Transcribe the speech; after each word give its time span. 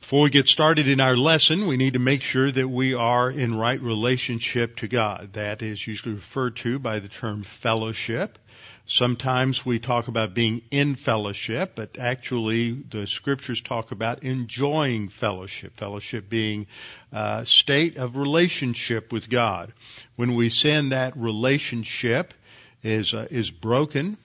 Before 0.00 0.22
we 0.22 0.30
get 0.30 0.48
started 0.48 0.88
in 0.88 1.00
our 1.00 1.16
lesson, 1.16 1.66
we 1.66 1.76
need 1.76 1.92
to 1.92 1.98
make 1.98 2.22
sure 2.22 2.50
that 2.50 2.68
we 2.68 2.94
are 2.94 3.30
in 3.30 3.54
right 3.54 3.80
relationship 3.80 4.76
to 4.76 4.88
God. 4.88 5.34
That 5.34 5.60
is 5.60 5.86
usually 5.86 6.14
referred 6.14 6.56
to 6.56 6.78
by 6.78 6.98
the 6.98 7.08
term 7.08 7.42
fellowship. 7.42 8.38
Sometimes 8.86 9.66
we 9.66 9.78
talk 9.78 10.08
about 10.08 10.32
being 10.32 10.62
in 10.70 10.94
fellowship, 10.94 11.72
but 11.74 11.98
actually 11.98 12.72
the 12.72 13.06
scriptures 13.06 13.60
talk 13.60 13.90
about 13.92 14.22
enjoying 14.22 15.10
fellowship. 15.10 15.76
Fellowship 15.76 16.30
being 16.30 16.68
a 17.12 17.44
state 17.44 17.98
of 17.98 18.16
relationship 18.16 19.12
with 19.12 19.28
God. 19.28 19.74
When 20.16 20.36
we 20.36 20.48
sin, 20.48 20.88
that 20.88 21.18
relationship 21.18 22.32
is 22.82 23.12
uh, 23.12 23.26
is 23.30 23.50
broken. 23.50 24.16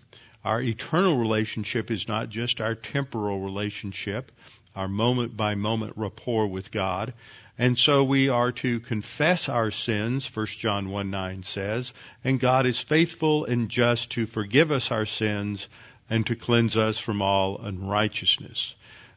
Our 0.45 0.61
eternal 0.61 1.17
relationship 1.17 1.91
is 1.91 2.07
not 2.07 2.29
just 2.29 2.61
our 2.61 2.75
temporal 2.75 3.41
relationship, 3.41 4.31
our 4.75 4.87
moment 4.87 5.35
by 5.37 5.55
moment 5.55 5.93
rapport 5.95 6.47
with 6.47 6.71
God. 6.71 7.13
And 7.57 7.77
so 7.77 8.03
we 8.03 8.29
are 8.29 8.51
to 8.51 8.79
confess 8.79 9.47
our 9.47 9.69
sins, 9.69 10.27
1 10.35 10.45
John 10.47 10.89
1 10.89 11.11
9 11.11 11.43
says, 11.43 11.93
and 12.23 12.39
God 12.39 12.65
is 12.65 12.79
faithful 12.79 13.45
and 13.45 13.69
just 13.69 14.11
to 14.11 14.25
forgive 14.25 14.71
us 14.71 14.91
our 14.91 15.05
sins 15.05 15.67
and 16.09 16.25
to 16.27 16.35
cleanse 16.35 16.75
us 16.75 16.97
from 16.97 17.21
all 17.21 17.59
unrighteousness. 17.61 18.73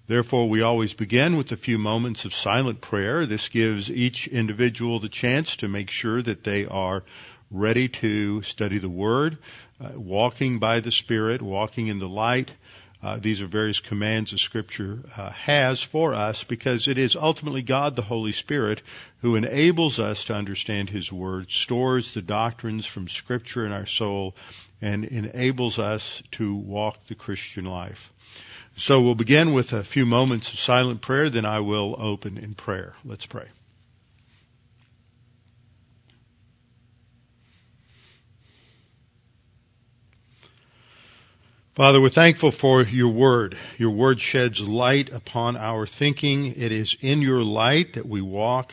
Therefore, 0.06 0.48
we 0.48 0.62
always 0.62 0.94
begin 0.94 1.36
with 1.36 1.50
a 1.50 1.56
few 1.56 1.78
moments 1.78 2.24
of 2.24 2.34
silent 2.34 2.80
prayer. 2.80 3.26
This 3.26 3.48
gives 3.48 3.90
each 3.90 4.28
individual 4.28 5.00
the 5.00 5.08
chance 5.08 5.56
to 5.56 5.68
make 5.68 5.90
sure 5.90 6.22
that 6.22 6.44
they 6.44 6.64
are 6.66 7.02
ready 7.50 7.88
to 7.88 8.42
study 8.42 8.78
the 8.78 8.88
Word, 8.88 9.38
uh, 9.80 9.98
walking 9.98 10.58
by 10.58 10.80
the 10.80 10.92
Spirit, 10.92 11.42
walking 11.42 11.88
in 11.88 11.98
the 11.98 12.08
light, 12.08 12.52
uh, 13.06 13.18
these 13.20 13.40
are 13.40 13.46
various 13.46 13.78
commands 13.78 14.32
that 14.32 14.38
Scripture 14.38 14.98
uh, 15.16 15.30
has 15.30 15.80
for 15.80 16.12
us 16.12 16.42
because 16.42 16.88
it 16.88 16.98
is 16.98 17.14
ultimately 17.14 17.62
God, 17.62 17.94
the 17.94 18.02
Holy 18.02 18.32
Spirit, 18.32 18.82
who 19.20 19.36
enables 19.36 20.00
us 20.00 20.24
to 20.24 20.34
understand 20.34 20.90
His 20.90 21.12
Word, 21.12 21.52
stores 21.52 22.14
the 22.14 22.20
doctrines 22.20 22.84
from 22.84 23.06
Scripture 23.06 23.64
in 23.64 23.70
our 23.70 23.86
soul, 23.86 24.34
and 24.82 25.04
enables 25.04 25.78
us 25.78 26.20
to 26.32 26.52
walk 26.56 27.04
the 27.06 27.14
Christian 27.14 27.64
life. 27.64 28.12
So 28.74 29.00
we'll 29.00 29.14
begin 29.14 29.52
with 29.52 29.72
a 29.72 29.84
few 29.84 30.04
moments 30.04 30.52
of 30.52 30.58
silent 30.58 31.00
prayer, 31.00 31.30
then 31.30 31.44
I 31.44 31.60
will 31.60 31.94
open 31.96 32.38
in 32.38 32.54
prayer. 32.54 32.94
Let's 33.04 33.24
pray. 33.24 33.46
Father, 41.76 42.00
we're 42.00 42.08
thankful 42.08 42.52
for 42.52 42.80
your 42.84 43.10
word. 43.10 43.58
Your 43.76 43.90
word 43.90 44.18
sheds 44.18 44.62
light 44.62 45.12
upon 45.12 45.58
our 45.58 45.86
thinking. 45.86 46.46
It 46.56 46.72
is 46.72 46.96
in 47.02 47.20
your 47.20 47.44
light 47.44 47.92
that 47.96 48.08
we 48.08 48.22
walk. 48.22 48.72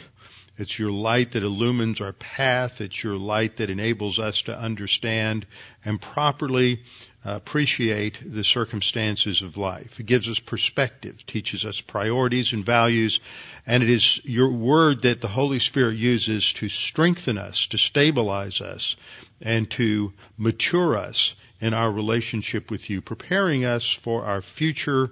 It's 0.57 0.79
your 0.79 0.93
light 0.93 1.33
that 1.33 1.43
illumines 1.43 1.99
our 1.99 2.13
path. 2.13 2.79
It's 2.79 3.03
your 3.03 3.17
light 3.17 3.57
that 3.57 3.69
enables 3.69 4.19
us 4.19 4.43
to 4.43 4.57
understand 4.57 5.45
and 5.83 5.99
properly 5.99 6.83
uh, 7.25 7.31
appreciate 7.31 8.19
the 8.25 8.45
circumstances 8.45 9.41
of 9.41 9.57
life. 9.57 9.99
It 9.99 10.05
gives 10.05 10.29
us 10.29 10.39
perspective, 10.39 11.25
teaches 11.25 11.65
us 11.65 11.81
priorities 11.81 12.53
and 12.53 12.65
values, 12.65 13.19
and 13.67 13.83
it 13.83 13.89
is 13.89 14.21
your 14.23 14.49
word 14.49 15.01
that 15.01 15.19
the 15.19 15.27
Holy 15.27 15.59
Spirit 15.59 15.97
uses 15.97 16.53
to 16.53 16.69
strengthen 16.69 17.37
us, 17.37 17.67
to 17.67 17.77
stabilize 17.77 18.61
us, 18.61 18.95
and 19.41 19.69
to 19.71 20.13
mature 20.37 20.95
us 20.95 21.33
in 21.63 21.73
our 21.73 21.89
relationship 21.89 22.69
with 22.69 22.89
you, 22.89 22.99
preparing 22.99 23.63
us 23.63 23.89
for 23.89 24.25
our 24.25 24.41
future 24.41 25.09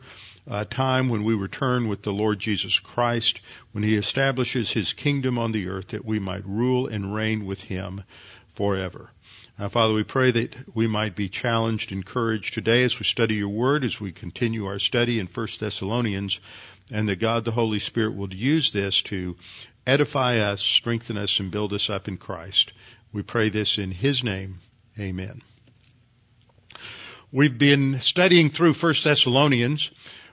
uh, 0.50 0.66
time 0.66 1.07
when 1.07 1.23
we 1.23 1.34
return 1.34 1.88
with 1.88 2.01
the 2.01 2.12
Lord 2.12 2.39
Jesus 2.39 2.78
Christ, 2.78 3.39
when 3.72 3.85
He 3.85 3.95
establishes 3.95 4.69
His 4.69 4.91
kingdom 4.91 5.40
on 5.40 5.53
the 5.53 5.69
earth, 5.69 5.88
that 5.90 6.03
we 6.03 6.19
might 6.19 6.45
rule 6.45 6.88
and 6.88 7.16
reign 7.16 7.45
with 7.45 7.61
Him 7.61 8.03
forever. 8.56 9.09
Now, 9.57 9.69
Father, 9.69 9.94
we 9.94 10.03
pray 10.03 10.31
that 10.31 10.75
we 10.75 10.88
might 10.88 11.16
be 11.16 11.29
challenged, 11.29 11.94
encouraged 11.94 12.53
today 12.53 12.84
as 12.84 13.00
we 13.00 13.06
study 13.06 13.35
your 13.35 13.47
word, 13.47 13.85
as 13.85 14.01
we 14.01 14.11
continue 14.11 14.66
our 14.66 14.79
study 14.79 15.19
in 15.19 15.28
1 15.28 15.47
Thessalonians, 15.57 16.41
and 16.91 17.07
that 17.07 17.19
God 17.19 17.45
the 17.45 17.51
Holy 17.51 17.79
Spirit 17.79 18.13
will 18.13 18.34
use 18.34 18.73
this 18.73 19.01
to 19.03 19.38
edify 19.88 20.40
us, 20.40 20.61
strengthen 20.61 21.17
us, 21.17 21.40
and 21.40 21.50
build 21.50 21.72
us 21.72 21.90
up 21.90 22.09
in 22.09 22.17
Christ. 22.17 22.73
We 23.13 23.22
pray 23.22 23.47
this 23.47 23.78
in 23.78 23.91
His 23.91 24.22
name. 24.22 24.59
Amen. 25.00 25.41
We've 27.34 27.58
been 27.58 28.02
studying 28.02 28.50
through 28.50 28.74
1 28.74 28.94
Thessalonians. 29.06 29.90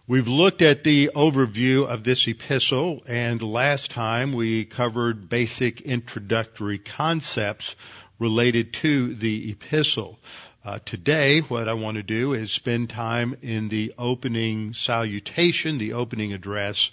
We've 0.09 0.27
looked 0.27 0.63
at 0.63 0.83
the 0.83 1.13
overview 1.15 1.87
of 1.87 2.03
this 2.03 2.27
epistle 2.27 3.05
and 3.07 3.41
last 3.41 3.93
time 3.93 4.33
we 4.33 4.65
covered 4.65 5.29
basic 5.29 5.81
introductory 5.83 6.81
concepts 6.81 7.77
related 8.19 8.73
to 8.83 9.15
the 9.15 9.53
epistle. 9.53 10.19
Uh, 10.65 10.81
today, 10.85 11.39
what 11.39 11.69
I 11.69 11.75
want 11.75 11.99
to 11.99 12.03
do 12.03 12.33
is 12.33 12.51
spend 12.51 12.91
time 12.91 13.37
in 13.43 13.69
the 13.69 13.95
opening 13.97 14.75
salutation, 14.75 15.79
the 15.79 15.93
opening 15.93 16.33
address, 16.33 16.91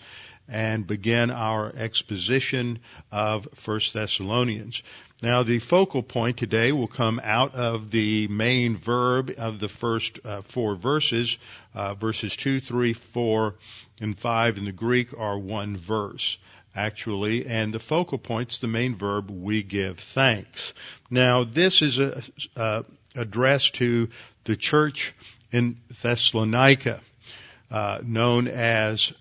and 0.47 0.85
begin 0.85 1.31
our 1.31 1.73
exposition 1.75 2.77
of 3.11 3.47
1 3.65 3.79
Thessalonians. 3.91 4.83
Now, 5.21 5.43
the 5.43 5.59
focal 5.59 6.03
point 6.03 6.37
today 6.37 6.73
will 6.73 6.87
come 6.87 7.21
out 7.23 7.55
of 7.55 7.89
the 7.89 8.27
main 8.27 8.75
verb 8.75 9.33
of 9.37 9.59
the 9.59 9.69
first 9.69 10.19
uh, 10.25 10.41
four 10.41 10.75
verses. 10.75 11.37
Uh, 11.73 11.93
verses 11.93 12.35
2, 12.35 12.59
3, 12.59 12.93
4, 12.93 13.55
and 14.01 14.19
5 14.19 14.57
in 14.57 14.65
the 14.65 14.73
Greek 14.73 15.17
are 15.17 15.37
one 15.37 15.77
verse, 15.77 16.37
actually, 16.75 17.45
and 17.45 17.73
the 17.73 17.79
focal 17.79 18.17
point's 18.17 18.57
the 18.57 18.67
main 18.67 18.95
verb, 18.95 19.29
we 19.29 19.63
give 19.63 19.99
thanks. 19.99 20.73
Now, 21.09 21.45
this 21.45 21.81
is 21.81 21.97
a, 21.97 22.21
uh, 22.57 22.83
addressed 23.15 23.75
to 23.75 24.09
the 24.43 24.57
church 24.57 25.13
in 25.51 25.77
Thessalonica, 26.01 26.99
uh, 27.71 27.99
known 28.03 28.49
as 28.49 29.13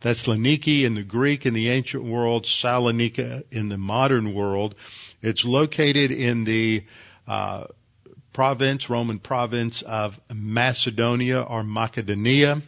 uh, 0.00 0.08
Thessaloniki 0.08 0.84
in 0.84 0.94
the 0.94 1.02
Greek 1.02 1.46
in 1.46 1.54
the 1.54 1.70
ancient 1.70 2.04
world, 2.04 2.44
Salonika 2.44 3.44
in 3.50 3.68
the 3.68 3.78
modern 3.78 4.34
world. 4.34 4.74
It's 5.22 5.44
located 5.44 6.10
in 6.10 6.44
the 6.44 6.84
uh, 7.26 7.66
province, 8.32 8.88
Roman 8.88 9.18
province 9.18 9.82
of 9.82 10.18
Macedonia 10.32 11.42
or 11.42 11.62
Macedonia. 11.62 12.62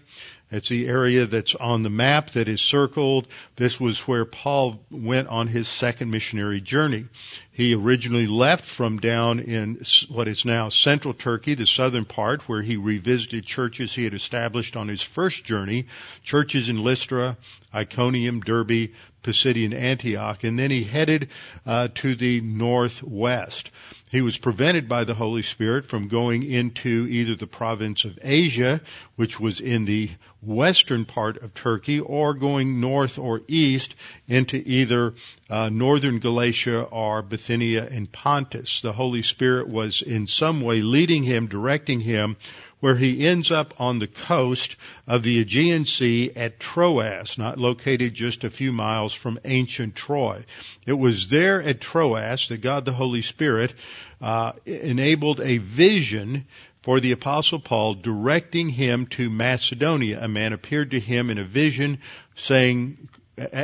It's 0.52 0.68
the 0.68 0.86
area 0.86 1.24
that's 1.24 1.54
on 1.54 1.82
the 1.82 1.88
map 1.88 2.32
that 2.32 2.47
is 2.47 2.60
circled. 2.60 3.27
This 3.56 3.80
was 3.80 4.00
where 4.00 4.27
Paul 4.27 4.84
went 4.91 5.28
on 5.28 5.48
his 5.48 5.66
second 5.66 6.10
missionary 6.10 6.60
journey. 6.60 7.06
He 7.53 7.74
originally 7.74 8.27
left 8.27 8.66
from 8.66 8.98
down 8.98 9.41
in 9.41 9.82
what 10.10 10.28
is 10.28 10.44
now 10.44 10.68
central 10.68 11.15
Turkey, 11.15 11.54
the 11.54 11.65
southern 11.65 12.04
part, 12.04 12.48
where 12.50 12.60
he 12.60 12.77
revisited 12.77 13.47
churches 13.47 13.94
he 13.94 14.04
had 14.04 14.12
established 14.12 14.77
on 14.77 14.88
his 14.88 15.00
first 15.00 15.42
journey, 15.42 15.86
churches 16.22 16.68
in 16.68 16.84
Lystra, 16.84 17.38
Iconium, 17.74 18.41
Derbe, 18.41 18.91
Pisidian 19.22 19.72
Antioch, 19.72 20.44
and 20.44 20.59
then 20.59 20.71
he 20.71 20.84
headed 20.84 21.30
uh, 21.65 21.88
to 21.94 22.15
the 22.15 22.42
northwest. 22.42 23.71
He 24.12 24.20
was 24.20 24.36
prevented 24.36 24.91
by 24.91 25.04
the 25.04 25.14
Holy 25.14 25.41
Spirit 25.41 25.86
from 25.86 26.09
going 26.09 26.42
into 26.42 27.06
either 27.09 27.34
the 27.34 27.47
province 27.47 28.04
of 28.04 28.18
Asia, 28.20 28.82
which 29.16 29.41
was 29.41 29.59
in 29.59 29.86
the 29.86 30.10
western 30.42 31.06
part 31.06 31.42
of 31.42 31.54
Turkey, 31.54 31.98
or 31.98 32.34
going 32.34 32.78
north 32.78 33.18
or 33.18 33.41
east 33.48 33.94
into 34.28 34.62
either 34.66 35.14
uh, 35.48 35.70
northern 35.70 36.18
Galatia 36.18 36.82
or 36.82 37.22
Bithynia 37.22 37.88
and 37.91 38.12
Pontus. 38.12 38.82
The 38.82 38.92
Holy 38.92 39.22
Spirit 39.22 39.66
was 39.68 40.03
in 40.03 40.26
some 40.26 40.60
way 40.60 40.82
leading 40.82 41.22
him, 41.22 41.47
directing 41.47 42.00
him 42.00 42.36
where 42.82 42.96
he 42.96 43.28
ends 43.28 43.52
up 43.52 43.80
on 43.80 44.00
the 44.00 44.08
coast 44.08 44.74
of 45.06 45.22
the 45.22 45.38
Aegean 45.38 45.86
Sea 45.86 46.32
at 46.34 46.58
Troas, 46.58 47.38
not 47.38 47.56
located 47.56 48.12
just 48.12 48.42
a 48.42 48.50
few 48.50 48.72
miles 48.72 49.14
from 49.14 49.38
ancient 49.44 49.94
Troy. 49.94 50.44
It 50.84 50.94
was 50.94 51.28
there 51.28 51.62
at 51.62 51.80
Troas 51.80 52.48
that 52.48 52.60
God 52.60 52.84
the 52.84 52.92
Holy 52.92 53.22
Spirit 53.22 53.72
uh, 54.20 54.54
enabled 54.66 55.40
a 55.40 55.58
vision 55.58 56.44
for 56.82 56.98
the 56.98 57.12
apostle 57.12 57.60
Paul 57.60 57.94
directing 57.94 58.68
him 58.68 59.06
to 59.10 59.30
Macedonia. 59.30 60.18
A 60.20 60.26
man 60.26 60.52
appeared 60.52 60.90
to 60.90 60.98
him 60.98 61.30
in 61.30 61.38
a 61.38 61.44
vision 61.44 61.98
saying, 62.34 63.08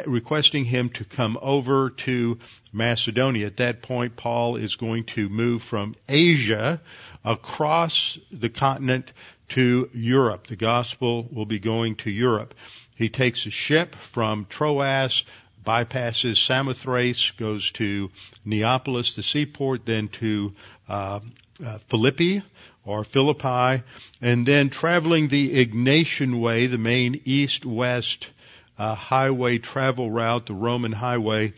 requesting 0.06 0.64
him 0.64 0.88
to 0.90 1.04
come 1.04 1.38
over 1.40 1.90
to 1.90 2.38
Macedonia. 2.72 3.46
At 3.46 3.58
that 3.58 3.82
point, 3.82 4.16
Paul 4.16 4.56
is 4.56 4.76
going 4.76 5.04
to 5.04 5.28
move 5.28 5.62
from 5.62 5.94
Asia 6.08 6.80
across 7.24 8.18
the 8.30 8.48
continent 8.48 9.12
to 9.50 9.90
Europe. 9.92 10.46
The 10.46 10.56
gospel 10.56 11.28
will 11.30 11.46
be 11.46 11.58
going 11.58 11.96
to 11.96 12.10
Europe. 12.10 12.54
He 12.94 13.08
takes 13.08 13.46
a 13.46 13.50
ship 13.50 13.94
from 13.94 14.46
Troas, 14.46 15.24
bypasses 15.64 16.36
Samothrace, 16.36 17.32
goes 17.36 17.70
to 17.72 18.10
Neapolis, 18.44 19.14
the 19.14 19.22
seaport, 19.22 19.84
then 19.84 20.08
to 20.08 20.54
uh, 20.88 21.20
uh, 21.64 21.78
Philippi 21.88 22.42
or 22.84 23.04
Philippi, 23.04 23.82
and 24.22 24.46
then 24.46 24.70
traveling 24.70 25.28
the 25.28 25.64
Egnatian 25.64 26.40
Way, 26.40 26.66
the 26.66 26.78
main 26.78 27.20
east-west 27.24 28.28
uh, 28.78 28.94
highway 28.94 29.58
travel 29.58 30.10
route, 30.10 30.46
the 30.46 30.54
Roman 30.54 30.92
highway. 30.92 31.54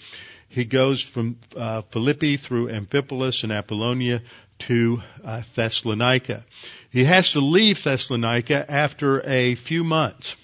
He 0.49 0.65
goes 0.65 1.03
from 1.03 1.39
uh, 1.57 1.83
Philippi 1.83 2.37
through 2.37 2.69
Amphipolis 2.69 3.45
and 3.45 3.53
Apollonia 3.53 4.23
to 4.61 5.03
uh, 5.25 5.43
Thessalonica. 5.55 6.45
He 6.91 7.05
has 7.05 7.33
to 7.33 7.41
leave 7.41 7.83
Thessalonica 7.83 8.71
after 8.71 9.21
a 9.27 9.55
few 9.55 9.85
months. 9.85 10.37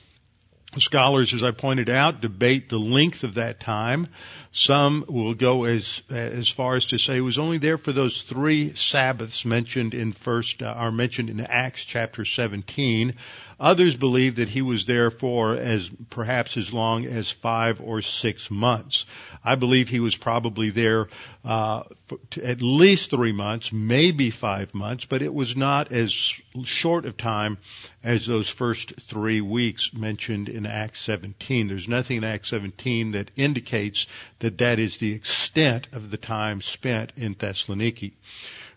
Scholars, 0.79 1.33
as 1.33 1.43
I 1.43 1.53
pointed 1.53 1.89
out, 1.89 2.21
debate 2.21 2.69
the 2.69 2.79
length 2.79 3.25
of 3.25 3.35
that 3.35 3.61
time. 3.61 4.09
Some 4.53 5.07
will 5.09 5.33
go 5.33 5.65
as 5.65 6.03
as 6.11 6.49
far 6.49 6.77
as 6.77 6.87
to 6.87 6.99
say 6.99 7.17
it 7.17 7.21
was 7.21 7.39
only 7.39 7.59
there 7.59 7.79
for 7.79 7.93
those 7.93 8.23
three 8.23 8.75
Sabbaths 8.75 9.45
mentioned 9.45 9.95
in 9.95 10.13
first 10.13 10.63
uh, 10.63 10.67
are 10.67 10.93
mentioned 10.93 11.31
in 11.31 11.41
Acts 11.41 11.85
chapter 11.85 12.27
17. 12.27 13.15
Others 13.59 13.97
believe 13.97 14.37
that 14.37 14.51
he 14.51 14.61
was 14.61 14.85
there 14.85 15.11
for 15.11 15.57
as 15.57 15.89
perhaps 16.11 16.59
as 16.59 16.75
long 16.75 17.07
as 17.07 17.31
five 17.31 17.81
or 17.81 18.03
six 18.03 18.51
months. 18.51 19.07
I 19.43 19.55
believe 19.55 19.89
he 19.89 20.01
was 20.01 20.15
probably 20.15 20.69
there 20.69 21.09
uh, 21.43 21.85
at 22.43 22.61
least 22.61 23.11
three 23.11 23.33
months, 23.33 23.73
maybe 23.73 24.31
five 24.31 24.75
months, 24.75 25.07
but 25.07 25.23
it 25.23 25.33
was 25.33 25.57
not 25.57 25.91
as 25.91 26.13
short 26.65 27.07
of 27.07 27.17
time 27.17 27.57
as 28.05 28.27
those 28.27 28.49
first 28.49 28.93
three 29.01 29.41
weeks 29.41 29.91
mentioned 29.95 30.51
in 30.51 30.67
Acts 30.67 31.01
17. 31.01 31.69
There's 31.69 31.89
nothing 31.89 32.19
in 32.19 32.25
Acts 32.25 32.51
17 32.51 33.13
that 33.13 33.31
indicates 33.37 34.07
that 34.41 34.59
that 34.59 34.79
is 34.79 34.99
the 34.99 35.13
extent 35.13 35.89
of 35.93 36.11
the 36.11 36.19
time 36.19 36.61
spent 36.61 37.13
in 37.17 37.35
Thessaloniki. 37.35 38.13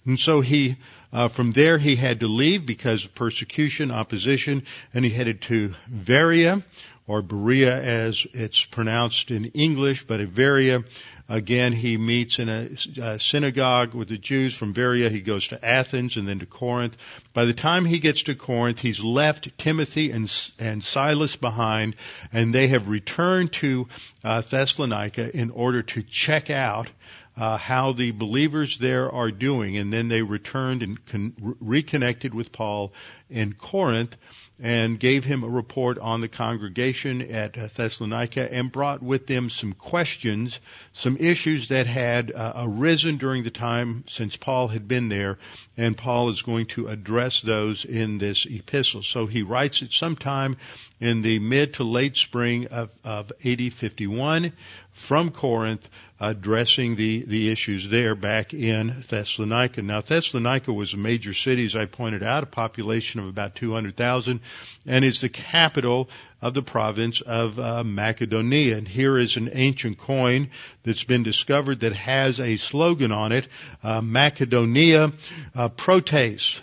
And 0.09 0.19
so 0.19 0.41
he 0.41 0.75
uh, 1.13 1.27
from 1.27 1.51
there, 1.51 1.77
he 1.77 1.95
had 1.95 2.21
to 2.21 2.27
leave 2.27 2.65
because 2.65 3.05
of 3.05 3.13
persecution, 3.13 3.91
opposition, 3.91 4.63
and 4.91 5.05
he 5.05 5.11
headed 5.11 5.41
to 5.43 5.75
Varia, 5.87 6.63
or 7.05 7.21
Berea 7.21 7.79
as 7.79 8.25
it's 8.33 8.63
pronounced 8.65 9.29
in 9.29 9.45
English, 9.45 10.07
but 10.07 10.19
at 10.19 10.29
Varia, 10.29 10.83
again, 11.27 11.73
he 11.73 11.97
meets 11.97 12.39
in 12.39 12.49
a, 12.49 12.69
a 13.01 13.19
synagogue 13.19 13.93
with 13.93 14.09
the 14.09 14.17
Jews. 14.17 14.55
From 14.55 14.73
Varia, 14.73 15.09
he 15.09 15.21
goes 15.21 15.47
to 15.49 15.63
Athens 15.63 16.17
and 16.17 16.27
then 16.27 16.39
to 16.39 16.47
Corinth. 16.47 16.97
By 17.33 17.45
the 17.45 17.53
time 17.53 17.85
he 17.85 17.99
gets 17.99 18.23
to 18.23 18.35
Corinth, 18.35 18.79
he's 18.79 19.03
left 19.03 19.57
Timothy 19.59 20.11
and, 20.11 20.31
and 20.57 20.83
Silas 20.83 21.35
behind, 21.35 21.95
and 22.33 22.53
they 22.53 22.67
have 22.67 22.89
returned 22.89 23.53
to 23.53 23.87
uh, 24.23 24.41
Thessalonica 24.41 25.35
in 25.35 25.51
order 25.51 25.83
to 25.83 26.01
check 26.01 26.49
out 26.49 26.89
uh, 27.39 27.57
how 27.57 27.93
the 27.93 28.11
believers 28.11 28.77
there 28.79 29.09
are 29.09 29.31
doing, 29.31 29.77
and 29.77 29.93
then 29.93 30.09
they 30.09 30.21
returned 30.21 30.83
and 30.83 31.05
con- 31.05 31.55
reconnected 31.61 32.33
with 32.33 32.51
Paul 32.51 32.91
in 33.29 33.53
Corinth 33.53 34.17
and 34.61 34.99
gave 34.99 35.23
him 35.23 35.43
a 35.43 35.47
report 35.47 35.97
on 35.99 36.19
the 36.19 36.27
congregation 36.27 37.21
at 37.21 37.57
uh, 37.57 37.69
Thessalonica 37.73 38.53
and 38.53 38.69
brought 38.69 39.01
with 39.01 39.25
them 39.25 39.49
some 39.49 39.71
questions, 39.71 40.59
some 40.91 41.15
issues 41.15 41.69
that 41.69 41.87
had 41.87 42.29
uh, 42.33 42.51
arisen 42.57 43.15
during 43.15 43.45
the 43.45 43.51
time 43.51 44.03
since 44.09 44.35
Paul 44.35 44.67
had 44.67 44.89
been 44.89 45.07
there, 45.07 45.39
and 45.77 45.95
Paul 45.95 46.31
is 46.31 46.41
going 46.41 46.65
to 46.67 46.87
address 46.87 47.41
those 47.41 47.85
in 47.85 48.17
this 48.17 48.45
epistle. 48.45 49.01
So 49.01 49.27
he 49.27 49.43
writes 49.43 49.81
it 49.81 49.93
sometime 49.93 50.57
in 50.99 51.21
the 51.21 51.39
mid 51.39 51.75
to 51.75 51.85
late 51.85 52.17
spring 52.17 52.67
of, 52.67 52.89
of 53.05 53.31
AD 53.45 53.71
51 53.71 54.51
from 54.91 55.31
Corinth 55.31 55.87
addressing 56.19 56.95
the, 56.95 57.23
the 57.23 57.49
issues 57.49 57.87
there 57.89 58.13
back 58.13 58.53
in 58.53 59.03
Thessalonica. 59.07 59.81
Now 59.81 60.01
Thessalonica 60.01 60.73
was 60.73 60.93
a 60.93 60.97
major 60.97 61.33
city, 61.33 61.65
as 61.65 61.75
I 61.75 61.85
pointed 61.85 62.23
out, 62.23 62.43
a 62.43 62.47
population 62.47 63.21
of 63.21 63.27
about 63.27 63.55
200,000, 63.55 64.41
and 64.85 65.05
is 65.05 65.21
the 65.21 65.29
capital 65.29 66.09
of 66.41 66.53
the 66.53 66.61
province 66.61 67.21
of 67.21 67.57
uh, 67.57 67.83
Macedonia. 67.83 68.77
And 68.77 68.87
here 68.87 69.17
is 69.17 69.37
an 69.37 69.49
ancient 69.53 69.97
coin 69.97 70.49
that's 70.83 71.03
been 71.03 71.23
discovered 71.23 71.81
that 71.81 71.93
has 71.93 72.39
a 72.39 72.57
slogan 72.57 73.11
on 73.11 73.31
it, 73.31 73.47
uh, 73.83 74.01
Macedonia 74.01 75.13
uh, 75.55 75.69
Protes, 75.69 76.59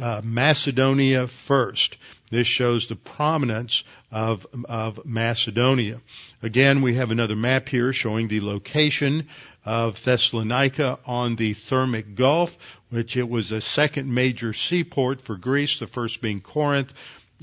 uh, 0.00 0.20
Macedonia 0.24 1.28
first. 1.28 1.96
This 2.30 2.46
shows 2.46 2.86
the 2.86 2.96
prominence 2.96 3.82
of, 4.12 4.46
of 4.66 5.04
Macedonia. 5.04 6.00
Again, 6.42 6.80
we 6.80 6.94
have 6.94 7.10
another 7.10 7.36
map 7.36 7.68
here 7.68 7.92
showing 7.92 8.28
the 8.28 8.40
location 8.40 9.28
of 9.64 10.02
Thessalonica 10.02 10.98
on 11.04 11.36
the 11.36 11.54
Thermaic 11.54 12.14
Gulf, 12.14 12.56
which 12.88 13.16
it 13.16 13.28
was 13.28 13.52
a 13.52 13.60
second 13.60 14.12
major 14.12 14.52
seaport 14.52 15.22
for 15.22 15.36
Greece, 15.36 15.80
the 15.80 15.86
first 15.86 16.20
being 16.20 16.40
Corinth, 16.40 16.92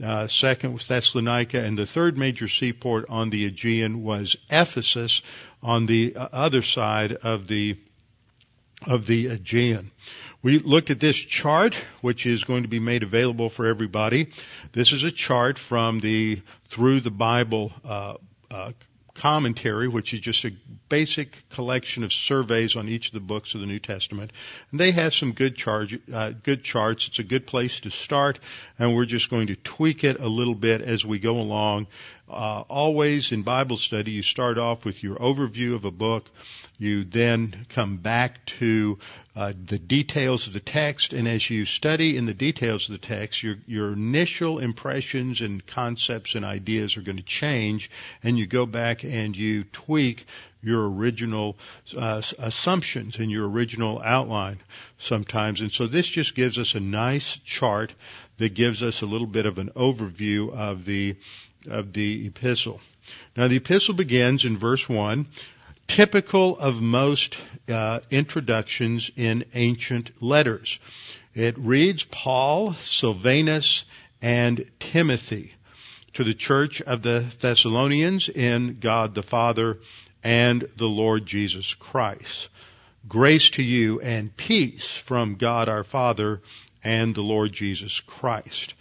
uh, 0.03 0.27
second 0.27 0.73
was 0.73 0.87
Thessalonica, 0.87 1.59
and 1.59 1.77
the 1.77 1.85
third 1.85 2.17
major 2.17 2.47
seaport 2.47 3.05
on 3.09 3.29
the 3.29 3.45
Aegean 3.45 4.03
was 4.03 4.35
Ephesus 4.49 5.21
on 5.63 5.85
the 5.85 6.15
uh, 6.15 6.27
other 6.31 6.61
side 6.61 7.13
of 7.13 7.47
the 7.47 7.77
of 8.85 9.07
the 9.07 9.27
Aegean. 9.27 9.89
We 10.43 10.59
looked 10.59 10.91
at 10.91 10.99
this 10.99 11.15
chart, 11.15 11.75
which 12.01 12.27
is 12.27 12.43
going 12.43 12.61
to 12.61 12.69
be 12.69 12.79
made 12.79 13.01
available 13.01 13.49
for 13.49 13.65
everybody. 13.65 14.31
This 14.71 14.91
is 14.91 15.03
a 15.03 15.11
chart 15.11 15.57
from 15.57 15.99
the 15.99 16.41
Through 16.69 17.01
the 17.01 17.11
Bible 17.11 17.71
uh, 17.83 18.15
uh, 18.51 18.73
commentary, 19.15 19.87
which 19.87 20.13
is 20.13 20.19
just 20.19 20.45
a 20.45 20.51
basic 20.89 21.49
collection 21.49 22.03
of 22.03 22.13
surveys 22.13 22.75
on 22.75 22.87
each 22.87 23.07
of 23.07 23.13
the 23.13 23.19
books 23.19 23.55
of 23.55 23.61
the 23.61 23.67
New 23.67 23.79
Testament. 23.79 24.31
And 24.69 24.79
they 24.79 24.91
have 24.91 25.13
some 25.13 25.33
good, 25.33 25.57
charge, 25.57 25.99
uh, 26.13 26.31
good 26.43 26.63
charts. 26.63 27.07
It's 27.07 27.19
a 27.19 27.23
good 27.23 27.47
place 27.47 27.79
to 27.81 27.89
start, 27.89 28.39
and 28.77 28.95
we're 28.95 29.05
just 29.05 29.31
going 29.31 29.47
to 29.47 29.55
tweak 29.55 30.03
it 30.03 30.19
a 30.19 30.27
little 30.27 30.55
bit 30.55 30.81
as 30.81 31.03
we 31.03 31.17
go 31.17 31.39
along. 31.39 31.87
Uh, 32.29 32.63
always 32.67 33.31
in 33.31 33.41
Bible 33.43 33.77
study, 33.77 34.11
you 34.11 34.21
start 34.21 34.57
off 34.57 34.83
with 34.83 35.01
your 35.01 35.15
overview 35.15 35.75
of 35.75 35.85
a 35.85 35.91
book. 35.91 36.29
You 36.77 37.05
then 37.05 37.65
come 37.69 37.97
back 37.97 38.45
to 38.59 38.99
uh, 39.33 39.53
the 39.65 39.79
details 39.79 40.45
of 40.45 40.53
the 40.53 40.59
text, 40.59 41.13
and 41.13 41.25
as 41.27 41.49
you 41.49 41.65
study 41.65 42.17
in 42.17 42.25
the 42.25 42.33
details 42.33 42.89
of 42.89 42.99
the 42.99 43.07
text, 43.07 43.41
your 43.41 43.55
your 43.65 43.93
initial 43.93 44.59
impressions 44.59 45.39
and 45.39 45.65
concepts 45.65 46.35
and 46.35 46.43
ideas 46.43 46.97
are 46.97 47.01
going 47.01 47.17
to 47.17 47.23
change, 47.23 47.89
and 48.23 48.37
you 48.37 48.45
go 48.45 48.65
back 48.65 49.05
and 49.05 49.35
you 49.35 49.63
tweak 49.63 50.25
your 50.61 50.89
original 50.89 51.55
uh, 51.95 52.21
assumptions 52.39 53.17
and 53.17 53.31
your 53.31 53.47
original 53.47 54.01
outline 54.03 54.59
sometimes. 54.97 55.61
And 55.61 55.71
so 55.71 55.87
this 55.87 56.07
just 56.07 56.35
gives 56.35 56.57
us 56.57 56.75
a 56.75 56.79
nice 56.79 57.37
chart 57.45 57.93
that 58.37 58.53
gives 58.53 58.83
us 58.83 59.01
a 59.01 59.05
little 59.05 59.27
bit 59.27 59.45
of 59.45 59.59
an 59.59 59.69
overview 59.75 60.53
of 60.53 60.83
the 60.83 61.15
of 61.67 61.93
the 61.93 62.27
epistle. 62.27 62.81
Now 63.35 63.47
the 63.47 63.57
epistle 63.57 63.93
begins 63.93 64.45
in 64.45 64.57
verse 64.57 64.87
one 64.87 65.27
typical 65.87 66.57
of 66.59 66.81
most 66.81 67.37
uh, 67.69 68.01
introductions 68.11 69.09
in 69.15 69.45
ancient 69.53 70.11
letters. 70.21 70.79
It 71.33 71.57
reads 71.57 72.03
Paul, 72.03 72.73
Silvanus, 72.73 73.85
and 74.21 74.69
Timothy 74.79 75.53
to 76.13 76.23
the 76.23 76.33
church 76.33 76.81
of 76.81 77.03
the 77.03 77.25
Thessalonians 77.39 78.27
in 78.27 78.79
God 78.79 79.15
the 79.15 79.23
Father 79.23 79.77
and 80.23 80.67
the 80.75 80.87
Lord 80.87 81.25
Jesus 81.25 81.73
Christ. 81.75 82.49
Grace 83.07 83.51
to 83.51 83.63
you 83.63 84.01
and 84.01 84.35
peace 84.35 84.85
from 84.85 85.35
God 85.35 85.69
our 85.69 85.83
Father 85.83 86.41
and 86.83 87.13
the 87.15 87.21
Lord 87.21 87.53
Jesus 87.53 87.99
Christ. 87.99 88.73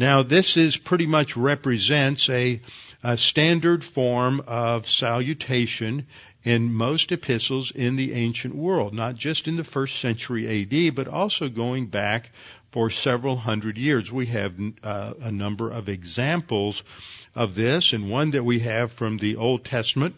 Now 0.00 0.22
this 0.22 0.56
is 0.56 0.78
pretty 0.78 1.04
much 1.04 1.36
represents 1.36 2.30
a, 2.30 2.62
a 3.02 3.18
standard 3.18 3.84
form 3.84 4.42
of 4.46 4.88
salutation 4.88 6.06
in 6.42 6.72
most 6.72 7.12
epistles 7.12 7.70
in 7.70 7.96
the 7.96 8.14
ancient 8.14 8.54
world, 8.54 8.94
not 8.94 9.16
just 9.16 9.46
in 9.46 9.56
the 9.56 9.62
first 9.62 9.98
century 9.98 10.62
AD, 10.62 10.94
but 10.94 11.06
also 11.06 11.50
going 11.50 11.88
back 11.88 12.30
for 12.72 12.88
several 12.88 13.36
hundred 13.36 13.76
years. 13.76 14.10
We 14.10 14.24
have 14.28 14.54
uh, 14.82 15.12
a 15.20 15.30
number 15.30 15.70
of 15.70 15.90
examples 15.90 16.82
of 17.34 17.54
this, 17.54 17.92
and 17.92 18.10
one 18.10 18.30
that 18.30 18.42
we 18.42 18.60
have 18.60 18.94
from 18.94 19.18
the 19.18 19.36
Old 19.36 19.66
Testament 19.66 20.16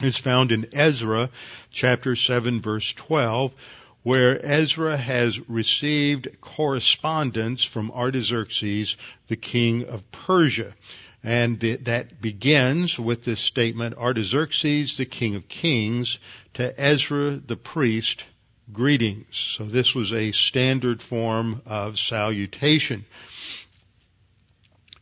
is 0.00 0.16
found 0.16 0.52
in 0.52 0.68
Ezra 0.72 1.30
chapter 1.72 2.14
7 2.14 2.60
verse 2.60 2.92
12, 2.92 3.52
where 4.08 4.40
Ezra 4.42 4.96
has 4.96 5.38
received 5.50 6.40
correspondence 6.40 7.62
from 7.62 7.90
Artaxerxes, 7.90 8.96
the 9.26 9.36
king 9.36 9.84
of 9.84 10.10
Persia. 10.10 10.72
And 11.22 11.60
that 11.60 12.18
begins 12.18 12.98
with 12.98 13.24
this 13.24 13.38
statement, 13.38 13.98
Artaxerxes, 13.98 14.96
the 14.96 15.04
king 15.04 15.34
of 15.34 15.46
kings, 15.46 16.18
to 16.54 16.80
Ezra 16.80 17.32
the 17.32 17.56
priest, 17.56 18.24
greetings. 18.72 19.26
So 19.36 19.64
this 19.64 19.94
was 19.94 20.10
a 20.14 20.32
standard 20.32 21.02
form 21.02 21.60
of 21.66 21.98
salutation. 21.98 23.04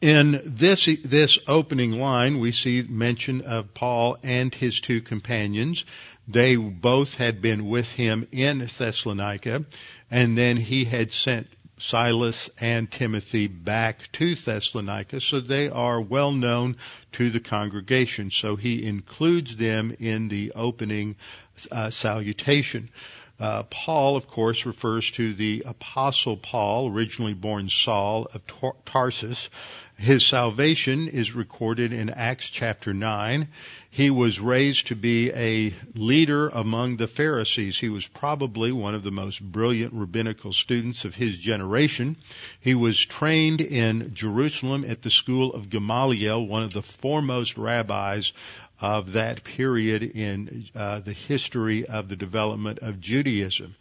In 0.01 0.43
this, 0.45 0.89
this 1.05 1.39
opening 1.47 1.93
line, 1.93 2.41
we 2.41 2.51
see 2.51 2.83
mention 2.83 3.43
of 3.43 3.73
Paul 3.73 4.19
and 4.25 4.53
his 4.53 4.81
two 4.81 5.01
companions. 5.01 5.85
They 6.29 6.57
both 6.57 7.15
had 7.15 7.41
been 7.41 7.69
with 7.69 7.93
him 7.93 8.27
in 8.33 8.59
Thessalonica, 8.79 9.65
and 10.11 10.37
then 10.37 10.57
he 10.57 10.85
had 10.85 11.13
sent 11.13 11.49
Silas 11.79 12.49
and 12.59 12.91
Timothy 12.91 13.49
back 13.49 14.11
to 14.13 14.35
Thessalonica, 14.35 15.21
so 15.21 15.41
they 15.41 15.69
are 15.69 16.01
well 16.01 16.33
known 16.33 16.77
to 17.13 17.31
the 17.31 17.41
congregation. 17.41 18.31
So 18.31 18.57
he 18.57 18.85
includes 18.85 19.57
them 19.57 19.95
in 20.01 20.29
the 20.29 20.53
opening 20.55 21.17
uh, 21.71 21.91
salutation. 21.91 22.91
Uh, 23.39 23.65
Paul, 23.65 24.17
of 24.17 24.27
course, 24.27 24.65
refers 24.65 25.11
to 25.13 25.35
the 25.35 25.65
Apostle 25.67 26.39
Paul, 26.39 26.91
originally 26.91 27.35
born 27.35 27.69
Saul 27.69 28.29
of 28.33 28.43
Tarsus. 28.87 29.51
His 29.99 30.27
salvation 30.27 31.09
is 31.09 31.35
recorded 31.35 31.91
in 31.95 32.11
Acts 32.11 32.51
chapter 32.51 32.93
9. 32.93 33.49
He 33.91 34.11
was 34.11 34.39
raised 34.39 34.89
to 34.89 34.95
be 34.95 35.31
a 35.33 35.73
leader 35.95 36.51
among 36.51 36.99
the 36.99 37.09
Pharisees. 37.09 37.79
He 37.79 37.89
was 37.89 38.07
probably 38.07 38.73
one 38.73 38.95
of 38.95 39.03
the 39.03 39.11
most 39.11 39.41
brilliant 39.41 39.95
rabbinical 39.95 40.53
students 40.53 41.07
of 41.07 41.15
his 41.15 41.39
generation. 41.39 42.17
He 42.61 42.75
was 42.75 43.01
trained 43.01 43.63
in 43.63 44.15
Jerusalem 44.15 44.85
at 44.87 45.01
the 45.01 45.11
school 45.11 45.55
of 45.55 45.71
Gamaliel, 45.71 46.47
one 46.47 46.63
of 46.63 46.75
the 46.75 46.83
foremost 46.83 47.57
rabbis 47.57 48.35
of 48.79 49.15
that 49.15 49.45
period 49.45 50.03
in 50.03 50.69
uh, 50.75 51.01
the 51.01 51.15
history 51.15 51.87
of 51.87 52.11
the 52.11 52.17
development 52.17 52.81
of 52.81 53.01
Judaism. 53.01 53.75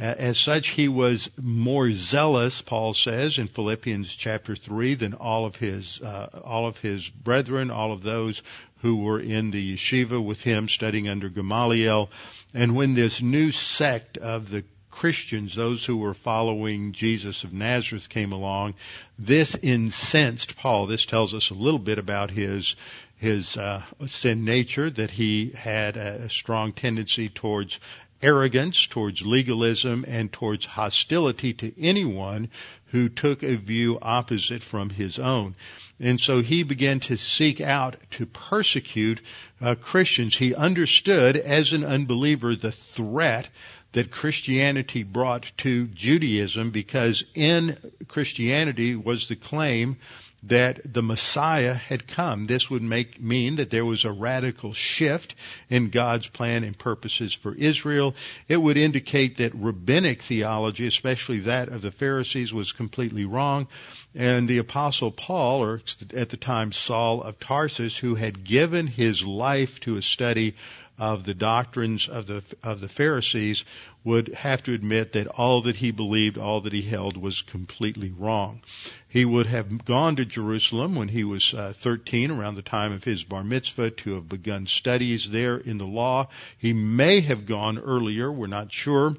As 0.00 0.38
such, 0.38 0.68
he 0.68 0.88
was 0.88 1.30
more 1.36 1.92
zealous, 1.92 2.62
Paul 2.62 2.94
says 2.94 3.36
in 3.36 3.48
Philippians 3.48 4.16
chapter 4.16 4.56
three, 4.56 4.94
than 4.94 5.12
all 5.12 5.44
of 5.44 5.56
his 5.56 6.00
uh, 6.00 6.40
all 6.42 6.66
of 6.66 6.78
his 6.78 7.06
brethren, 7.06 7.70
all 7.70 7.92
of 7.92 8.02
those 8.02 8.42
who 8.78 8.96
were 8.96 9.20
in 9.20 9.50
the 9.50 9.76
yeshiva 9.76 10.18
with 10.18 10.42
him, 10.42 10.70
studying 10.70 11.06
under 11.06 11.28
Gamaliel. 11.28 12.08
And 12.54 12.74
when 12.74 12.94
this 12.94 13.20
new 13.20 13.52
sect 13.52 14.16
of 14.16 14.48
the 14.48 14.64
Christians, 14.90 15.54
those 15.54 15.84
who 15.84 15.98
were 15.98 16.14
following 16.14 16.92
Jesus 16.92 17.44
of 17.44 17.52
Nazareth 17.52 18.08
came 18.08 18.32
along, 18.32 18.76
this 19.18 19.54
incensed 19.54 20.56
Paul. 20.56 20.86
This 20.86 21.04
tells 21.04 21.34
us 21.34 21.50
a 21.50 21.54
little 21.54 21.78
bit 21.78 21.98
about 21.98 22.30
his 22.30 22.74
his 23.16 23.54
uh, 23.58 23.82
sin 24.06 24.46
nature, 24.46 24.88
that 24.88 25.10
he 25.10 25.50
had 25.50 25.98
a 25.98 26.30
strong 26.30 26.72
tendency 26.72 27.28
towards 27.28 27.78
arrogance, 28.22 28.86
towards 28.86 29.22
legalism, 29.22 30.04
and 30.06 30.32
towards 30.32 30.64
hostility 30.64 31.52
to 31.54 31.72
anyone 31.80 32.48
who 32.86 33.08
took 33.08 33.42
a 33.42 33.56
view 33.56 33.98
opposite 34.00 34.62
from 34.62 34.90
his 34.90 35.18
own. 35.18 35.54
And 35.98 36.20
so 36.20 36.42
he 36.42 36.62
began 36.62 37.00
to 37.00 37.16
seek 37.16 37.60
out 37.60 37.96
to 38.12 38.26
persecute 38.26 39.20
uh, 39.60 39.74
Christians. 39.74 40.36
He 40.36 40.54
understood 40.54 41.36
as 41.36 41.72
an 41.72 41.84
unbeliever 41.84 42.56
the 42.56 42.72
threat 42.72 43.48
that 43.92 44.10
Christianity 44.10 45.02
brought 45.02 45.50
to 45.58 45.86
Judaism 45.88 46.70
because 46.70 47.24
in 47.34 47.76
Christianity 48.08 48.94
was 48.94 49.28
the 49.28 49.36
claim 49.36 49.96
that 50.44 50.80
the 50.90 51.02
Messiah 51.02 51.74
had 51.74 52.06
come. 52.06 52.46
This 52.46 52.70
would 52.70 52.82
make, 52.82 53.20
mean 53.20 53.56
that 53.56 53.70
there 53.70 53.84
was 53.84 54.04
a 54.04 54.12
radical 54.12 54.72
shift 54.72 55.34
in 55.68 55.90
God's 55.90 56.28
plan 56.28 56.64
and 56.64 56.78
purposes 56.78 57.34
for 57.34 57.54
Israel. 57.54 58.14
It 58.48 58.56
would 58.56 58.78
indicate 58.78 59.36
that 59.36 59.54
rabbinic 59.54 60.22
theology, 60.22 60.86
especially 60.86 61.40
that 61.40 61.68
of 61.68 61.82
the 61.82 61.90
Pharisees, 61.90 62.52
was 62.52 62.72
completely 62.72 63.26
wrong. 63.26 63.68
And 64.14 64.48
the 64.48 64.58
apostle 64.58 65.10
Paul, 65.10 65.62
or 65.62 65.80
at 66.14 66.30
the 66.30 66.36
time 66.36 66.72
Saul 66.72 67.22
of 67.22 67.38
Tarsus, 67.38 67.96
who 67.96 68.14
had 68.14 68.42
given 68.44 68.86
his 68.86 69.22
life 69.22 69.78
to 69.80 69.96
a 69.96 70.02
study 70.02 70.54
of 71.00 71.24
the 71.24 71.34
doctrines 71.34 72.08
of 72.08 72.26
the 72.26 72.42
of 72.62 72.80
the 72.80 72.88
Pharisees 72.88 73.64
would 74.02 74.28
have 74.28 74.62
to 74.62 74.72
admit 74.72 75.12
that 75.12 75.26
all 75.26 75.62
that 75.62 75.76
he 75.76 75.90
believed, 75.90 76.38
all 76.38 76.62
that 76.62 76.72
he 76.72 76.82
held 76.82 77.16
was 77.16 77.42
completely 77.42 78.10
wrong. 78.10 78.62
He 79.06 79.24
would 79.24 79.46
have 79.46 79.84
gone 79.84 80.16
to 80.16 80.24
Jerusalem 80.24 80.94
when 80.94 81.08
he 81.08 81.24
was 81.24 81.52
uh, 81.52 81.74
13 81.76 82.30
around 82.30 82.54
the 82.54 82.62
time 82.62 82.92
of 82.92 83.04
his 83.04 83.24
bar 83.24 83.44
mitzvah 83.44 83.90
to 83.90 84.14
have 84.14 84.28
begun 84.28 84.66
studies 84.66 85.28
there 85.28 85.58
in 85.58 85.78
the 85.78 85.86
law. 85.86 86.28
He 86.56 86.72
may 86.72 87.20
have 87.20 87.44
gone 87.44 87.78
earlier, 87.78 88.32
we're 88.32 88.46
not 88.46 88.72
sure. 88.72 89.16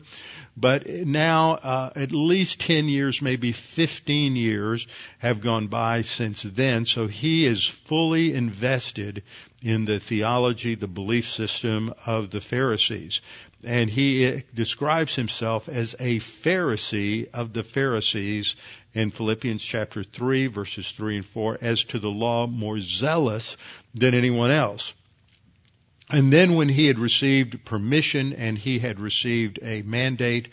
But 0.58 0.88
now, 0.88 1.54
uh, 1.54 1.92
at 1.96 2.12
least 2.12 2.60
10 2.62 2.90
years, 2.90 3.22
maybe 3.22 3.52
15 3.52 4.36
years 4.36 4.88
have 5.20 5.42
gone 5.42 5.68
by 5.68 6.02
since 6.02 6.42
then. 6.42 6.86
So 6.86 7.08
he 7.08 7.46
is 7.46 7.66
fully 7.66 8.34
invested 8.34 9.24
in 9.62 9.86
the 9.86 10.00
theology, 10.00 10.76
the 10.76 10.88
belief 10.88 11.32
system 11.32 11.94
of 12.06 12.32
the 12.32 12.42
Pharisees. 12.42 13.22
And 13.64 13.90
he 13.90 14.44
describes 14.54 15.16
himself 15.16 15.70
as 15.70 15.96
a 16.00 16.20
Pharisee 16.20 17.30
of 17.34 17.54
the 17.54 17.64
Pharisees 17.64 18.56
in 18.94 19.12
Philippians 19.12 19.64
chapter 19.64 20.04
3 20.04 20.48
verses 20.48 20.90
3 20.92 21.18
and 21.18 21.26
4 21.26 21.60
as 21.62 21.84
to 21.86 22.00
the 22.00 22.10
law 22.10 22.48
more 22.48 22.80
zealous 22.80 23.58
than 23.94 24.14
anyone 24.14 24.52
else. 24.52 24.94
And 26.10 26.34
then 26.34 26.56
when 26.56 26.68
he 26.68 26.88
had 26.88 27.00
received 27.00 27.64
permission 27.64 28.34
and 28.34 28.58
he 28.58 28.80
had 28.80 29.00
received 29.00 29.60
a 29.62 29.82
mandate 29.84 30.50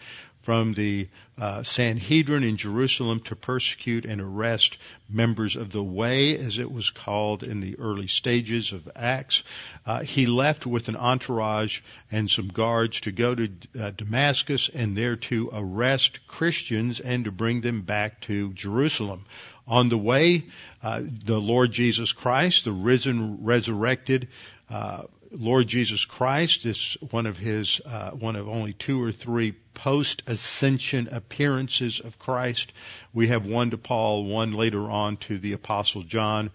from 0.49 0.73
the 0.73 1.07
uh, 1.37 1.63
Sanhedrin 1.63 2.43
in 2.43 2.57
Jerusalem 2.57 3.21
to 3.25 3.37
persecute 3.37 4.07
and 4.07 4.19
arrest 4.19 4.79
members 5.07 5.57
of 5.57 5.73
the 5.73 5.85
Way, 5.85 6.39
as 6.39 6.59
it 6.59 6.73
was 6.73 6.89
called 6.89 7.43
in 7.43 7.61
the 7.61 7.79
early 7.79 8.07
stages 8.07 8.73
of 8.73 8.89
Acts. 8.97 9.43
Uh, 9.85 10.01
he 10.01 10.25
left 10.25 10.65
with 10.65 10.89
an 10.89 10.97
entourage 10.97 11.81
and 12.11 12.31
some 12.31 12.49
guards 12.49 13.03
to 13.03 13.13
go 13.13 13.35
to 13.35 13.51
uh, 13.79 13.91
Damascus 13.91 14.71
and 14.73 14.97
there 14.97 15.17
to 15.17 15.51
arrest 15.53 16.27
Christians 16.29 16.99
and 16.99 17.27
to 17.27 17.31
bring 17.31 17.61
them 17.61 17.83
back 17.83 18.23
to 18.23 18.55
Jerusalem. 18.55 19.27
On 19.67 19.91
the 19.91 19.99
way, 19.99 20.47
uh, 20.83 21.03
the 21.27 21.39
Lord 21.39 21.73
Jesus 21.73 22.13
Christ, 22.13 22.65
the 22.65 22.73
risen, 22.73 23.45
resurrected, 23.45 24.29
uh, 24.71 25.03
Lord 25.31 25.69
Jesus 25.69 26.05
Christ 26.05 26.65
is 26.65 26.97
one 27.11 27.27
of 27.27 27.37
his, 27.37 27.81
uh, 27.85 28.11
one 28.11 28.37
of 28.37 28.49
only 28.49 28.73
two 28.73 29.03
or 29.03 29.13
three 29.13 29.53
post 29.75 30.23
ascension 30.27 31.09
appearances 31.13 32.01
of 32.01 32.19
Christ. 32.19 32.73
We 33.13 33.29
have 33.29 33.47
one 33.47 33.71
to 33.71 33.79
Paul, 33.79 34.25
one 34.25 34.53
later 34.53 34.91
on 34.91 35.17
to 35.19 35.39
the 35.39 35.53
Apostle 35.53 36.03
John. 36.03 36.51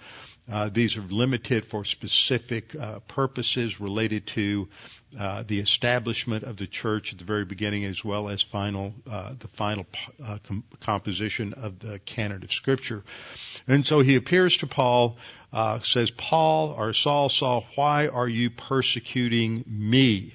Uh, 0.52 0.70
these 0.70 0.98
are 0.98 1.02
limited 1.02 1.64
for 1.66 1.86
specific 1.86 2.76
uh, 2.76 3.00
purposes 3.08 3.80
related 3.80 4.28
to 4.28 4.68
uh, 5.18 5.44
the 5.48 5.60
establishment 5.60 6.44
of 6.44 6.58
the 6.58 6.68
church 6.68 7.14
at 7.14 7.20
the 7.20 7.26
very 7.26 7.46
beginning, 7.46 7.86
as 7.86 8.04
well 8.04 8.28
as 8.28 8.42
final 8.42 8.94
uh, 9.10 9.34
the 9.40 9.48
final 9.48 9.86
uh, 10.26 10.40
com- 10.46 10.64
composition 10.82 11.54
of 11.54 11.80
the 11.80 12.00
canon 12.00 12.44
of 12.44 12.52
Scripture. 12.52 13.04
And 13.68 13.86
so 13.86 14.02
he 14.02 14.16
appears 14.16 14.58
to 14.58 14.68
Paul, 14.68 15.18
uh, 15.54 15.80
says, 15.82 16.12
"Paul 16.12 16.76
or 16.78 16.94
Saul, 16.94 17.30
Saul, 17.30 17.66
why 17.76 18.08
are 18.08 18.28
you 18.28 18.50
persecuting 18.50 19.64
me?" 19.68 20.34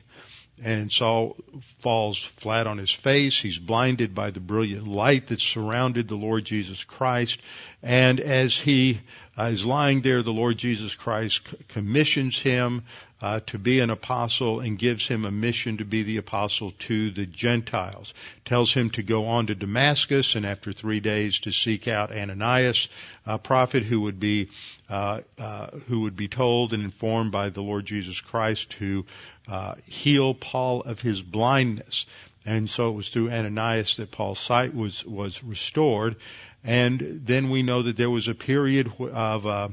And 0.62 0.90
Saul 0.90 1.36
falls 1.80 2.22
flat 2.22 2.66
on 2.66 2.78
his 2.78 2.90
face. 2.90 3.38
He's 3.38 3.58
blinded 3.58 4.14
by 4.14 4.30
the 4.30 4.40
brilliant 4.40 4.88
light 4.88 5.28
that 5.28 5.40
surrounded 5.40 6.08
the 6.08 6.16
Lord 6.16 6.44
Jesus 6.44 6.82
Christ. 6.82 7.38
And 7.82 8.18
as 8.18 8.56
he 8.56 9.00
uh, 9.38 9.44
is 9.44 9.64
lying 9.64 10.00
there, 10.00 10.22
the 10.22 10.32
Lord 10.32 10.58
Jesus 10.58 10.96
Christ 10.96 11.42
commissions 11.68 12.38
him 12.38 12.82
uh, 13.20 13.40
to 13.46 13.58
be 13.58 13.80
an 13.80 13.90
apostle 13.90 14.60
and 14.60 14.78
gives 14.78 15.06
him 15.06 15.24
a 15.24 15.30
mission 15.30 15.78
to 15.78 15.84
be 15.84 16.02
the 16.02 16.18
apostle 16.18 16.72
to 16.78 17.10
the 17.10 17.26
Gentiles. 17.26 18.14
Tells 18.44 18.72
him 18.72 18.90
to 18.90 19.02
go 19.02 19.26
on 19.26 19.48
to 19.48 19.54
Damascus 19.54 20.36
and 20.36 20.46
after 20.46 20.72
three 20.72 21.00
days 21.00 21.40
to 21.40 21.52
seek 21.52 21.88
out 21.88 22.16
Ananias, 22.16 22.88
a 23.26 23.38
prophet 23.38 23.82
who 23.82 24.02
would 24.02 24.20
be 24.20 24.50
uh, 24.88 25.20
uh, 25.38 25.66
who 25.88 26.00
would 26.00 26.16
be 26.16 26.28
told 26.28 26.72
and 26.72 26.82
informed 26.82 27.32
by 27.32 27.50
the 27.50 27.60
Lord 27.60 27.84
Jesus 27.84 28.20
Christ 28.20 28.70
to 28.78 29.04
uh, 29.48 29.74
heal 29.86 30.32
Paul 30.32 30.82
of 30.82 31.00
his 31.00 31.20
blindness. 31.20 32.06
And 32.46 32.70
so 32.70 32.88
it 32.88 32.92
was 32.92 33.08
through 33.08 33.30
Ananias 33.30 33.96
that 33.96 34.10
Paul's 34.10 34.38
sight 34.38 34.74
was 34.74 35.04
was 35.04 35.42
restored. 35.42 36.16
And 36.64 37.22
then 37.24 37.50
we 37.50 37.62
know 37.62 37.82
that 37.82 37.96
there 37.96 38.10
was 38.10 38.28
a 38.28 38.34
period 38.34 38.90
of 38.98 39.72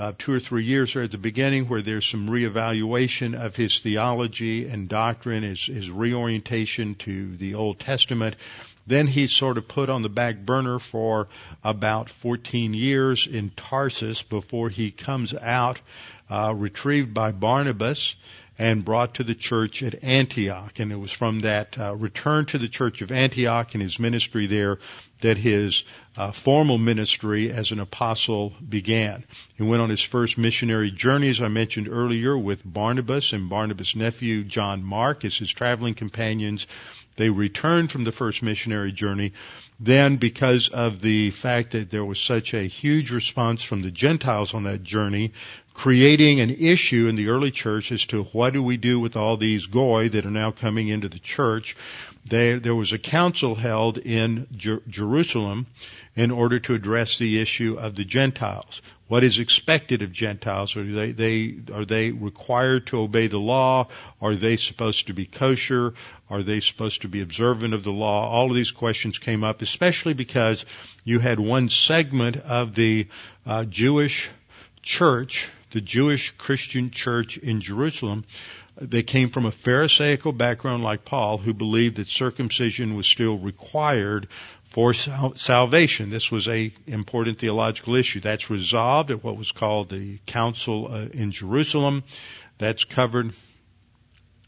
uh, 0.00 0.12
two 0.16 0.32
or 0.32 0.40
three 0.40 0.64
years 0.64 0.94
there 0.94 1.02
at 1.02 1.10
the 1.10 1.18
beginning 1.18 1.68
where 1.68 1.82
there's 1.82 2.06
some 2.06 2.26
reevaluation 2.26 3.38
of 3.38 3.54
his 3.54 3.80
theology 3.80 4.66
and 4.66 4.88
doctrine, 4.88 5.42
his, 5.42 5.66
his 5.66 5.90
reorientation 5.90 6.94
to 6.94 7.36
the 7.36 7.54
Old 7.54 7.78
Testament. 7.78 8.34
Then 8.86 9.06
he's 9.06 9.30
sort 9.30 9.58
of 9.58 9.68
put 9.68 9.90
on 9.90 10.00
the 10.00 10.08
back 10.08 10.38
burner 10.38 10.78
for 10.78 11.28
about 11.62 12.08
14 12.08 12.72
years 12.72 13.26
in 13.26 13.50
Tarsus 13.50 14.22
before 14.22 14.70
he 14.70 14.90
comes 14.90 15.34
out, 15.34 15.78
uh, 16.30 16.54
retrieved 16.56 17.12
by 17.12 17.32
Barnabas 17.32 18.16
and 18.60 18.84
brought 18.84 19.14
to 19.14 19.24
the 19.24 19.34
church 19.34 19.82
at 19.82 20.04
Antioch. 20.04 20.78
And 20.80 20.92
it 20.92 20.96
was 20.96 21.10
from 21.10 21.40
that 21.40 21.78
uh, 21.78 21.96
return 21.96 22.44
to 22.46 22.58
the 22.58 22.68
church 22.68 23.00
of 23.00 23.10
Antioch 23.10 23.72
and 23.72 23.82
his 23.82 23.98
ministry 23.98 24.46
there 24.46 24.78
that 25.22 25.38
his 25.38 25.82
uh, 26.14 26.30
formal 26.30 26.76
ministry 26.76 27.50
as 27.50 27.72
an 27.72 27.80
apostle 27.80 28.52
began. 28.68 29.24
He 29.56 29.62
went 29.62 29.80
on 29.80 29.88
his 29.88 30.02
first 30.02 30.36
missionary 30.36 30.90
journey, 30.90 31.30
as 31.30 31.40
I 31.40 31.48
mentioned 31.48 31.88
earlier, 31.88 32.36
with 32.36 32.60
Barnabas 32.62 33.32
and 33.32 33.48
Barnabas' 33.48 33.96
nephew 33.96 34.44
John 34.44 34.84
Mark 34.84 35.24
as 35.24 35.38
his 35.38 35.50
traveling 35.50 35.94
companions. 35.94 36.66
They 37.16 37.30
returned 37.30 37.90
from 37.90 38.04
the 38.04 38.12
first 38.12 38.42
missionary 38.42 38.92
journey. 38.92 39.32
Then, 39.78 40.16
because 40.16 40.68
of 40.68 41.00
the 41.00 41.30
fact 41.30 41.70
that 41.70 41.90
there 41.90 42.04
was 42.04 42.20
such 42.20 42.52
a 42.52 42.66
huge 42.68 43.10
response 43.10 43.62
from 43.62 43.80
the 43.80 43.90
Gentiles 43.90 44.52
on 44.52 44.64
that 44.64 44.82
journey, 44.82 45.32
creating 45.74 46.40
an 46.40 46.50
issue 46.50 47.06
in 47.06 47.16
the 47.16 47.28
early 47.28 47.50
church 47.50 47.92
as 47.92 48.04
to 48.06 48.24
what 48.24 48.52
do 48.52 48.62
we 48.62 48.76
do 48.76 49.00
with 49.00 49.16
all 49.16 49.36
these 49.36 49.66
goy 49.66 50.08
that 50.08 50.26
are 50.26 50.30
now 50.30 50.50
coming 50.50 50.88
into 50.88 51.08
the 51.08 51.18
church. 51.18 51.76
There 52.26 52.74
was 52.74 52.92
a 52.92 52.98
council 52.98 53.54
held 53.54 53.98
in 53.98 54.46
Jer- 54.54 54.82
Jerusalem 54.88 55.66
in 56.14 56.30
order 56.30 56.58
to 56.60 56.74
address 56.74 57.18
the 57.18 57.40
issue 57.40 57.76
of 57.78 57.94
the 57.94 58.04
Gentiles. 58.04 58.82
What 59.08 59.24
is 59.24 59.38
expected 59.38 60.02
of 60.02 60.12
Gentiles? 60.12 60.76
Are 60.76 60.84
they, 60.84 61.12
they, 61.12 61.56
are 61.72 61.84
they 61.84 62.12
required 62.12 62.86
to 62.88 63.00
obey 63.00 63.26
the 63.26 63.40
law? 63.40 63.88
Are 64.20 64.36
they 64.36 64.56
supposed 64.56 65.06
to 65.06 65.14
be 65.14 65.26
kosher? 65.26 65.94
Are 66.28 66.42
they 66.42 66.60
supposed 66.60 67.02
to 67.02 67.08
be 67.08 67.22
observant 67.22 67.74
of 67.74 67.82
the 67.82 67.90
law? 67.90 68.28
All 68.28 68.50
of 68.50 68.54
these 68.54 68.70
questions 68.70 69.18
came 69.18 69.42
up, 69.42 69.62
especially 69.62 70.14
because 70.14 70.64
you 71.04 71.18
had 71.18 71.40
one 71.40 71.70
segment 71.70 72.36
of 72.36 72.74
the 72.74 73.08
uh, 73.46 73.64
Jewish 73.64 74.30
church 74.82 75.50
the 75.70 75.80
Jewish 75.80 76.32
Christian 76.36 76.90
church 76.90 77.36
in 77.38 77.60
Jerusalem. 77.60 78.24
They 78.80 79.02
came 79.02 79.30
from 79.30 79.46
a 79.46 79.52
Pharisaical 79.52 80.32
background 80.32 80.82
like 80.82 81.04
Paul, 81.04 81.38
who 81.38 81.52
believed 81.52 81.96
that 81.96 82.08
circumcision 82.08 82.96
was 82.96 83.06
still 83.06 83.36
required 83.38 84.28
for 84.70 84.94
salvation. 84.94 86.10
This 86.10 86.30
was 86.30 86.48
a 86.48 86.72
important 86.86 87.38
theological 87.38 87.96
issue. 87.96 88.20
That's 88.20 88.50
resolved 88.50 89.10
at 89.10 89.22
what 89.22 89.36
was 89.36 89.52
called 89.52 89.90
the 89.90 90.18
Council 90.26 90.88
uh, 90.90 91.06
in 91.12 91.32
Jerusalem. 91.32 92.04
That's 92.58 92.84
covered 92.84 93.32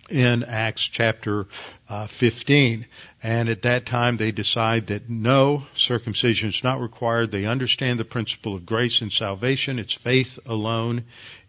in 0.09 0.45
Acts 0.45 0.83
chapter 0.83 1.47
uh, 1.89 2.07
15. 2.07 2.87
And 3.23 3.49
at 3.49 3.63
that 3.63 3.87
time, 3.87 4.17
they 4.17 4.33
decide 4.33 4.89
that 4.89 5.09
no, 5.09 5.67
circumcision 5.75 6.51
is 6.51 6.65
not 6.65 6.81
required. 6.81 7.31
They 7.31 7.47
understand 7.47 8.01
the 8.01 8.05
principle 8.05 8.55
of 8.55 8.67
grace 8.67 9.01
and 9.01 9.13
salvation. 9.13 9.79
It's 9.79 9.95
faith 9.95 10.39
alone 10.47 11.05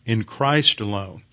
in 0.05 0.23
Christ 0.23 0.81
alone. 0.81 1.23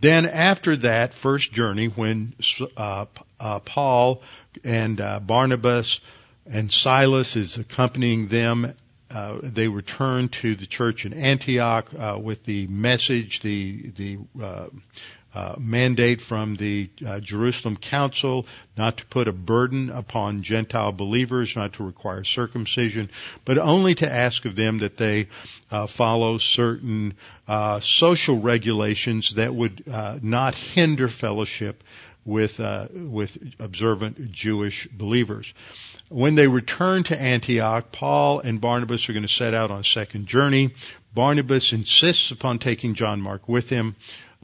Then 0.00 0.26
after 0.26 0.76
that 0.76 1.14
first 1.14 1.52
journey, 1.52 1.86
when 1.86 2.34
uh, 2.76 3.06
uh, 3.40 3.58
Paul 3.60 4.22
and 4.64 5.00
uh, 5.00 5.20
Barnabas 5.20 6.00
and 6.46 6.72
Silas 6.72 7.36
is 7.36 7.58
accompanying 7.58 8.28
them 8.28 8.74
uh, 9.10 9.38
they 9.42 9.68
return 9.68 10.28
to 10.28 10.54
the 10.54 10.66
church 10.66 11.06
in 11.06 11.14
Antioch 11.14 11.88
uh, 11.98 12.18
with 12.20 12.44
the 12.44 12.66
message, 12.66 13.40
the 13.40 13.90
the 13.96 14.18
uh, 14.42 14.66
uh, 15.38 15.54
mandate 15.56 16.20
from 16.20 16.56
the 16.56 16.90
uh, 17.06 17.20
Jerusalem 17.20 17.76
Council 17.76 18.44
not 18.76 18.96
to 18.96 19.06
put 19.06 19.28
a 19.28 19.32
burden 19.32 19.88
upon 19.88 20.42
Gentile 20.42 20.90
believers, 20.90 21.54
not 21.54 21.74
to 21.74 21.84
require 21.84 22.24
circumcision, 22.24 23.08
but 23.44 23.56
only 23.56 23.94
to 23.94 24.12
ask 24.12 24.46
of 24.46 24.56
them 24.56 24.78
that 24.78 24.96
they 24.96 25.28
uh, 25.70 25.86
follow 25.86 26.38
certain 26.38 27.14
uh, 27.46 27.78
social 27.78 28.40
regulations 28.40 29.34
that 29.36 29.54
would 29.54 29.84
uh, 29.88 30.18
not 30.22 30.56
hinder 30.56 31.06
fellowship 31.06 31.84
with 32.24 32.58
with 32.92 33.38
observant 33.60 34.32
Jewish 34.32 34.88
believers. 34.88 35.54
When 36.08 36.34
they 36.34 36.48
return 36.48 37.04
to 37.04 37.20
Antioch, 37.20 37.92
Paul 37.92 38.40
and 38.40 38.60
Barnabas 38.60 39.08
are 39.08 39.12
going 39.12 39.22
to 39.22 39.32
set 39.32 39.54
out 39.54 39.70
on 39.70 39.80
a 39.80 39.84
second 39.84 40.26
journey. 40.26 40.74
Barnabas 41.14 41.72
insists 41.72 42.32
upon 42.32 42.58
taking 42.58 42.94
John 42.94 43.20
Mark 43.20 43.48
with 43.48 43.68
him. 43.68 43.94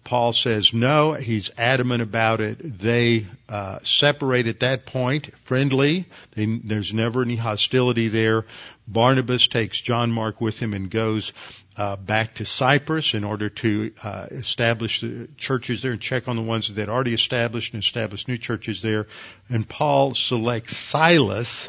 Paul 0.04 0.34
says 0.34 0.74
no. 0.74 1.14
He's 1.14 1.50
adamant 1.56 2.02
about 2.02 2.40
it. 2.40 2.78
They 2.78 3.26
uh, 3.48 3.78
separate 3.82 4.46
at 4.46 4.60
that 4.60 4.84
point, 4.84 5.36
friendly. 5.44 6.06
They, 6.34 6.44
there's 6.62 6.92
never 6.92 7.22
any 7.22 7.36
hostility 7.36 8.08
there. 8.08 8.44
Barnabas 8.86 9.48
takes 9.48 9.80
John 9.80 10.12
Mark 10.12 10.42
with 10.42 10.60
him 10.60 10.74
and 10.74 10.90
goes 10.90 11.32
uh, 11.76 11.96
back 11.96 12.34
to 12.34 12.44
Cyprus 12.44 13.14
in 13.14 13.24
order 13.24 13.48
to 13.48 13.92
uh, 14.02 14.26
establish 14.30 15.00
the 15.00 15.28
churches 15.38 15.82
there 15.82 15.92
and 15.92 16.00
check 16.00 16.28
on 16.28 16.36
the 16.36 16.42
ones 16.42 16.68
that 16.68 16.78
had 16.78 16.88
already 16.88 17.14
established 17.14 17.72
and 17.72 17.82
establish 17.82 18.28
new 18.28 18.38
churches 18.38 18.82
there. 18.82 19.06
And 19.48 19.68
Paul 19.68 20.14
selects 20.14 20.76
Silas 20.76 21.68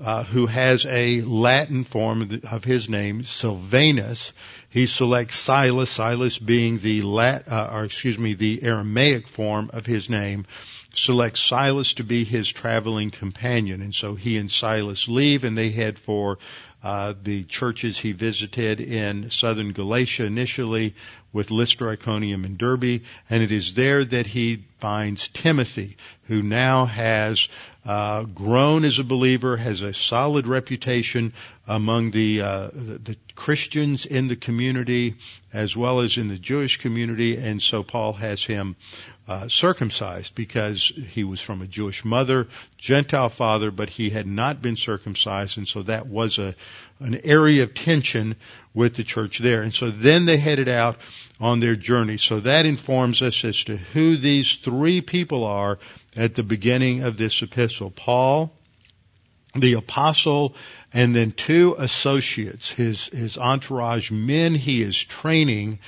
uh, 0.00 0.24
who 0.24 0.46
has 0.46 0.86
a 0.86 1.20
Latin 1.20 1.84
form 1.84 2.40
of, 2.50 2.64
his 2.64 2.88
name, 2.88 3.22
Silvanus. 3.24 4.32
He 4.70 4.86
selects 4.86 5.36
Silas, 5.36 5.90
Silas 5.90 6.38
being 6.38 6.78
the 6.78 7.02
Lat, 7.02 7.48
uh, 7.48 7.68
or 7.72 7.84
excuse 7.84 8.18
me, 8.18 8.34
the 8.34 8.62
Aramaic 8.62 9.28
form 9.28 9.70
of 9.72 9.84
his 9.84 10.08
name, 10.08 10.46
selects 10.94 11.42
Silas 11.42 11.94
to 11.94 12.04
be 12.04 12.24
his 12.24 12.48
traveling 12.48 13.10
companion. 13.10 13.82
And 13.82 13.94
so 13.94 14.14
he 14.14 14.38
and 14.38 14.50
Silas 14.50 15.08
leave 15.08 15.44
and 15.44 15.56
they 15.56 15.70
head 15.70 15.98
for 15.98 16.38
uh, 16.82 17.12
the 17.22 17.44
churches 17.44 17.98
he 17.98 18.12
visited 18.12 18.80
in 18.80 19.30
southern 19.30 19.72
Galatia 19.72 20.24
initially 20.24 20.94
with 21.32 21.50
Lystra, 21.50 21.92
Iconium, 21.92 22.44
and 22.44 22.58
Derbe, 22.58 23.02
and 23.28 23.42
it 23.42 23.52
is 23.52 23.74
there 23.74 24.04
that 24.04 24.26
he 24.26 24.64
finds 24.78 25.28
Timothy, 25.28 25.96
who 26.24 26.42
now 26.42 26.86
has 26.86 27.48
uh, 27.84 28.24
grown 28.24 28.84
as 28.84 28.98
a 28.98 29.04
believer, 29.04 29.56
has 29.56 29.82
a 29.82 29.94
solid 29.94 30.46
reputation 30.46 31.32
among 31.66 32.10
the, 32.10 32.42
uh, 32.42 32.68
the 32.72 33.16
Christians 33.34 34.04
in 34.04 34.28
the 34.28 34.36
community 34.36 35.16
as 35.52 35.76
well 35.76 36.00
as 36.00 36.16
in 36.16 36.28
the 36.28 36.38
Jewish 36.38 36.78
community, 36.78 37.36
and 37.36 37.62
so 37.62 37.82
Paul 37.82 38.12
has 38.14 38.44
him 38.44 38.76
uh, 39.26 39.48
circumcised 39.48 40.34
because 40.34 40.92
he 41.10 41.24
was 41.24 41.40
from 41.40 41.62
a 41.62 41.66
Jewish 41.66 42.04
mother, 42.04 42.48
Gentile 42.78 43.28
father, 43.28 43.70
but 43.70 43.88
he 43.88 44.10
had 44.10 44.26
not 44.26 44.60
been 44.60 44.76
circumcised, 44.76 45.56
and 45.56 45.66
so 45.66 45.82
that 45.82 46.06
was 46.06 46.38
a 46.38 46.54
an 47.00 47.20
area 47.24 47.62
of 47.62 47.72
tension 47.72 48.36
with 48.74 48.94
the 48.94 49.04
church 49.04 49.38
there. 49.38 49.62
And 49.62 49.74
so 49.74 49.90
then 49.90 50.26
they 50.26 50.36
headed 50.36 50.68
out 50.68 50.98
on 51.40 51.58
their 51.58 51.74
journey. 51.74 52.18
So 52.18 52.40
that 52.40 52.66
informs 52.66 53.22
us 53.22 53.42
as 53.44 53.64
to 53.64 53.76
who 53.76 54.16
these 54.16 54.56
three 54.56 55.00
people 55.00 55.44
are 55.44 55.78
at 56.16 56.34
the 56.34 56.42
beginning 56.42 57.02
of 57.02 57.16
this 57.16 57.42
epistle. 57.42 57.90
Paul, 57.90 58.52
the 59.54 59.74
apostle, 59.74 60.54
and 60.92 61.14
then 61.14 61.32
two 61.32 61.74
associates, 61.78 62.70
his, 62.70 63.06
his 63.06 63.38
entourage, 63.38 64.10
men 64.10 64.54
he 64.54 64.82
is 64.82 64.96
training 64.96 65.78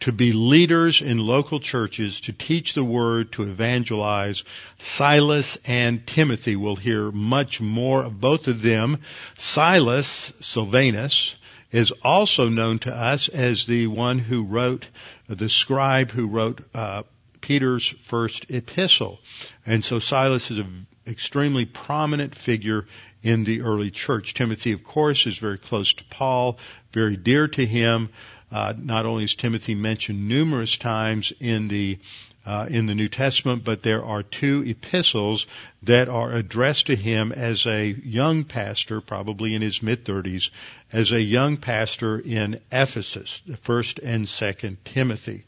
to 0.00 0.12
be 0.12 0.32
leaders 0.32 1.02
in 1.02 1.18
local 1.18 1.60
churches, 1.60 2.22
to 2.22 2.32
teach 2.32 2.72
the 2.72 2.84
word, 2.84 3.32
to 3.32 3.42
evangelize. 3.42 4.42
Silas 4.78 5.58
and 5.66 6.06
Timothy 6.06 6.56
will 6.56 6.76
hear 6.76 7.10
much 7.12 7.60
more 7.60 8.02
of 8.02 8.18
both 8.18 8.48
of 8.48 8.62
them. 8.62 8.98
Silas, 9.36 10.32
Silvanus, 10.40 11.34
is 11.70 11.92
also 12.02 12.48
known 12.48 12.78
to 12.80 12.94
us 12.94 13.28
as 13.28 13.66
the 13.66 13.86
one 13.86 14.18
who 14.18 14.42
wrote, 14.42 14.88
the 15.28 15.50
scribe 15.50 16.10
who 16.10 16.26
wrote 16.26 16.62
uh, 16.74 17.02
Peter's 17.40 17.86
first 18.02 18.46
epistle. 18.50 19.20
And 19.66 19.84
so 19.84 19.98
Silas 19.98 20.50
is 20.50 20.58
an 20.58 20.86
extremely 21.06 21.64
prominent 21.64 22.34
figure 22.34 22.86
in 23.22 23.44
the 23.44 23.62
early 23.62 23.90
church. 23.90 24.34
Timothy, 24.34 24.72
of 24.72 24.84
course, 24.84 25.26
is 25.26 25.38
very 25.38 25.58
close 25.58 25.92
to 25.92 26.04
Paul, 26.04 26.58
very 26.92 27.16
dear 27.16 27.48
to 27.48 27.66
him. 27.66 28.10
Uh, 28.50 28.74
not 28.76 29.06
only 29.06 29.24
is 29.24 29.34
Timothy 29.34 29.74
mentioned 29.74 30.28
numerous 30.28 30.76
times 30.76 31.32
in 31.38 31.68
the 31.68 31.98
uh, 32.46 32.66
in 32.70 32.86
the 32.86 32.94
New 32.94 33.08
Testament, 33.08 33.64
but 33.64 33.82
there 33.82 34.02
are 34.02 34.22
two 34.22 34.64
epistles 34.66 35.46
that 35.82 36.08
are 36.08 36.32
addressed 36.32 36.86
to 36.86 36.96
him 36.96 37.32
as 37.32 37.66
a 37.66 37.86
young 37.86 38.44
pastor, 38.44 39.00
probably 39.02 39.54
in 39.54 39.60
his 39.62 39.82
mid 39.82 40.04
30s, 40.04 40.50
as 40.90 41.12
a 41.12 41.20
young 41.20 41.58
pastor 41.58 42.18
in 42.18 42.58
Ephesus, 42.72 43.42
the 43.46 43.58
first 43.58 43.98
and 43.98 44.26
second 44.26 44.78
Timothy. 44.86 45.44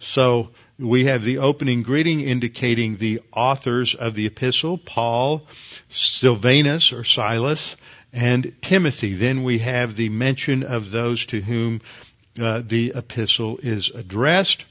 So 0.00 0.50
we 0.78 1.04
have 1.04 1.22
the 1.22 1.38
opening 1.38 1.82
greeting 1.82 2.20
indicating 2.20 2.96
the 2.96 3.20
authors 3.32 3.94
of 3.94 4.14
the 4.14 4.26
epistle, 4.26 4.78
Paul, 4.78 5.46
Silvanus 5.88 6.92
or 6.92 7.04
Silas, 7.04 7.76
and 8.12 8.54
Timothy. 8.60 9.14
Then 9.14 9.44
we 9.44 9.58
have 9.58 9.96
the 9.96 10.08
mention 10.08 10.62
of 10.62 10.90
those 10.90 11.26
to 11.26 11.40
whom 11.40 11.80
uh, 12.40 12.62
the 12.66 12.92
epistle 12.94 13.58
is 13.62 13.90
addressed. 13.90 14.64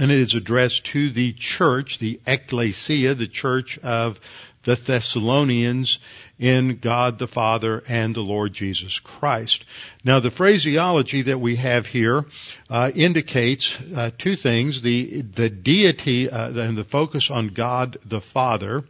And 0.00 0.12
it 0.12 0.18
is 0.18 0.34
addressed 0.34 0.84
to 0.86 1.10
the 1.10 1.32
church, 1.32 1.98
the 1.98 2.20
ecclesia, 2.26 3.14
the 3.14 3.26
church 3.26 3.78
of 3.78 4.20
the 4.62 4.76
Thessalonians 4.76 5.98
in 6.38 6.78
God 6.78 7.18
the 7.18 7.26
Father 7.26 7.82
and 7.88 8.14
the 8.14 8.20
Lord 8.20 8.52
Jesus 8.52 8.98
Christ. 9.00 9.64
Now 10.04 10.20
the 10.20 10.30
phraseology 10.30 11.22
that 11.22 11.40
we 11.40 11.56
have 11.56 11.86
here 11.86 12.24
uh, 12.70 12.90
indicates 12.94 13.76
uh, 13.96 14.10
two 14.16 14.36
things: 14.36 14.82
the 14.82 15.22
the 15.22 15.50
deity 15.50 16.30
uh, 16.30 16.50
and 16.52 16.78
the 16.78 16.84
focus 16.84 17.30
on 17.30 17.48
God 17.48 17.98
the 18.04 18.20
Father, 18.20 18.84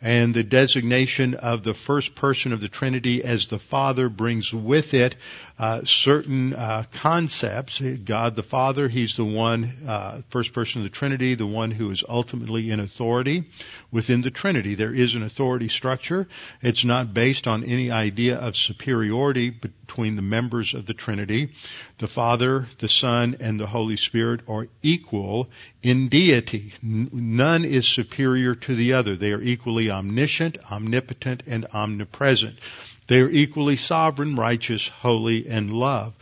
and 0.00 0.34
the 0.34 0.44
designation 0.44 1.34
of 1.34 1.62
the 1.62 1.74
first 1.74 2.14
person 2.14 2.52
of 2.52 2.60
the 2.60 2.68
Trinity 2.68 3.24
as 3.24 3.48
the 3.48 3.58
Father 3.58 4.08
brings 4.08 4.52
with 4.52 4.94
it 4.94 5.16
uh, 5.58 5.84
certain 5.84 6.54
uh, 6.54 6.84
concepts. 6.92 7.80
God 7.80 8.36
the 8.36 8.42
Father, 8.42 8.88
He's 8.88 9.16
the 9.16 9.24
one, 9.24 9.72
uh, 9.86 10.20
first 10.28 10.52
person 10.52 10.82
of 10.82 10.84
the 10.84 10.90
Trinity, 10.90 11.34
the 11.34 11.46
one 11.46 11.70
who 11.70 11.90
is 11.90 12.04
ultimately 12.06 12.70
in 12.70 12.80
authority 12.80 13.44
within 13.90 14.20
the 14.20 14.30
Trinity. 14.30 14.74
There 14.74 14.94
is 14.94 15.14
an 15.14 15.22
authority 15.22 15.68
structure. 15.68 16.28
It's 16.60 16.84
not 16.84 17.14
based 17.14 17.46
on 17.46 17.64
any 17.64 17.90
idea 17.90 18.36
of 18.36 18.54
superiority 18.54 19.50
between 19.50 20.16
the 20.16 20.22
members 20.22 20.74
of 20.74 20.84
the 20.84 20.94
Trinity. 20.94 21.52
The 21.98 22.08
Father, 22.08 22.68
the 22.78 22.88
Son, 22.88 23.36
and 23.40 23.58
the 23.58 23.66
Holy 23.66 23.96
Spirit 23.96 24.42
are 24.48 24.68
equal 24.82 25.48
in 25.82 26.08
deity. 26.08 26.74
None 26.82 27.64
is 27.64 27.86
superior 27.86 28.54
to 28.54 28.74
the 28.74 28.92
other. 28.92 29.16
They 29.16 29.32
are 29.32 29.40
equally 29.40 29.90
omniscient, 29.90 30.58
omnipotent, 30.70 31.44
and 31.46 31.66
omnipresent. 31.72 32.58
They 33.06 33.20
are 33.20 33.30
equally 33.30 33.76
sovereign, 33.76 34.36
righteous, 34.36 34.88
holy, 34.88 35.48
and 35.48 35.72
love. 35.72 36.14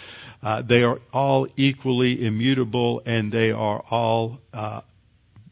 Uh, 0.43 0.63
they 0.63 0.83
are 0.83 1.01
all 1.13 1.49
equally 1.57 2.25
immutable, 2.25 3.03
and 3.07 3.33
they 3.33 3.53
are 3.53 3.83
all 3.91 4.41
uh, 4.53 4.83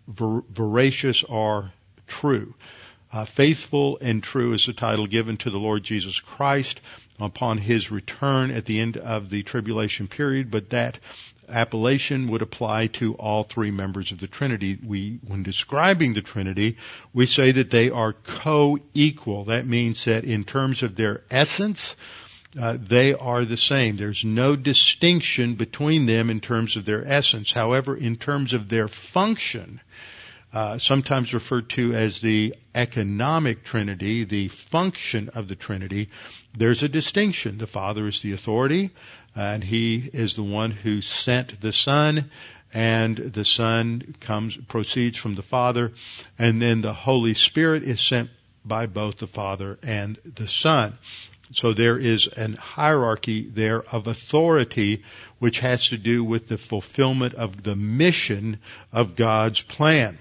ver- 0.06 0.42
veracious 0.50 1.24
or 1.24 1.72
true. 2.06 2.54
Uh, 3.12 3.24
faithful 3.24 3.98
and 4.00 4.22
true 4.22 4.52
is 4.52 4.66
the 4.66 4.72
title 4.72 5.06
given 5.06 5.36
to 5.38 5.50
the 5.50 5.58
Lord 5.58 5.82
Jesus 5.82 6.20
Christ 6.20 6.80
upon 7.20 7.58
his 7.58 7.90
return 7.90 8.50
at 8.50 8.64
the 8.64 8.80
end 8.80 8.96
of 8.96 9.30
the 9.30 9.42
tribulation 9.42 10.08
period, 10.08 10.50
but 10.50 10.70
that 10.70 10.98
appellation 11.52 12.28
would 12.28 12.42
apply 12.42 12.88
to 12.88 13.14
all 13.14 13.42
three 13.42 13.70
members 13.70 14.12
of 14.12 14.18
the 14.18 14.26
Trinity. 14.26 14.78
We, 14.84 15.20
when 15.26 15.42
describing 15.42 16.14
the 16.14 16.22
Trinity, 16.22 16.78
we 17.12 17.26
say 17.26 17.52
that 17.52 17.70
they 17.70 17.90
are 17.90 18.12
co-equal. 18.12 19.44
That 19.44 19.66
means 19.66 20.04
that 20.06 20.24
in 20.24 20.44
terms 20.44 20.82
of 20.82 20.96
their 20.96 21.22
essence, 21.30 21.94
uh, 22.60 22.76
they 22.80 23.14
are 23.14 23.44
the 23.44 23.56
same. 23.56 23.96
There's 23.96 24.24
no 24.24 24.56
distinction 24.56 25.54
between 25.54 26.06
them 26.06 26.28
in 26.30 26.40
terms 26.40 26.76
of 26.76 26.84
their 26.84 27.06
essence. 27.06 27.50
However, 27.50 27.96
in 27.96 28.16
terms 28.16 28.52
of 28.52 28.68
their 28.68 28.88
function, 28.88 29.80
uh, 30.52 30.76
sometimes 30.76 31.32
referred 31.32 31.70
to 31.70 31.94
as 31.94 32.20
the 32.20 32.54
economic 32.74 33.64
Trinity, 33.64 34.24
the 34.24 34.48
function 34.48 35.30
of 35.30 35.48
the 35.48 35.56
Trinity, 35.56 36.10
there's 36.54 36.82
a 36.82 36.88
distinction. 36.88 37.56
The 37.56 37.66
Father 37.66 38.06
is 38.06 38.20
the 38.20 38.32
authority, 38.32 38.90
and 39.34 39.62
He 39.62 40.10
is 40.12 40.36
the 40.36 40.42
one 40.42 40.70
who 40.70 41.00
sent 41.00 41.60
the 41.60 41.72
Son, 41.72 42.30
and 42.72 43.16
the 43.16 43.44
Son 43.44 44.14
comes, 44.20 44.56
proceeds 44.56 45.16
from 45.16 45.34
the 45.34 45.42
Father, 45.42 45.92
and 46.38 46.60
then 46.60 46.80
the 46.80 46.94
Holy 46.94 47.34
Spirit 47.34 47.82
is 47.82 48.00
sent 48.00 48.30
by 48.64 48.86
both 48.86 49.18
the 49.18 49.26
Father 49.26 49.78
and 49.82 50.18
the 50.24 50.48
Son. 50.48 50.96
So 51.54 51.74
there 51.74 51.98
is 51.98 52.28
an 52.28 52.54
hierarchy 52.54 53.42
there 53.42 53.82
of 53.82 54.06
authority 54.06 55.04
which 55.38 55.58
has 55.58 55.88
to 55.88 55.98
do 55.98 56.24
with 56.24 56.48
the 56.48 56.56
fulfillment 56.56 57.34
of 57.34 57.62
the 57.62 57.76
mission 57.76 58.58
of 58.90 59.16
God's 59.16 59.60
plan. 59.60 60.18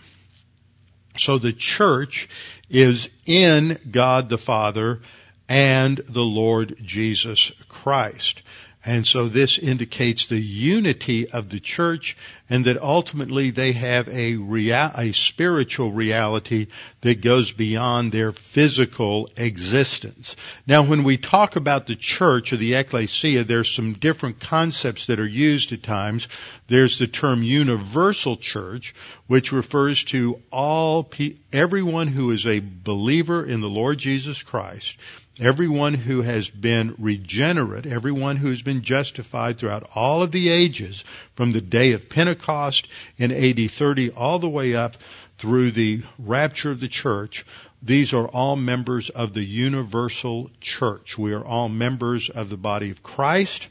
So 1.17 1.37
the 1.37 1.53
church 1.53 2.27
is 2.69 3.09
in 3.25 3.79
God 3.89 4.29
the 4.29 4.37
Father 4.37 5.01
and 5.47 5.97
the 5.97 6.23
Lord 6.23 6.75
Jesus 6.83 7.51
Christ. 7.69 8.41
And 8.83 9.05
so 9.05 9.29
this 9.29 9.59
indicates 9.59 10.25
the 10.25 10.41
unity 10.41 11.29
of 11.29 11.49
the 11.49 11.59
church 11.59 12.17
and 12.49 12.65
that 12.65 12.81
ultimately 12.81 13.51
they 13.51 13.73
have 13.73 14.09
a 14.09 14.37
real, 14.37 14.91
a 14.95 15.11
spiritual 15.11 15.91
reality 15.91 16.67
that 17.01 17.21
goes 17.21 17.51
beyond 17.51 18.11
their 18.11 18.31
physical 18.31 19.29
existence. 19.37 20.35
Now 20.65 20.81
when 20.81 21.03
we 21.03 21.17
talk 21.17 21.55
about 21.55 21.85
the 21.85 21.95
church 21.95 22.53
or 22.53 22.57
the 22.57 22.73
ecclesia, 22.73 23.43
there's 23.43 23.71
some 23.71 23.93
different 23.93 24.39
concepts 24.39 25.05
that 25.05 25.19
are 25.19 25.27
used 25.27 25.71
at 25.73 25.83
times. 25.83 26.27
There's 26.67 26.97
the 26.97 27.07
term 27.07 27.43
universal 27.43 28.35
church, 28.35 28.95
which 29.27 29.51
refers 29.51 30.03
to 30.05 30.41
all, 30.51 31.07
everyone 31.53 32.07
who 32.07 32.31
is 32.31 32.47
a 32.47 32.59
believer 32.61 33.45
in 33.45 33.61
the 33.61 33.69
Lord 33.69 33.99
Jesus 33.99 34.41
Christ 34.41 34.95
Everyone 35.41 35.95
who 35.95 36.21
has 36.21 36.51
been 36.51 36.93
regenerate, 36.99 37.87
everyone 37.87 38.37
who 38.37 38.51
has 38.51 38.61
been 38.61 38.83
justified 38.83 39.57
throughout 39.57 39.89
all 39.95 40.21
of 40.21 40.31
the 40.31 40.49
ages, 40.49 41.03
from 41.33 41.51
the 41.51 41.61
day 41.61 41.93
of 41.93 42.09
Pentecost 42.09 42.87
in 43.17 43.31
AD 43.31 43.71
30 43.71 44.11
all 44.11 44.37
the 44.37 44.47
way 44.47 44.75
up 44.75 44.97
through 45.39 45.71
the 45.71 46.03
rapture 46.19 46.69
of 46.69 46.79
the 46.79 46.87
church, 46.87 47.43
these 47.81 48.13
are 48.13 48.27
all 48.27 48.55
members 48.55 49.09
of 49.09 49.33
the 49.33 49.43
universal 49.43 50.51
church. 50.61 51.17
We 51.17 51.33
are 51.33 51.43
all 51.43 51.69
members 51.69 52.29
of 52.29 52.49
the 52.49 52.57
body 52.57 52.91
of 52.91 53.01
Christ, 53.01 53.67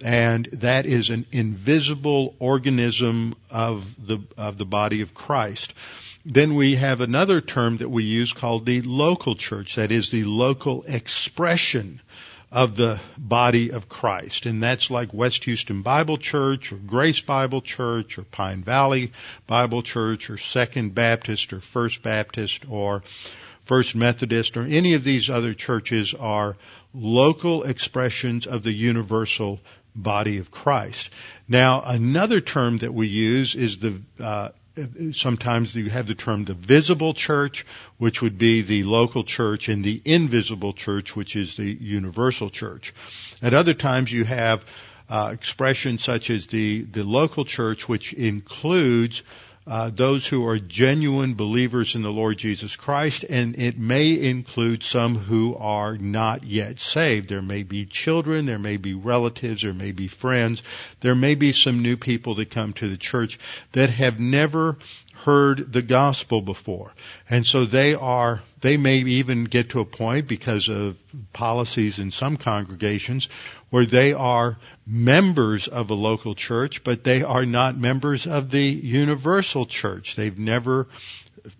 and 0.00 0.48
that 0.54 0.84
is 0.84 1.10
an 1.10 1.26
invisible 1.30 2.34
organism 2.40 3.36
of 3.50 3.86
the, 4.04 4.18
of 4.36 4.58
the 4.58 4.66
body 4.66 5.00
of 5.02 5.14
Christ. 5.14 5.74
Then 6.24 6.54
we 6.54 6.76
have 6.76 7.02
another 7.02 7.42
term 7.42 7.78
that 7.78 7.90
we 7.90 8.04
use 8.04 8.32
called 8.32 8.64
the 8.64 8.80
local 8.80 9.34
church. 9.34 9.74
That 9.74 9.92
is 9.92 10.10
the 10.10 10.24
local 10.24 10.82
expression 10.84 12.00
of 12.50 12.76
the 12.76 13.00
body 13.18 13.72
of 13.72 13.88
Christ. 13.88 14.46
And 14.46 14.62
that's 14.62 14.90
like 14.90 15.12
West 15.12 15.44
Houston 15.44 15.82
Bible 15.82 16.16
Church 16.16 16.72
or 16.72 16.76
Grace 16.76 17.20
Bible 17.20 17.60
Church 17.60 18.16
or 18.16 18.22
Pine 18.22 18.62
Valley 18.62 19.12
Bible 19.46 19.82
Church 19.82 20.30
or 20.30 20.38
Second 20.38 20.94
Baptist 20.94 21.52
or 21.52 21.60
First 21.60 22.02
Baptist 22.02 22.64
or 22.70 23.02
First 23.66 23.94
Methodist 23.94 24.56
or 24.56 24.62
any 24.62 24.94
of 24.94 25.04
these 25.04 25.28
other 25.28 25.52
churches 25.52 26.14
are 26.14 26.56
local 26.94 27.64
expressions 27.64 28.46
of 28.46 28.62
the 28.62 28.72
universal 28.72 29.60
body 29.94 30.38
of 30.38 30.50
Christ. 30.50 31.10
Now, 31.48 31.82
another 31.82 32.40
term 32.40 32.78
that 32.78 32.94
we 32.94 33.08
use 33.08 33.54
is 33.54 33.78
the 33.78 34.00
uh, 34.20 34.50
sometimes 35.12 35.74
you 35.74 35.90
have 35.90 36.06
the 36.06 36.14
term 36.14 36.44
the 36.44 36.54
visible 36.54 37.14
church, 37.14 37.64
which 37.98 38.22
would 38.22 38.38
be 38.38 38.62
the 38.62 38.84
local 38.84 39.24
church, 39.24 39.68
and 39.68 39.84
the 39.84 40.00
invisible 40.04 40.72
church, 40.72 41.14
which 41.14 41.36
is 41.36 41.56
the 41.56 41.72
universal 41.72 42.50
church. 42.50 42.94
At 43.42 43.54
other 43.54 43.74
times 43.74 44.10
you 44.10 44.24
have 44.24 44.64
uh, 45.08 45.30
expressions 45.32 46.02
such 46.02 46.30
as 46.30 46.46
the, 46.46 46.82
the 46.82 47.04
local 47.04 47.44
church, 47.44 47.88
which 47.88 48.12
includes 48.14 49.22
uh, 49.66 49.90
those 49.94 50.26
who 50.26 50.46
are 50.46 50.58
genuine 50.58 51.34
believers 51.34 51.94
in 51.94 52.02
the 52.02 52.12
Lord 52.12 52.36
Jesus 52.36 52.76
Christ, 52.76 53.24
and 53.28 53.58
it 53.58 53.78
may 53.78 54.20
include 54.20 54.82
some 54.82 55.16
who 55.16 55.56
are 55.56 55.96
not 55.96 56.44
yet 56.44 56.78
saved. 56.80 57.28
There 57.28 57.40
may 57.40 57.62
be 57.62 57.86
children, 57.86 58.44
there 58.44 58.58
may 58.58 58.76
be 58.76 58.92
relatives, 58.92 59.62
there 59.62 59.72
may 59.72 59.92
be 59.92 60.08
friends, 60.08 60.62
there 61.00 61.14
may 61.14 61.34
be 61.34 61.52
some 61.52 61.82
new 61.82 61.96
people 61.96 62.34
that 62.36 62.50
come 62.50 62.74
to 62.74 62.88
the 62.88 62.98
church 62.98 63.38
that 63.72 63.88
have 63.90 64.20
never 64.20 64.76
heard 65.24 65.72
the 65.72 65.82
gospel 65.82 66.42
before. 66.42 66.92
And 67.30 67.46
so 67.46 67.64
they 67.64 67.94
are, 67.94 68.42
they 68.64 68.78
may 68.78 68.96
even 68.96 69.44
get 69.44 69.68
to 69.68 69.80
a 69.80 69.84
point 69.84 70.26
because 70.26 70.70
of 70.70 70.96
policies 71.34 71.98
in 71.98 72.10
some 72.10 72.38
congregations 72.38 73.28
where 73.68 73.84
they 73.84 74.14
are 74.14 74.56
members 74.86 75.68
of 75.68 75.90
a 75.90 75.94
local 75.94 76.34
church, 76.34 76.82
but 76.82 77.04
they 77.04 77.22
are 77.22 77.44
not 77.44 77.76
members 77.76 78.26
of 78.26 78.50
the 78.50 78.64
universal 78.64 79.66
church. 79.66 80.16
They've 80.16 80.38
never 80.38 80.88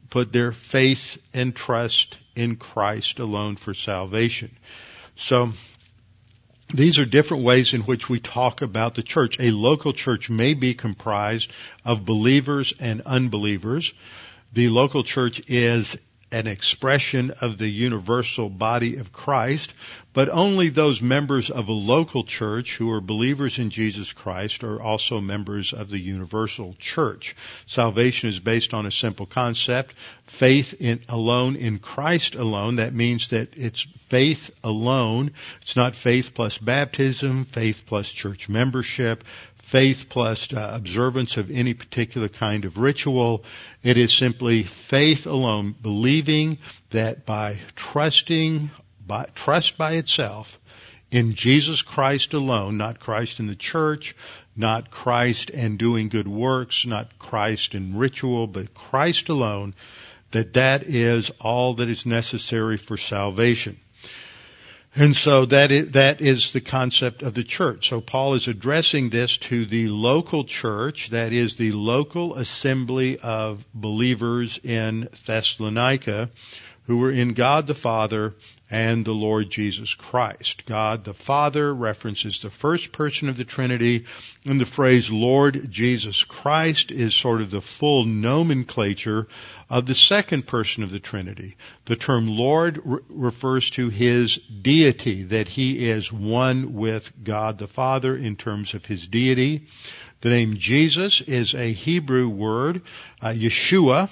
put 0.08 0.32
their 0.32 0.50
faith 0.50 1.18
and 1.34 1.54
trust 1.54 2.16
in 2.34 2.56
Christ 2.56 3.18
alone 3.18 3.56
for 3.56 3.74
salvation. 3.74 4.56
So, 5.14 5.52
these 6.72 6.98
are 6.98 7.04
different 7.04 7.44
ways 7.44 7.74
in 7.74 7.82
which 7.82 8.08
we 8.08 8.18
talk 8.18 8.62
about 8.62 8.94
the 8.94 9.02
church. 9.02 9.38
A 9.38 9.50
local 9.50 9.92
church 9.92 10.30
may 10.30 10.54
be 10.54 10.72
comprised 10.72 11.52
of 11.84 12.06
believers 12.06 12.72
and 12.80 13.02
unbelievers. 13.02 13.92
The 14.54 14.70
local 14.70 15.04
church 15.04 15.42
is 15.48 15.98
an 16.34 16.48
expression 16.48 17.30
of 17.40 17.58
the 17.58 17.68
universal 17.68 18.50
body 18.50 18.96
of 18.96 19.12
Christ, 19.12 19.72
but 20.12 20.28
only 20.28 20.68
those 20.68 21.00
members 21.00 21.48
of 21.48 21.68
a 21.68 21.72
local 21.72 22.24
church 22.24 22.76
who 22.76 22.90
are 22.90 23.00
believers 23.00 23.60
in 23.60 23.70
Jesus 23.70 24.12
Christ 24.12 24.64
are 24.64 24.82
also 24.82 25.20
members 25.20 25.72
of 25.72 25.90
the 25.90 25.98
universal 25.98 26.74
church. 26.80 27.36
Salvation 27.66 28.30
is 28.30 28.40
based 28.40 28.74
on 28.74 28.84
a 28.84 28.90
simple 28.90 29.26
concept, 29.26 29.94
faith 30.26 30.74
in, 30.80 31.04
alone 31.08 31.54
in 31.54 31.78
Christ 31.78 32.34
alone. 32.34 32.76
That 32.76 32.94
means 32.94 33.28
that 33.28 33.50
it's 33.56 33.86
faith 34.08 34.50
alone. 34.64 35.30
It's 35.62 35.76
not 35.76 35.94
faith 35.94 36.34
plus 36.34 36.58
baptism, 36.58 37.44
faith 37.44 37.84
plus 37.86 38.10
church 38.10 38.48
membership, 38.48 39.22
faith 39.74 40.08
plus 40.08 40.52
uh, 40.52 40.70
observance 40.72 41.36
of 41.36 41.50
any 41.50 41.74
particular 41.74 42.28
kind 42.28 42.64
of 42.64 42.78
ritual. 42.78 43.42
It 43.82 43.98
is 43.98 44.12
simply 44.12 44.62
faith 44.62 45.26
alone, 45.26 45.74
believing 45.82 46.58
that 46.90 47.26
by 47.26 47.58
trusting, 47.74 48.70
by, 49.04 49.26
trust 49.34 49.76
by 49.76 49.94
itself 49.94 50.60
in 51.10 51.34
Jesus 51.34 51.82
Christ 51.82 52.34
alone, 52.34 52.76
not 52.76 53.00
Christ 53.00 53.40
in 53.40 53.48
the 53.48 53.56
church, 53.56 54.14
not 54.54 54.92
Christ 54.92 55.50
and 55.50 55.76
doing 55.76 56.08
good 56.08 56.28
works, 56.28 56.86
not 56.86 57.18
Christ 57.18 57.74
in 57.74 57.96
ritual, 57.96 58.46
but 58.46 58.74
Christ 58.74 59.28
alone, 59.28 59.74
that 60.30 60.52
that 60.52 60.84
is 60.84 61.32
all 61.40 61.74
that 61.74 61.88
is 61.88 62.06
necessary 62.06 62.76
for 62.76 62.96
salvation. 62.96 63.80
And 64.96 65.16
so 65.16 65.46
that 65.46 65.72
is, 65.72 65.90
that 65.92 66.20
is 66.20 66.52
the 66.52 66.60
concept 66.60 67.22
of 67.22 67.34
the 67.34 67.42
church. 67.42 67.88
So 67.88 68.00
Paul 68.00 68.34
is 68.34 68.46
addressing 68.46 69.10
this 69.10 69.36
to 69.38 69.66
the 69.66 69.88
local 69.88 70.44
church, 70.44 71.10
that 71.10 71.32
is 71.32 71.56
the 71.56 71.72
local 71.72 72.36
assembly 72.36 73.18
of 73.18 73.64
believers 73.74 74.60
in 74.62 75.08
Thessalonica, 75.26 76.30
who 76.86 76.98
were 76.98 77.10
in 77.10 77.34
God 77.34 77.66
the 77.66 77.74
Father 77.74 78.34
and 78.74 79.04
the 79.04 79.12
Lord 79.12 79.50
Jesus 79.50 79.94
Christ. 79.94 80.64
God 80.66 81.04
the 81.04 81.14
Father 81.14 81.72
references 81.72 82.40
the 82.40 82.50
first 82.50 82.90
person 82.90 83.28
of 83.28 83.36
the 83.36 83.44
Trinity, 83.44 84.06
and 84.44 84.60
the 84.60 84.66
phrase 84.66 85.12
Lord 85.12 85.70
Jesus 85.70 86.24
Christ 86.24 86.90
is 86.90 87.14
sort 87.14 87.40
of 87.40 87.52
the 87.52 87.60
full 87.60 88.04
nomenclature 88.04 89.28
of 89.70 89.86
the 89.86 89.94
second 89.94 90.48
person 90.48 90.82
of 90.82 90.90
the 90.90 90.98
Trinity. 90.98 91.54
The 91.84 91.94
term 91.94 92.26
Lord 92.26 92.80
re- 92.84 92.98
refers 93.10 93.70
to 93.70 93.90
his 93.90 94.38
deity, 94.38 95.22
that 95.22 95.46
he 95.46 95.88
is 95.88 96.12
one 96.12 96.74
with 96.74 97.12
God 97.22 97.58
the 97.58 97.68
Father 97.68 98.16
in 98.16 98.34
terms 98.34 98.74
of 98.74 98.84
his 98.84 99.06
deity. 99.06 99.68
The 100.20 100.30
name 100.30 100.56
Jesus 100.56 101.20
is 101.20 101.54
a 101.54 101.72
Hebrew 101.72 102.28
word, 102.28 102.82
uh, 103.22 103.28
Yeshua, 103.28 104.10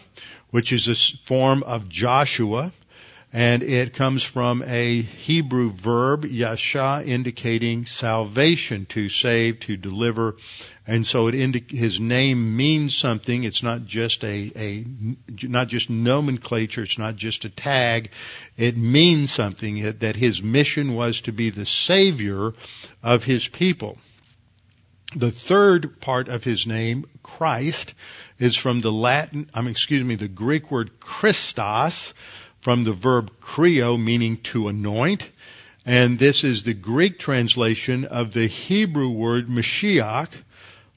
which 0.51 0.73
is 0.73 0.87
a 0.87 0.95
form 1.27 1.65
of 1.65 1.89
Joshua, 1.89 2.73
and 3.33 3.63
it 3.63 3.95
comes 3.95 4.23
from 4.23 4.63
a 4.67 5.01
Hebrew 5.01 5.71
verb, 5.71 6.27
yasha, 6.27 7.03
indicating 7.05 7.87
salvation, 7.87 8.85
to 8.91 9.09
save, 9.09 9.61
to 9.61 9.79
deliver, 9.79 10.37
and 10.87 11.07
so 11.07 11.29
it 11.29 11.35
indi- 11.35 11.65
his 11.69 11.99
name 11.99 12.57
means 12.57 12.95
something. 12.95 13.45
It's 13.45 13.63
not 13.63 13.87
just 13.87 14.23
a, 14.25 14.53
a, 14.55 14.85
not 15.47 15.69
just 15.69 15.89
nomenclature. 15.89 16.83
It's 16.83 16.99
not 16.99 17.17
just 17.17 17.45
a 17.45 17.51
tag. 17.51 18.11
It 18.57 18.77
means 18.77 19.33
something 19.33 19.93
that 20.01 20.17
his 20.17 20.43
mission 20.43 20.95
was 20.95 21.23
to 21.23 21.33
be 21.33 21.51
the 21.51 21.67
savior 21.67 22.53
of 23.03 23.25
his 23.25 23.49
people. 23.49 23.97
The 25.15 25.31
third 25.31 26.01
part 26.01 26.29
of 26.29 26.43
his 26.43 26.67
name, 26.67 27.05
Christ, 27.23 27.95
is 28.39 28.57
from 28.57 28.81
the 28.81 28.93
Latin, 28.93 29.51
I 29.55 29.61
mean, 29.61 29.71
excuse 29.71 30.03
me, 30.03 30.17
the 30.17 30.29
Greek 30.29 30.71
word 30.71 30.99
Christos, 31.01 32.13
from 32.63 32.85
the 32.85 32.93
verb 32.93 33.31
kreo, 33.41 34.03
meaning 34.03 34.39
to 34.39 34.69
anoint. 34.69 35.29
And 35.85 36.19
this 36.19 36.45
is 36.45 36.63
the 36.63 36.75
Greek 36.75 37.19
translation 37.19 38.05
of 38.05 38.33
the 38.33 38.47
Hebrew 38.47 39.11
word 39.11 39.49
Mashiach, 39.49 40.31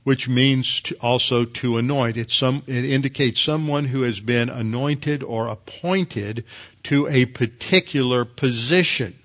which 0.03 0.29
means 0.29 0.81
to 0.81 0.95
also 0.97 1.43
to 1.45 1.77
anoint. 1.77 2.31
Some, 2.31 2.61
it 2.67 2.85
indicates 2.85 3.41
someone 3.41 3.85
who 3.85 4.03
has 4.03 4.19
been 4.19 4.49
anointed 4.49 5.23
or 5.23 5.47
appointed 5.47 6.45
to 6.83 7.07
a 7.07 7.25
particular 7.25 8.25
position. 8.25 9.17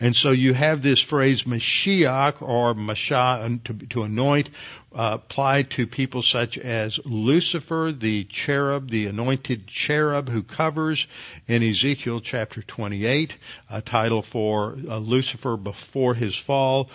And 0.00 0.16
so 0.16 0.32
you 0.32 0.54
have 0.54 0.82
this 0.82 1.00
phrase 1.00 1.44
Mashiach 1.44 2.42
or 2.42 2.74
Masha 2.74 3.58
to, 3.64 3.74
to 3.90 4.02
anoint 4.02 4.50
uh, 4.94 5.18
applied 5.20 5.70
to 5.70 5.86
people 5.86 6.22
such 6.22 6.56
as 6.56 7.00
Lucifer, 7.04 7.92
the 7.96 8.24
cherub, 8.24 8.90
the 8.90 9.06
anointed 9.06 9.66
cherub 9.66 10.28
who 10.28 10.42
covers 10.42 11.06
in 11.48 11.62
Ezekiel 11.62 12.20
chapter 12.20 12.62
28, 12.62 13.36
a 13.70 13.82
title 13.82 14.22
for 14.22 14.76
uh, 14.88 14.98
Lucifer 14.98 15.56
before 15.56 16.14
his 16.14 16.36
fall. 16.36 16.90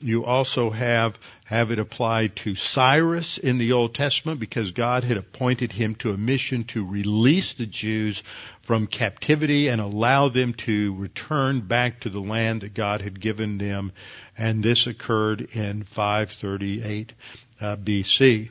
You 0.00 0.24
also 0.24 0.70
have 0.70 1.18
have 1.44 1.70
it 1.70 1.78
applied 1.78 2.34
to 2.36 2.56
Cyrus 2.56 3.38
in 3.38 3.58
the 3.58 3.72
Old 3.72 3.94
Testament 3.94 4.40
because 4.40 4.72
God 4.72 5.04
had 5.04 5.16
appointed 5.16 5.70
him 5.70 5.94
to 5.96 6.10
a 6.10 6.16
mission 6.16 6.64
to 6.64 6.84
release 6.84 7.54
the 7.54 7.66
Jews 7.66 8.22
from 8.66 8.88
captivity 8.88 9.68
and 9.68 9.80
allow 9.80 10.28
them 10.28 10.52
to 10.52 10.92
return 10.96 11.60
back 11.60 12.00
to 12.00 12.10
the 12.10 12.20
land 12.20 12.62
that 12.62 12.74
God 12.74 13.00
had 13.00 13.20
given 13.20 13.58
them. 13.58 13.92
And 14.36 14.60
this 14.60 14.88
occurred 14.88 15.42
in 15.52 15.84
538 15.84 17.12
uh, 17.60 17.76
BC. 17.76 18.50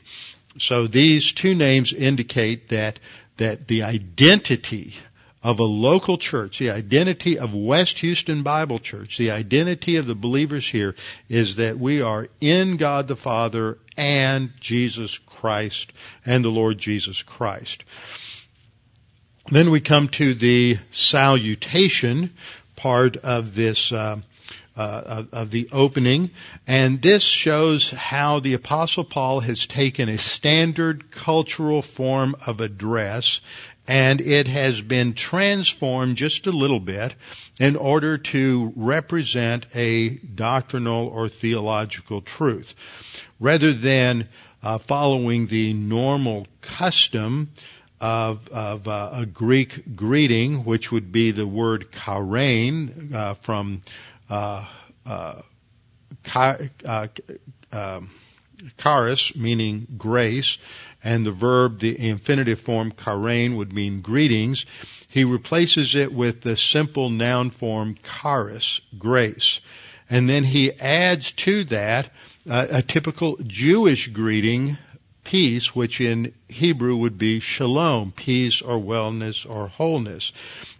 So 0.57 0.87
these 0.87 1.33
two 1.33 1.53
names 1.53 1.91
indicate 1.91 2.69
that, 2.69 2.97
that 3.35 3.67
the 3.67 3.83
identity 3.83 4.95
of 5.43 5.59
a 5.59 5.63
local 5.63 6.17
church, 6.17 6.59
the 6.59 6.71
identity 6.71 7.37
of 7.37 7.53
West 7.53 7.99
Houston 7.99 8.41
Bible 8.41 8.79
Church, 8.79 9.17
the 9.17 9.31
identity 9.31 9.97
of 9.97 10.07
the 10.07 10.15
believers 10.15 10.65
here 10.65 10.95
is 11.27 11.57
that 11.57 11.77
we 11.77 12.01
are 12.01 12.29
in 12.39 12.77
God 12.77 13.09
the 13.09 13.17
Father 13.17 13.79
and 13.97 14.53
Jesus 14.61 15.17
Christ 15.17 15.91
and 16.25 16.43
the 16.43 16.49
Lord 16.49 16.77
Jesus 16.77 17.21
Christ. 17.21 17.83
Then 19.51 19.69
we 19.69 19.79
come 19.79 20.07
to 20.09 20.33
the 20.33 20.79
salutation 20.89 22.31
part 22.75 23.17
of 23.17 23.53
this 23.53 23.91
uh, 23.91 24.21
uh, 24.75 25.23
of, 25.31 25.51
the 25.51 25.69
opening, 25.71 26.31
and 26.65 26.99
this 26.99 27.21
shows 27.21 27.91
how 27.91 28.39
the 28.39 28.55
Apostle 28.55 29.03
Paul 29.03 29.41
has 29.41 29.67
taken 29.67 30.09
a 30.09 30.17
standard 30.17 31.11
cultural 31.11 31.83
form 31.83 32.35
of 32.45 32.59
address 32.59 33.39
and 33.87 34.19
it 34.19 34.47
has 34.47 34.81
been 34.81 35.13
transformed 35.13 36.17
just 36.17 36.47
a 36.47 36.51
little 36.51 36.79
bit 36.79 37.13
in 37.59 37.75
order 37.75 38.17
to 38.17 38.73
represent 38.75 39.67
a 39.75 40.09
doctrinal 40.09 41.07
or 41.07 41.29
theological 41.29 42.21
truth. 42.21 42.73
Rather 43.39 43.73
than 43.73 44.27
uh, 44.63 44.79
following 44.79 45.45
the 45.45 45.71
normal 45.73 46.47
custom 46.61 47.51
of, 48.01 48.47
of 48.49 48.87
uh, 48.87 49.09
a 49.13 49.25
Greek 49.25 49.95
greeting, 49.95 50.65
which 50.65 50.91
would 50.91 51.11
be 51.11 51.31
the 51.31 51.47
word 51.47 51.91
chairein 51.91 53.13
uh, 53.13 53.33
from 53.35 53.81
uh, 54.29 54.65
uh, 55.05 55.41
uh 56.85 57.07
um, 57.71 58.09
charis, 58.77 59.35
meaning 59.35 59.87
grace, 59.97 60.57
and 61.03 61.25
the 61.25 61.31
verb, 61.31 61.79
the 61.79 62.07
infinitive 62.09 62.59
form 62.59 62.91
chairein 62.91 63.57
would 63.57 63.71
mean 63.71 64.01
greetings. 64.01 64.65
He 65.09 65.23
replaces 65.23 65.95
it 65.95 66.11
with 66.11 66.41
the 66.41 66.57
simple 66.57 67.09
noun 67.09 67.51
form 67.51 67.95
charis, 68.03 68.81
grace. 68.97 69.59
And 70.09 70.29
then 70.29 70.43
he 70.43 70.71
adds 70.71 71.31
to 71.33 71.63
that 71.65 72.09
uh, 72.49 72.67
a 72.69 72.81
typical 72.81 73.37
Jewish 73.37 74.07
greeting, 74.07 74.77
peace, 75.25 75.75
which 75.75 75.99
in 75.99 76.33
Hebrew 76.47 76.95
would 76.95 77.17
be 77.17 77.41
shalom, 77.41 78.13
peace 78.13 78.61
or 78.61 78.79
wellness 78.79 79.45
or 79.49 79.67
wholeness. 79.67 80.31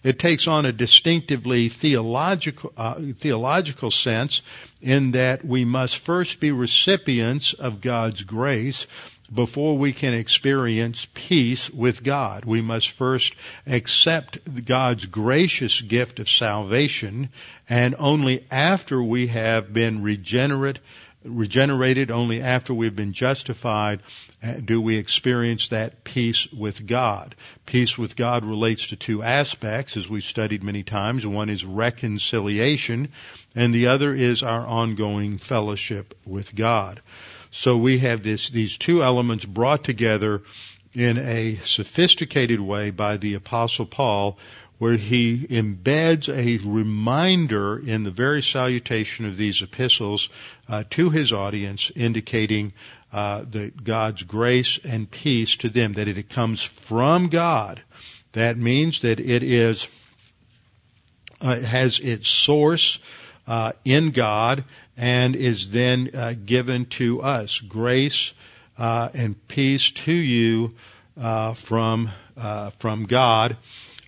It 0.04 0.20
takes 0.20 0.48
on 0.48 0.66
a 0.66 0.72
distinctively 0.72 1.68
theological, 1.68 2.72
uh, 2.78 2.96
theological 3.20 3.92
sense 3.92 4.42
in 4.82 5.12
that 5.12 5.44
we 5.44 5.66
must 5.66 5.98
first 5.98 6.40
be 6.40 6.52
recipients 6.52 7.54
of 7.54 7.82
God's 7.82 8.22
grace 8.22 8.88
before 9.34 9.78
we 9.78 9.92
can 9.92 10.14
experience 10.14 11.08
peace 11.14 11.70
with 11.70 12.04
God. 12.04 12.46
We 12.46 12.62
must 12.62 12.92
first 12.92 13.34
accept 13.66 14.66
God's 14.66 15.06
gracious 15.06 15.82
gift 15.82 16.20
of 16.20 16.30
salvation 16.30 17.30
and 17.68 17.96
only 17.98 18.46
after 18.52 19.02
we 19.02 19.28
have 19.28 19.74
been 19.74 20.04
regenerate, 20.04 20.80
regenerated, 21.26 22.12
only 22.12 22.42
after 22.42 22.74
we've 22.74 22.96
been 22.96 23.14
justified, 23.14 24.02
uh, 24.44 24.54
do 24.54 24.80
we 24.80 24.98
experience 24.98 25.70
that 25.70 26.04
peace 26.04 26.48
with 26.52 26.86
God. 26.86 27.36
Peace 27.66 27.98
with 27.98 28.16
God 28.16 28.46
relates 28.46 28.88
to 28.88 28.96
two 28.96 29.24
aspects, 29.24 29.98
as 29.98 30.08
we've 30.08 30.24
studied 30.24 30.64
many 30.64 30.84
times. 30.84 31.26
One 31.26 31.50
is 31.50 31.66
reconciliation, 31.66 33.10
and 33.56 33.74
the 33.74 33.88
other 33.88 34.14
is 34.14 34.44
our 34.44 34.66
ongoing 34.66 35.38
fellowship 35.38 36.18
with 36.26 36.54
God. 36.56 37.02
So 37.52 37.78
we 37.78 38.00
have 38.00 38.22
this, 38.22 38.50
these 38.50 38.78
two 38.78 39.04
elements 39.04 39.46
brought 39.46 39.84
together 39.84 40.44
in 40.94 41.18
a 41.18 41.58
sophisticated 41.66 42.60
way 42.60 42.90
by 42.90 43.18
the 43.18 43.34
apostle 43.34 43.86
Paul 43.86 44.38
where 44.78 44.98
he 44.98 45.48
embeds 45.48 46.28
a 46.28 46.58
reminder 46.68 47.78
in 47.80 48.04
the 48.04 48.12
very 48.12 48.42
salutation 48.42 49.26
of 49.26 49.38
these 49.38 49.62
epistles 49.62 50.30
uh, 50.68 50.84
to 50.90 51.10
his 51.10 51.32
audience 51.32 51.92
indicating 51.96 52.74
uh, 53.14 53.46
that 53.52 53.84
God's 53.84 54.24
grace 54.24 54.80
and 54.84 55.10
peace 55.10 55.58
to 55.58 55.70
them, 55.70 55.94
that 55.94 56.08
it 56.08 56.30
comes 56.30 56.62
from 56.62 57.30
God. 57.30 57.82
That 58.34 58.58
means 58.58 59.02
that 59.02 59.22
it 59.22 59.44
is 59.44 59.88
uh, 61.42 61.60
has 61.60 62.00
its 62.00 62.30
source 62.30 62.98
uh, 63.46 63.74
in 63.84 64.12
God 64.12 64.64
and 64.98 65.36
is 65.36 65.70
then 65.70 66.12
uh, 66.14 66.34
given 66.34 66.86
to 66.86 67.22
us. 67.22 67.60
Grace 67.60 68.34
uh, 68.78 69.10
and 69.14 69.48
peace 69.48 69.92
to 69.92 70.14
you 70.14 70.74
from 71.56 72.10
from 72.80 73.06
God, 73.06 73.58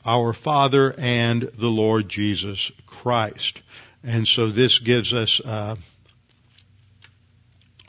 our 0.07 0.31
Father, 0.31 0.95
and 0.97 1.43
the 1.57 1.67
Lord 1.67 2.07
Jesus 2.07 2.71
Christ. 2.85 3.61
And 4.03 4.25
so 4.25 4.49
this 4.49 4.79
gives 4.79 5.13
us 5.13 5.41
uh, 5.41 5.75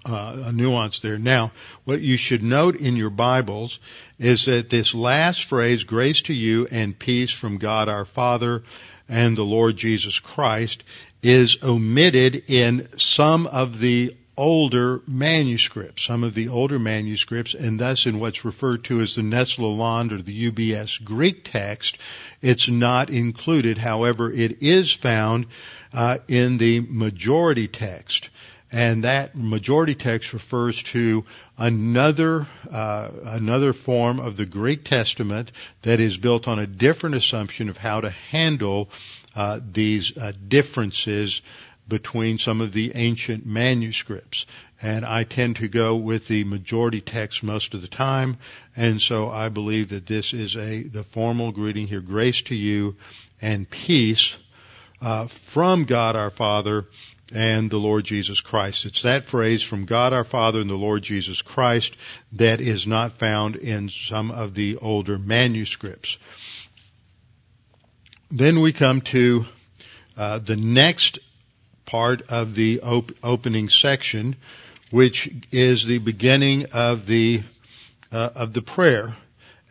uh, 0.05 0.43
a 0.47 0.53
nuance 0.53 0.99
there. 1.01 1.19
Now, 1.19 1.53
what 1.85 2.01
you 2.01 2.17
should 2.17 2.43
note 2.43 2.77
in 2.77 2.97
your 2.97 3.11
Bibles 3.11 3.79
is 4.19 4.47
that 4.47 4.69
this 4.69 4.95
last 4.95 5.45
phrase, 5.45 5.85
grace 5.85 6.23
to 6.23 6.35
you 6.35 6.67
and 6.71 6.99
peace 6.99 7.31
from 7.31 7.59
God 7.59 7.89
our 7.89 8.05
Father 8.05 8.65
and 9.09 9.37
the 9.37 9.45
Lord 9.45 9.77
Jesus 9.77 10.19
Christ, 10.19 10.83
is 11.23 11.63
omitted 11.63 12.45
in 12.49 12.89
some 12.97 13.47
of 13.47 13.79
the 13.79 14.17
older 14.39 15.03
manuscripts, 15.09 16.05
some 16.05 16.23
of 16.23 16.33
the 16.33 16.49
older 16.49 16.79
manuscripts, 16.79 17.55
and 17.55 17.79
thus 17.79 18.07
in 18.07 18.21
what's 18.21 18.45
referred 18.45 18.85
to 18.85 19.01
as 19.01 19.17
the 19.17 19.23
Nestle 19.23 19.67
Aland 19.67 20.13
or 20.13 20.23
the 20.23 20.51
UBS 20.51 21.05
Greek 21.05 21.45
text, 21.45 21.99
it's 22.41 22.69
not 22.69 23.11
included. 23.11 23.77
However, 23.77 24.33
it 24.33 24.63
is 24.63 24.93
found 24.93 25.47
uh, 25.93 26.19
in 26.29 26.57
the 26.57 26.81
majority 26.81 27.67
text. 27.67 28.31
And 28.71 29.05
that 29.05 29.35
majority 29.35 29.95
text 29.95 30.33
refers 30.35 30.83
to 30.85 31.25
another 31.57 32.47
uh, 32.71 33.09
another 33.25 33.73
form 33.73 34.21
of 34.21 34.37
the 34.37 34.45
Greek 34.45 34.85
Testament 34.85 35.51
that 35.83 36.01
is 36.01 36.19
built 36.19 36.47
on 36.47 36.59
a 36.59 36.67
different 36.67 37.17
assumption 37.17 37.71
of 37.71 37.79
how 37.79 38.03
to 38.03 38.11
handle 38.11 38.91
uh, 39.35 39.61
these 39.73 40.17
uh, 40.17 40.33
differences 40.49 41.41
between 41.89 42.39
some 42.39 42.61
of 42.61 42.73
the 42.73 42.93
ancient 42.95 43.47
manuscripts. 43.47 44.47
And 44.81 45.05
I 45.05 45.25
tend 45.25 45.57
to 45.57 45.69
go 45.69 45.97
with 45.97 46.29
the 46.29 46.45
majority 46.45 47.01
text 47.01 47.43
most 47.43 47.75
of 47.75 47.83
the 47.83 47.89
time, 47.89 48.37
and 48.77 49.03
so 49.03 49.29
I 49.29 49.49
believe 49.49 49.89
that 49.89 50.07
this 50.07 50.33
is 50.33 50.57
a 50.57 50.83
the 50.83 51.03
formal 51.03 51.51
greeting 51.51 51.89
here: 51.89 52.01
grace 52.01 52.43
to 52.43 52.55
you 52.55 52.97
and 53.43 53.69
peace 53.69 54.37
uh, 55.01 55.27
from 55.27 55.85
God 55.85 56.15
our 56.15 56.31
Father 56.31 56.87
and 57.33 57.71
the 57.71 57.79
Lord 57.79 58.05
Jesus 58.05 58.41
Christ. 58.41 58.87
It's 58.87 59.03
that 59.03 59.25
phrase 59.25 59.63
from 59.63 59.85
God 59.85 60.13
our 60.13 60.25
Father 60.25 60.61
and 60.61 60.71
the 60.71 60.75
Lord 60.75 61.03
Jesus 61.03 61.43
Christ 61.43 61.95
that 62.33 62.61
is 62.61 62.87
not 62.87 63.13
found 63.13 63.57
in 63.57 63.89
some 63.89 64.31
of 64.31 64.55
the 64.55 64.77
older 64.77 65.19
manuscripts. 65.19 66.17
Then 68.31 68.61
we 68.61 68.73
come 68.73 69.01
to 69.03 69.47
uh, 70.17 70.39
the 70.39 70.57
next 70.57 71.19
part 71.89 72.31
of 72.31 72.55
the 72.55 72.83
op- 72.83 73.13
opening 73.25 73.71
section, 73.71 74.37
which 74.91 75.31
is 75.51 75.87
the 75.87 75.97
beginning 75.97 76.67
of 76.67 77.07
the 77.07 77.43
uh, 78.13 78.29
of 78.35 78.53
the 78.53 78.61
prayer, 78.61 79.17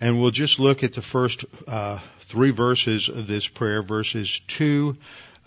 and 0.01 0.19
we'll 0.19 0.31
just 0.31 0.59
look 0.59 0.83
at 0.83 0.93
the 0.93 1.01
first 1.03 1.45
uh, 1.67 1.99
three 2.21 2.49
verses 2.49 3.07
of 3.07 3.27
this 3.27 3.47
prayer, 3.47 3.83
verses 3.83 4.41
two, 4.47 4.97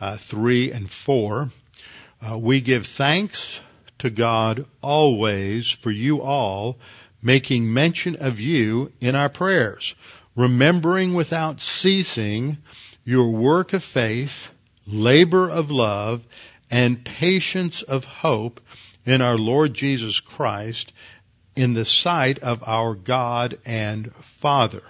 uh, 0.01 0.17
three, 0.17 0.71
and 0.71 0.89
four. 0.89 1.51
Uh, 2.23 2.39
we 2.39 2.61
give 2.61 2.87
thanks 2.87 3.61
to 3.99 4.09
God 4.09 4.65
always 4.81 5.71
for 5.71 5.91
you 5.91 6.23
all, 6.23 6.79
making 7.21 7.73
mention 7.73 8.15
of 8.15 8.39
you 8.39 8.93
in 9.01 9.17
our 9.17 9.29
prayers, 9.29 9.95
remembering 10.37 11.15
without 11.15 11.61
ceasing 11.61 12.59
your 13.05 13.31
work 13.31 13.73
of 13.73 13.83
faith, 13.83 14.53
labor 14.87 15.51
of 15.51 15.73
love, 15.73 16.23
and 16.71 17.05
patience 17.05 17.83
of 17.83 18.05
hope 18.05 18.61
in 19.05 19.21
our 19.21 19.37
Lord 19.37 19.75
Jesus 19.75 20.21
Christ 20.21 20.93
in 21.57 21.75
the 21.75 21.85
sight 21.85 22.39
of 22.39 22.63
our 22.67 22.95
God 22.95 23.59
and 23.65 24.15
Father. 24.17 24.83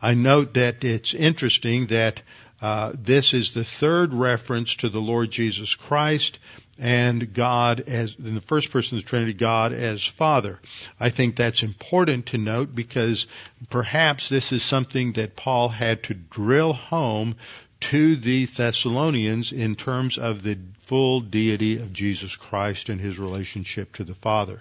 I 0.00 0.14
note 0.14 0.54
that 0.54 0.82
it's 0.82 1.14
interesting 1.14 1.86
that 1.88 2.22
uh, 2.62 2.92
this 2.94 3.34
is 3.34 3.52
the 3.52 3.64
third 3.64 4.12
reference 4.12 4.76
to 4.76 4.88
the 4.88 5.00
Lord 5.00 5.30
Jesus 5.30 5.74
Christ 5.74 6.38
and 6.78 7.34
God 7.34 7.80
as 7.86 8.14
in 8.18 8.34
the 8.34 8.40
first 8.40 8.70
person 8.70 8.96
of 8.96 9.04
the 9.04 9.08
Trinity, 9.08 9.34
God 9.34 9.72
as 9.72 10.04
Father. 10.04 10.58
I 10.98 11.10
think 11.10 11.36
that's 11.36 11.62
important 11.62 12.26
to 12.26 12.38
note 12.38 12.74
because 12.74 13.26
perhaps 13.68 14.28
this 14.28 14.52
is 14.52 14.62
something 14.62 15.12
that 15.12 15.36
Paul 15.36 15.68
had 15.68 16.02
to 16.04 16.14
drill 16.14 16.72
home 16.72 17.36
to 17.80 18.16
the 18.16 18.46
Thessalonians 18.46 19.52
in 19.52 19.74
terms 19.74 20.18
of 20.18 20.42
the 20.42 20.58
full 20.90 21.20
deity 21.20 21.78
of 21.80 21.92
Jesus 21.92 22.34
Christ 22.34 22.88
and 22.88 23.00
his 23.00 23.16
relationship 23.16 23.94
to 23.94 24.02
the 24.02 24.16
Father. 24.16 24.60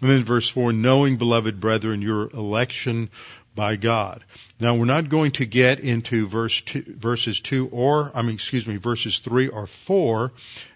And 0.00 0.10
then 0.10 0.24
verse 0.24 0.48
4, 0.48 0.72
knowing, 0.72 1.18
beloved 1.18 1.60
brethren, 1.60 2.02
your 2.02 2.28
election 2.30 3.10
by 3.54 3.76
God. 3.76 4.24
Now 4.58 4.74
we're 4.74 4.86
not 4.86 5.08
going 5.08 5.30
to 5.32 5.46
get 5.46 5.78
into 5.78 6.26
verse 6.26 6.60
two, 6.62 6.82
verses 6.98 7.38
2 7.38 7.68
or, 7.68 8.10
I 8.12 8.22
mean, 8.22 8.34
excuse 8.34 8.66
me, 8.66 8.76
verses 8.76 9.20
3 9.20 9.50
or 9.50 9.68
4 9.68 10.32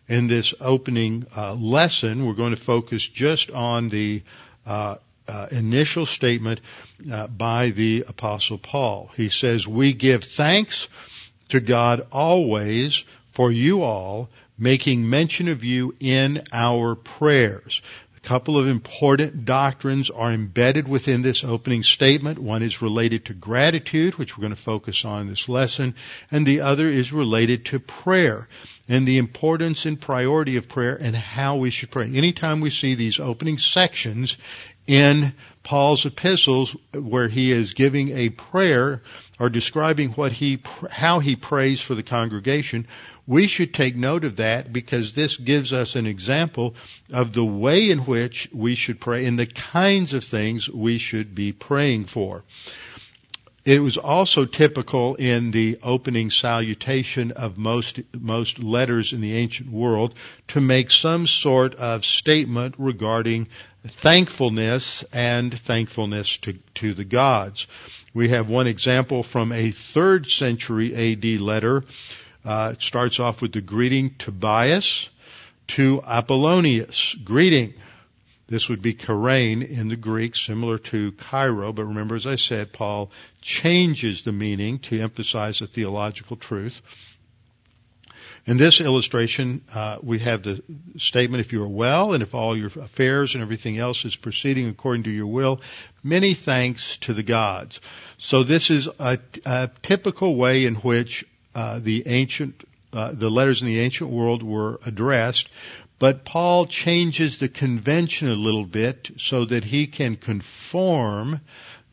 in 0.06 0.28
this 0.28 0.54
opening 0.60 1.26
uh, 1.36 1.54
lesson. 1.54 2.24
We're 2.24 2.34
going 2.34 2.54
to 2.54 2.62
focus 2.62 3.04
just 3.04 3.50
on 3.50 3.88
the 3.88 4.22
uh, 4.64 4.98
uh, 5.26 5.48
initial 5.50 6.06
statement 6.06 6.60
uh, 7.10 7.26
by 7.26 7.70
the 7.70 8.04
apostle 8.06 8.58
Paul. 8.58 9.10
He 9.16 9.30
says, 9.30 9.66
we 9.66 9.94
give 9.94 10.22
thanks 10.22 10.86
to 11.48 11.58
God 11.58 12.06
always 12.12 13.02
for 13.36 13.52
you 13.52 13.82
all, 13.82 14.30
making 14.58 15.08
mention 15.08 15.48
of 15.48 15.64
you 15.64 15.94
in 16.00 16.42
our 16.52 16.94
prayers 16.94 17.82
A 18.16 18.20
couple 18.20 18.58
of 18.58 18.66
important 18.66 19.44
doctrines 19.44 20.10
are 20.10 20.32
embedded 20.32 20.88
within 20.88 21.22
this 21.22 21.44
opening 21.44 21.84
statement. 21.84 22.38
One 22.40 22.62
is 22.62 22.82
related 22.82 23.26
to 23.26 23.34
gratitude, 23.34 24.16
which 24.16 24.36
we're 24.36 24.42
going 24.42 24.54
to 24.54 24.60
focus 24.60 25.04
on 25.04 25.20
in 25.22 25.26
this 25.28 25.48
lesson, 25.48 25.94
and 26.30 26.44
the 26.44 26.62
other 26.62 26.88
is 26.88 27.12
related 27.12 27.66
to 27.66 27.78
prayer 27.78 28.48
and 28.88 29.06
the 29.06 29.18
importance 29.18 29.86
and 29.86 30.00
priority 30.00 30.56
of 30.56 30.68
prayer 30.68 30.96
and 30.96 31.14
how 31.14 31.56
we 31.56 31.70
should 31.70 31.90
pray. 31.90 32.10
Anytime 32.12 32.60
we 32.60 32.70
see 32.70 32.94
these 32.94 33.20
opening 33.20 33.58
sections 33.58 34.36
in 34.86 35.34
Paul's 35.62 36.06
epistles 36.06 36.76
where 36.92 37.28
he 37.28 37.50
is 37.50 37.74
giving 37.74 38.16
a 38.16 38.28
prayer 38.28 39.02
or 39.40 39.48
describing 39.48 40.10
what 40.10 40.32
he, 40.32 40.60
how 40.90 41.18
he 41.18 41.34
prays 41.34 41.80
for 41.80 41.94
the 41.94 42.04
congregation, 42.04 42.86
we 43.26 43.48
should 43.48 43.74
take 43.74 43.96
note 43.96 44.24
of 44.24 44.36
that 44.36 44.72
because 44.72 45.12
this 45.12 45.36
gives 45.36 45.72
us 45.72 45.96
an 45.96 46.06
example 46.06 46.76
of 47.12 47.32
the 47.32 47.44
way 47.44 47.90
in 47.90 48.00
which 48.00 48.48
we 48.52 48.76
should 48.76 49.00
pray 49.00 49.26
and 49.26 49.38
the 49.38 49.46
kinds 49.46 50.12
of 50.12 50.22
things 50.22 50.68
we 50.68 50.98
should 50.98 51.34
be 51.34 51.52
praying 51.52 52.04
for. 52.04 52.44
It 53.66 53.82
was 53.82 53.98
also 53.98 54.46
typical 54.46 55.16
in 55.16 55.50
the 55.50 55.78
opening 55.82 56.30
salutation 56.30 57.32
of 57.32 57.58
most, 57.58 58.00
most 58.18 58.60
letters 58.60 59.12
in 59.12 59.20
the 59.20 59.34
ancient 59.34 59.70
world 59.70 60.14
to 60.48 60.60
make 60.60 60.90
some 60.90 61.26
sort 61.26 61.74
of 61.74 62.04
statement 62.04 62.76
regarding 62.78 63.48
thankfulness 63.84 65.04
and 65.12 65.52
thankfulness 65.58 66.38
to, 66.38 66.54
to 66.76 66.94
the 66.94 67.04
gods. 67.04 67.66
We 68.14 68.28
have 68.28 68.48
one 68.48 68.68
example 68.68 69.24
from 69.24 69.50
a 69.50 69.72
third 69.72 70.30
century 70.30 71.12
AD 71.12 71.40
letter 71.40 71.84
uh, 72.46 72.74
it 72.74 72.82
starts 72.82 73.18
off 73.18 73.42
with 73.42 73.52
the 73.52 73.60
greeting 73.60 74.14
Tobias 74.18 75.08
to 75.66 76.00
Apollonius. 76.06 77.16
Greeting. 77.24 77.74
This 78.48 78.68
would 78.68 78.80
be 78.80 78.94
Chairein 78.94 79.68
in 79.68 79.88
the 79.88 79.96
Greek, 79.96 80.36
similar 80.36 80.78
to 80.78 81.12
chairo, 81.12 81.72
but 81.72 81.86
remember, 81.86 82.14
as 82.14 82.26
I 82.26 82.36
said, 82.36 82.72
Paul 82.72 83.10
changes 83.42 84.22
the 84.22 84.32
meaning 84.32 84.78
to 84.80 85.00
emphasize 85.00 85.60
a 85.60 85.66
theological 85.66 86.36
truth. 86.36 86.80
In 88.46 88.58
this 88.58 88.80
illustration, 88.80 89.64
uh, 89.74 89.98
we 90.00 90.20
have 90.20 90.44
the 90.44 90.62
statement, 90.98 91.40
if 91.40 91.52
you 91.52 91.64
are 91.64 91.68
well 91.68 92.12
and 92.12 92.22
if 92.22 92.32
all 92.32 92.56
your 92.56 92.68
affairs 92.68 93.34
and 93.34 93.42
everything 93.42 93.78
else 93.78 94.04
is 94.04 94.14
proceeding 94.14 94.68
according 94.68 95.02
to 95.04 95.10
your 95.10 95.26
will, 95.26 95.60
many 96.04 96.32
thanks 96.32 96.98
to 96.98 97.14
the 97.14 97.24
gods. 97.24 97.80
So 98.18 98.44
this 98.44 98.70
is 98.70 98.88
a, 99.00 99.18
a 99.44 99.70
typical 99.82 100.36
way 100.36 100.64
in 100.64 100.76
which 100.76 101.24
uh, 101.56 101.80
the 101.80 102.04
ancient, 102.06 102.62
uh, 102.92 103.10
the 103.12 103.30
letters 103.30 103.62
in 103.62 103.66
the 103.66 103.80
ancient 103.80 104.10
world 104.10 104.44
were 104.44 104.78
addressed, 104.86 105.48
but 105.98 106.24
Paul 106.24 106.66
changes 106.66 107.38
the 107.38 107.48
convention 107.48 108.28
a 108.28 108.34
little 108.34 108.66
bit 108.66 109.10
so 109.18 109.44
that 109.46 109.64
he 109.64 109.86
can 109.86 110.16
conform 110.16 111.40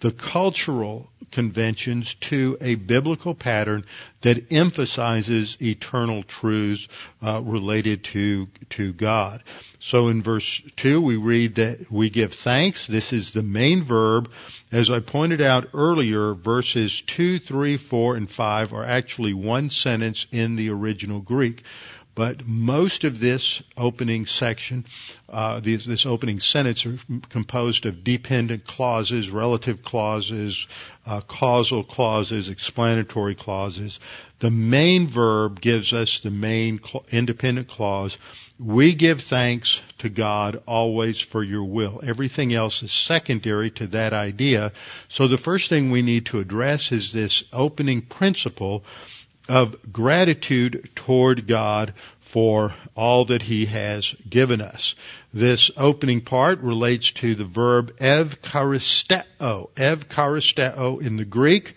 the 0.02 0.12
cultural 0.12 1.10
conventions 1.32 2.14
to 2.16 2.58
a 2.62 2.76
biblical 2.76 3.34
pattern 3.34 3.86
that 4.22 4.52
emphasizes 4.52 5.58
eternal 5.62 6.24
truths 6.24 6.88
uh, 7.26 7.42
related 7.42 8.04
to 8.04 8.48
to 8.70 8.94
God. 8.94 9.42
So 9.80 10.10
in 10.10 10.22
verse 10.22 10.62
2 10.78 11.02
we 11.02 11.16
read 11.16 11.56
that 11.56 11.92
we 11.92 12.10
give 12.10 12.34
thanks. 12.34 12.86
This 12.86 13.14
is 13.14 13.32
the 13.32 13.42
main 13.42 13.82
verb. 13.82 14.30
As 14.72 14.90
I 14.90 15.00
pointed 15.00 15.42
out 15.42 15.70
earlier, 15.74 16.34
verses 16.34 17.02
2, 17.08 17.40
3, 17.40 17.78
4, 17.78 18.16
and 18.16 18.30
5 18.30 18.74
are 18.74 18.86
actually 18.86 19.34
one 19.34 19.70
sentence 19.70 20.28
in 20.32 20.56
the 20.56 20.70
original 20.70 21.20
Greek. 21.20 21.64
But 22.16 22.46
most 22.46 23.06
of 23.06 23.20
this 23.20 23.64
opening 23.76 24.28
section, 24.28 24.86
uh, 25.30 25.60
this, 25.60 25.86
this, 25.86 26.06
opening 26.06 26.40
sentence 26.40 26.86
are 26.86 26.98
composed 27.30 27.88
of 27.88 28.04
dependent 28.04 28.68
clauses, 28.68 29.32
relative 29.32 29.84
clauses, 29.84 30.68
uh, 31.08 31.22
causal 31.22 31.84
clauses, 31.84 32.50
explanatory 32.50 33.34
clauses. 33.34 34.00
The 34.40 34.52
main 34.52 35.08
verb 35.08 35.60
gives 35.60 35.92
us 35.92 36.20
the 36.20 36.30
main 36.30 36.80
cl- 36.84 37.06
independent 37.10 37.68
clause. 37.68 38.18
We 38.60 38.94
give 38.94 39.22
thanks 39.22 39.82
to 40.00 40.10
God 40.10 40.62
always 40.68 41.20
for 41.20 41.42
your 41.42 41.64
will. 41.64 42.00
Everything 42.04 42.54
else 42.54 42.84
is 42.84 42.92
secondary 42.92 43.72
to 43.72 43.88
that 43.88 44.14
idea. 44.14 44.72
So 45.08 45.28
the 45.28 45.40
first 45.40 45.70
thing 45.70 45.90
we 45.90 46.04
need 46.04 46.28
to 46.28 46.40
address 46.40 46.92
is 46.92 47.12
this 47.12 47.44
opening 47.52 48.04
principle 48.04 48.84
of 49.50 49.76
gratitude 49.92 50.90
toward 50.96 51.48
God 51.48 51.94
for 52.22 52.74
all 52.96 53.26
that 53.26 53.42
He 53.42 53.66
has 53.68 54.16
given 54.30 54.62
us. 54.62 54.96
This 55.34 55.70
opening 55.78 56.22
part 56.22 56.62
relates 56.62 57.12
to 57.14 57.36
the 57.36 57.46
verb 57.46 57.98
evkaristeo. 57.98 59.70
Evkaristeo 59.76 61.02
in 61.02 61.18
the 61.18 61.26
Greek 61.26 61.76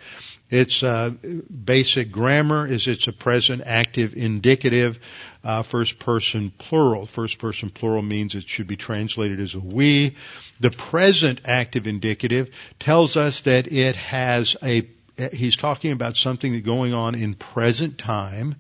its 0.49 0.83
uh, 0.83 1.11
basic 1.11 2.13
grammar 2.13 2.69
is 2.69 2.87
it's 2.87 3.09
a 3.09 3.13
present 3.13 3.63
active 3.67 4.15
indicative, 4.15 5.01
uh, 5.43 5.63
first 5.63 5.99
person 5.99 6.53
plural. 6.57 7.05
First 7.05 7.39
person 7.39 7.71
plural 7.71 8.03
means 8.03 8.37
it 8.37 8.49
should 8.49 8.69
be 8.69 8.77
translated 8.77 9.41
as 9.41 9.55
a 9.55 9.61
we. 9.61 10.15
The 10.61 10.71
present 10.71 11.41
active 11.45 11.89
indicative 11.89 12.51
tells 12.79 13.17
us 13.17 13.41
that 13.43 13.73
it 13.73 13.97
has 13.97 14.57
a 14.63 14.83
Eh, 15.19 15.31
he's 15.33 15.57
talking 15.57 15.93
about 15.93 16.17
something 16.17 16.53
that's 16.53 16.65
going 16.65 16.93
on 16.93 17.15
in 17.15 17.35
present 17.35 17.99
time 17.99 18.57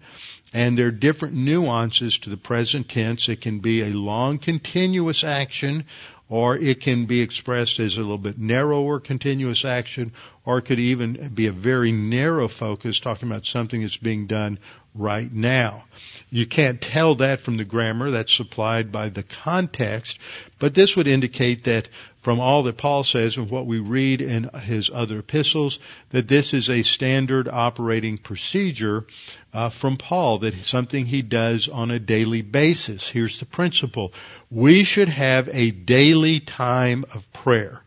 and 0.54 0.78
there 0.78 0.86
are 0.86 0.92
different 0.92 1.34
nuances 1.34 2.18
to 2.20 2.30
the 2.30 2.36
present 2.36 2.88
tense. 2.88 3.28
It 3.28 3.40
can 3.40 3.58
be 3.58 3.82
a 3.82 3.90
long 3.90 4.38
continuous 4.38 5.24
action 5.24 5.84
or 6.28 6.56
it 6.56 6.80
can 6.80 7.06
be 7.06 7.20
expressed 7.20 7.78
as 7.78 7.96
a 7.96 8.00
little 8.00 8.18
bit 8.18 8.38
narrower 8.38 8.98
continuous 8.98 9.64
action, 9.64 10.12
or 10.44 10.58
it 10.58 10.62
could 10.62 10.80
even 10.80 11.30
be 11.32 11.46
a 11.46 11.52
very 11.52 11.92
narrow 11.92 12.48
focus 12.48 12.98
talking 12.98 13.30
about 13.30 13.46
something 13.46 13.82
that's 13.82 13.96
being 13.96 14.26
done 14.26 14.58
right 14.96 15.32
now. 15.32 15.84
You 16.30 16.46
can't 16.46 16.80
tell 16.80 17.16
that 17.16 17.40
from 17.40 17.56
the 17.56 17.64
grammar, 17.64 18.10
that's 18.10 18.34
supplied 18.34 18.90
by 18.90 19.08
the 19.08 19.22
context, 19.22 20.18
but 20.58 20.74
this 20.74 20.96
would 20.96 21.06
indicate 21.06 21.64
that 21.64 21.88
from 22.20 22.40
all 22.40 22.64
that 22.64 22.76
Paul 22.76 23.04
says 23.04 23.36
and 23.36 23.48
what 23.48 23.66
we 23.66 23.78
read 23.78 24.20
in 24.20 24.50
his 24.58 24.90
other 24.92 25.20
epistles, 25.20 25.78
that 26.10 26.26
this 26.26 26.52
is 26.52 26.68
a 26.68 26.82
standard 26.82 27.46
operating 27.46 28.18
procedure 28.18 29.06
uh, 29.54 29.68
from 29.68 29.96
Paul, 29.96 30.38
that 30.38 30.64
something 30.64 31.06
he 31.06 31.22
does 31.22 31.68
on 31.68 31.92
a 31.92 32.00
daily 32.00 32.42
basis. 32.42 33.08
Here's 33.08 33.38
the 33.38 33.46
principle. 33.46 34.12
We 34.50 34.82
should 34.82 35.08
have 35.08 35.48
a 35.52 35.70
daily 35.70 36.40
time 36.40 37.04
of 37.14 37.32
prayer 37.32 37.82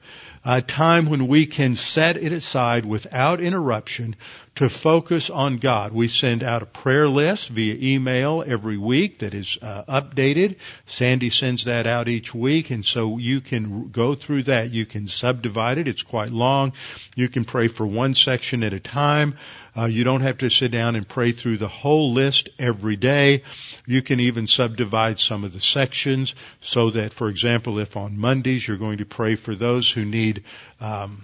a 0.46 0.62
time 0.62 1.10
when 1.10 1.28
we 1.28 1.46
can 1.46 1.76
set 1.76 2.18
it 2.18 2.32
aside 2.32 2.86
without 2.86 3.42
interruption 3.42 4.16
to 4.60 4.68
focus 4.68 5.30
on 5.30 5.56
God. 5.56 5.94
We 5.94 6.10
send 6.10 6.44
out 6.44 6.62
a 6.62 6.66
prayer 6.66 7.08
list 7.08 7.48
via 7.48 7.78
email 7.94 8.44
every 8.46 8.78
week 8.78 9.20
that 9.20 9.34
is 9.34 9.58
uh, 9.62 9.84
updated. 9.84 10.58
Sandy 10.86 11.30
sends 11.30 11.64
that 11.64 11.88
out 11.88 12.10
each 12.10 12.36
week 12.36 12.70
and 12.70 12.86
so 12.86 13.18
you 13.18 13.40
can 13.40 13.88
go 13.88 14.16
through 14.16 14.44
that. 14.44 14.72
You 14.72 14.86
can 14.86 15.08
subdivide 15.08 15.78
it. 15.78 15.88
It's 15.88 16.04
quite 16.04 16.34
long. 16.34 16.74
You 17.16 17.30
can 17.30 17.46
pray 17.46 17.70
for 17.70 17.88
one 17.88 18.16
section 18.16 18.62
at 18.64 18.74
a 18.74 18.82
time. 18.82 19.38
Uh, 19.78 19.86
you 19.86 20.04
don't 20.04 20.20
have 20.20 20.40
to 20.40 20.50
sit 20.50 20.72
down 20.72 20.98
and 20.98 21.08
pray 21.08 21.32
through 21.32 21.56
the 21.56 21.70
whole 21.70 22.12
list 22.12 22.50
every 22.60 22.98
day. 22.98 23.44
You 23.88 24.02
can 24.02 24.20
even 24.20 24.48
subdivide 24.48 25.20
some 25.20 25.46
of 25.46 25.54
the 25.54 25.62
sections 25.62 26.36
so 26.60 26.90
that, 26.90 27.14
for 27.14 27.30
example, 27.30 27.80
if 27.80 27.96
on 27.96 28.18
Mondays 28.18 28.68
you're 28.68 28.76
going 28.76 28.98
to 28.98 29.06
pray 29.06 29.36
for 29.36 29.56
those 29.56 29.90
who 29.90 30.04
need 30.04 30.44
um, 30.82 31.22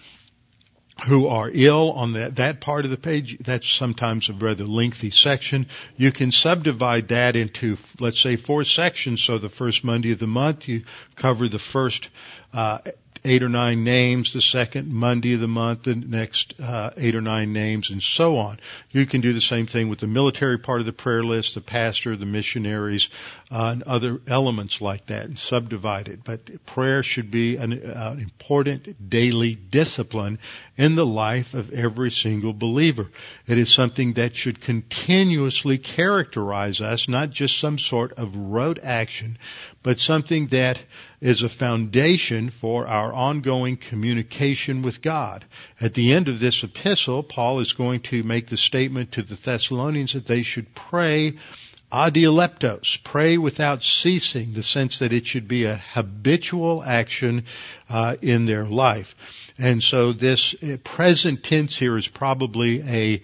who 1.04 1.28
are 1.28 1.50
ill 1.52 1.92
on 1.92 2.14
that, 2.14 2.38
that 2.38 2.62
part 2.62 2.86
of 2.86 2.92
the 2.92 2.98
page, 2.98 3.38
that's 3.40 3.70
sometimes 3.70 4.30
a 4.30 4.34
rather 4.34 4.66
lengthy 4.66 5.12
section. 5.12 5.68
You 5.98 6.12
can 6.12 6.32
subdivide 6.32 7.10
that 7.10 7.36
into, 7.36 7.78
let's 8.00 8.22
say, 8.22 8.38
four 8.38 8.64
sections. 8.64 9.22
So 9.22 9.38
the 9.38 9.50
first 9.50 9.84
Monday 9.84 10.14
of 10.14 10.20
the 10.20 10.28
month, 10.28 10.68
you 10.68 10.84
cover 11.16 11.50
the 11.50 11.60
first 11.60 12.10
uh, 12.54 12.80
eight 13.26 13.44
or 13.44 13.50
nine 13.50 13.84
names 13.84 14.32
the 14.32 14.42
second 14.42 14.94
Monday 14.94 15.34
of 15.34 15.40
the 15.40 15.48
month, 15.48 15.84
the 15.84 15.96
next 15.96 16.54
uh, 16.62 16.92
eight 16.96 17.16
or 17.16 17.22
nine 17.22 17.52
names, 17.52 17.90
and 17.90 18.02
so 18.02 18.38
on. 18.38 18.60
You 18.92 19.06
can 19.06 19.22
do 19.22 19.34
the 19.34 19.42
same 19.42 19.66
thing 19.66 19.90
with 19.90 20.00
the 20.00 20.08
military 20.08 20.60
part 20.60 20.80
of 20.80 20.86
the 20.86 20.94
prayer 20.94 21.24
list, 21.24 21.56
the 21.56 21.62
pastor, 21.62 22.16
the 22.16 22.26
missionaries, 22.26 23.10
uh, 23.52 23.72
and 23.74 23.84
other 23.84 24.22
elements 24.28 24.80
like 24.80 25.08
that, 25.08 25.26
and 25.26 25.38
subdivide 25.38 26.08
it. 26.08 26.24
But 26.24 26.66
prayer 26.66 27.04
should 27.04 27.32
be 27.32 27.58
an, 27.58 27.74
uh, 27.74 28.16
important 28.20 29.10
daily 29.10 29.56
discipline 29.56 30.40
in 30.78 30.96
the 30.96 31.06
life 31.06 31.54
of 31.54 31.74
every 31.74 32.12
single 32.12 32.54
believer. 32.54 33.10
It 33.48 33.58
is 33.58 33.74
something 33.74 34.14
that 34.14 34.36
should 34.36 34.62
continuously 34.62 35.78
characterize 35.78 36.82
us, 36.82 37.10
not 37.10 37.32
just 37.32 37.58
some 37.58 37.80
sort 37.80 38.14
of 38.14 38.36
rote 38.36 38.80
action, 38.84 39.38
but 39.84 40.00
something 40.00 40.48
that 40.48 40.80
is 41.22 41.44
a 41.44 41.50
foundation 41.50 42.50
for 42.50 42.88
our 42.88 43.14
ongoing 43.14 43.78
communication 43.78 44.82
with 44.82 45.02
God. 45.02 45.46
At 45.80 45.94
the 45.94 46.14
end 46.14 46.28
of 46.28 46.40
this 46.40 46.64
epistle, 46.64 47.24
Paul 47.24 47.60
is 47.60 47.74
going 47.74 48.02
to 48.02 48.24
make 48.24 48.48
the 48.48 48.58
statement 48.58 49.14
to 49.14 49.24
the 49.24 49.36
Thessalonians 49.36 50.14
that 50.14 50.26
they 50.26 50.44
should 50.44 50.76
pray 50.76 51.38
adialeiptos, 51.96 53.02
pray 53.04 53.38
without 53.38 53.82
ceasing, 53.84 54.52
the 54.54 54.64
sense 54.64 55.00
that 55.00 55.14
it 55.14 55.26
should 55.26 55.48
be 55.48 55.64
a 55.64 55.76
habitual 55.76 56.84
action 56.84 57.46
uh, 57.90 58.18
in 58.22 58.46
their 58.46 58.66
life. 58.66 59.16
And 59.58 59.82
so 59.82 60.12
this 60.12 60.54
uh, 60.56 60.76
present 60.84 61.42
tense 61.42 61.78
here 61.78 61.98
is 61.98 62.10
probably 62.10 62.82
a 62.82 63.22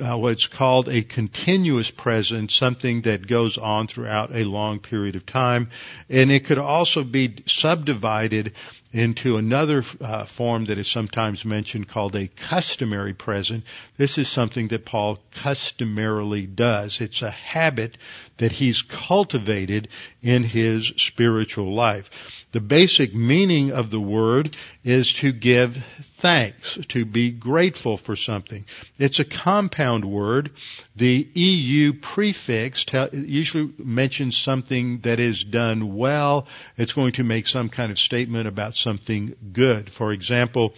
uh, 0.00 0.18
what's 0.18 0.48
called 0.48 0.88
a 0.88 1.02
continuous 1.02 1.92
present, 1.92 2.50
something 2.50 3.02
that 3.02 3.28
goes 3.28 3.56
on 3.56 3.86
throughout 3.86 4.34
a 4.34 4.42
long 4.42 4.80
period 4.80 5.14
of 5.14 5.24
time, 5.24 5.70
and 6.08 6.32
it 6.32 6.44
could 6.46 6.58
also 6.58 7.04
be 7.04 7.36
subdivided 7.46 8.54
into 8.92 9.36
another 9.36 9.84
uh, 10.00 10.24
form 10.24 10.64
that 10.64 10.78
is 10.78 10.88
sometimes 10.88 11.44
mentioned 11.44 11.88
called 11.88 12.16
a 12.16 12.26
customary 12.26 13.14
present. 13.14 13.64
This 13.96 14.18
is 14.18 14.28
something 14.28 14.68
that 14.68 14.84
Paul 14.84 15.18
customarily 15.30 16.46
does. 16.46 17.00
It's 17.00 17.22
a 17.22 17.30
habit 17.30 17.96
that 18.38 18.50
he's 18.50 18.82
cultivated 18.82 19.88
in 20.22 20.42
his 20.42 20.92
spiritual 20.96 21.72
life. 21.72 22.46
The 22.52 22.60
basic 22.60 23.14
meaning 23.14 23.70
of 23.70 23.90
the 23.90 24.00
word 24.00 24.56
is 24.82 25.12
to 25.14 25.30
give 25.30 25.76
thanks, 26.20 26.78
to 26.88 27.04
be 27.04 27.30
grateful 27.30 27.96
for 27.96 28.14
something. 28.14 28.66
It's 28.98 29.18
a 29.18 29.24
compound 29.24 30.04
word. 30.04 30.50
The 30.94 31.28
EU 31.34 31.94
prefix 31.94 32.84
usually 33.12 33.72
mentions 33.78 34.36
something 34.36 35.00
that 35.00 35.18
is 35.18 35.42
done 35.42 35.96
well. 35.96 36.46
It's 36.76 36.92
going 36.92 37.12
to 37.12 37.24
make 37.24 37.46
some 37.46 37.70
kind 37.70 37.90
of 37.90 37.98
statement 37.98 38.46
about 38.46 38.76
something 38.76 39.34
good. 39.52 39.90
For 39.90 40.12
example, 40.12 40.74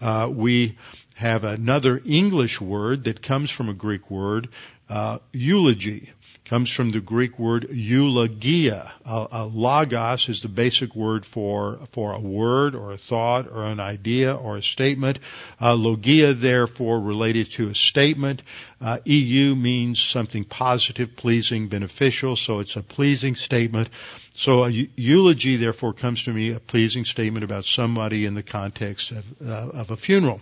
uh, 0.00 0.30
we 0.30 0.76
have 1.16 1.44
another 1.44 2.00
English 2.04 2.60
word 2.60 3.04
that 3.04 3.22
comes 3.22 3.50
from 3.50 3.70
a 3.70 3.74
Greek 3.74 4.10
word, 4.10 4.48
uh, 4.88 5.18
eulogy 5.32 6.12
comes 6.44 6.68
from 6.70 6.90
the 6.90 7.00
Greek 7.00 7.38
word 7.38 7.68
eulogia. 7.70 8.92
Uh, 9.06 9.46
logos 9.46 10.28
is 10.28 10.42
the 10.42 10.48
basic 10.48 10.94
word 10.94 11.24
for 11.24 11.78
for 11.92 12.12
a 12.12 12.20
word 12.20 12.74
or 12.74 12.92
a 12.92 12.96
thought 12.96 13.46
or 13.48 13.64
an 13.64 13.80
idea 13.80 14.34
or 14.34 14.56
a 14.56 14.62
statement. 14.62 15.18
Uh, 15.60 15.74
logia, 15.74 16.34
therefore, 16.34 17.00
related 17.00 17.50
to 17.52 17.68
a 17.68 17.74
statement. 17.74 18.42
Uh, 18.80 18.98
EU 19.04 19.54
means 19.54 20.00
something 20.00 20.44
positive, 20.44 21.16
pleasing, 21.16 21.68
beneficial, 21.68 22.36
so 22.36 22.60
it's 22.60 22.76
a 22.76 22.82
pleasing 22.82 23.36
statement. 23.36 23.88
So 24.34 24.64
a 24.64 24.70
eulogy, 24.70 25.56
therefore, 25.56 25.92
comes 25.92 26.24
to 26.24 26.32
me 26.32 26.50
a 26.50 26.60
pleasing 26.60 27.04
statement 27.04 27.44
about 27.44 27.64
somebody 27.64 28.26
in 28.26 28.34
the 28.34 28.42
context 28.42 29.12
of, 29.12 29.24
uh, 29.46 29.68
of 29.74 29.90
a 29.90 29.96
funeral. 29.96 30.40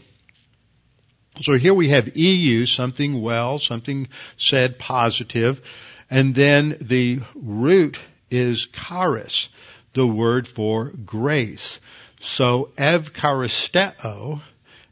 So 1.43 1.55
here 1.55 1.72
we 1.72 1.88
have 1.88 2.16
EU, 2.16 2.66
something 2.66 3.22
well, 3.22 3.59
something 3.59 4.09
said. 4.36 4.76
And 6.11 6.34
then 6.34 6.76
the 6.80 7.20
root 7.34 7.99
is 8.30 8.66
charis, 8.66 9.49
the 9.95 10.07
word 10.07 10.47
for 10.47 10.93
grace. 11.05 11.80
So 12.20 12.72
evkaristeo 12.76 14.43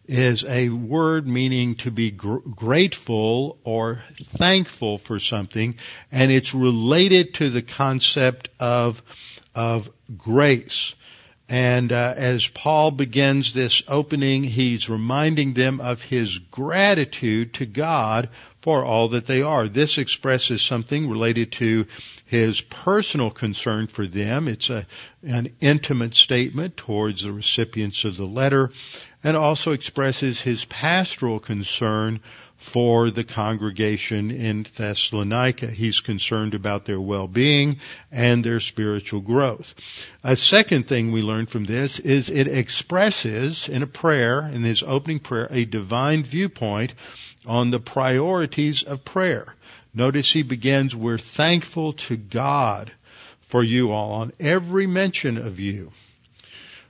is 0.07 0.43
a 0.45 0.71
word 0.71 1.29
meaning 1.29 1.75
to 1.75 1.91
be 1.91 2.11
gr- 2.11 2.39
grateful 2.39 3.59
or 3.63 4.03
thankful 4.39 4.97
for 4.97 5.19
something, 5.19 5.75
and 6.11 6.33
it's 6.33 6.55
related 6.55 7.35
to 7.35 7.51
the 7.51 7.63
concept 7.63 8.49
of 8.59 9.03
of 9.55 9.91
grace. 10.17 10.95
And 11.49 11.93
uh, 11.93 12.15
as 12.17 12.47
Paul 12.47 12.91
begins 12.91 13.55
this 13.55 13.83
opening, 13.89 14.45
he's 14.45 14.91
reminding 14.91 15.55
them 15.55 15.81
of 15.81 16.03
his 16.03 16.37
gratitude 16.37 17.55
to 17.55 17.67
God 17.67 18.29
for 18.61 18.85
all 18.85 19.09
that 19.09 19.27
they 19.27 19.41
are. 19.41 19.67
This 19.67 19.97
expresses 19.97 20.61
something 20.61 21.09
related 21.09 21.53
to 21.53 21.87
his 22.27 22.61
personal 22.61 23.31
concern 23.31 23.87
for 23.87 24.07
them. 24.07 24.47
It's 24.47 24.69
a, 24.69 24.87
an 25.23 25.55
intimate 25.61 26.15
statement 26.15 26.77
towards 26.77 27.23
the 27.23 27.33
recipients 27.33 28.05
of 28.05 28.19
the 28.19 28.27
letter 28.27 28.71
and 29.25 29.37
also 29.37 29.73
expresses 29.73 30.41
his 30.41 30.67
pastoral 30.67 31.41
concern 31.41 32.21
for 32.59 33.11
the 33.11 33.25
congregation 33.25 34.31
in 34.31 34.67
Thessalonica. 34.77 35.69
He's 35.69 36.01
concerned 36.01 36.55
about 36.55 36.85
their 36.85 37.01
well-being 37.01 37.79
and 38.11 38.45
their 38.45 38.61
spiritual 38.61 39.21
growth. 39.21 39.75
A 40.25 40.37
second 40.37 40.89
thing 40.89 41.13
we 41.13 41.23
learn 41.23 41.47
from 41.47 41.65
this 41.65 42.01
is 42.01 42.29
it 42.29 42.49
expresses 42.49 43.69
in 43.69 43.83
a 43.83 43.87
prayer, 43.87 44.41
in 44.41 44.65
his 44.65 44.83
opening 44.83 45.21
prayer, 45.21 45.47
a 45.51 45.65
divine 45.65 46.25
viewpoint 46.25 46.95
on 47.47 47.71
the 47.71 47.81
priorities 47.81 48.83
of 48.83 49.05
prayer. 49.05 49.55
Notice 49.95 50.31
he 50.31 50.43
begins, 50.43 50.95
we're 50.95 51.17
thankful 51.17 51.93
to 51.95 52.17
God 52.17 52.93
for 53.43 53.63
you 53.63 53.93
all 53.93 54.13
on 54.13 54.33
every 54.39 54.87
mention 54.87 55.39
of 55.39 55.61
you. 55.61 55.93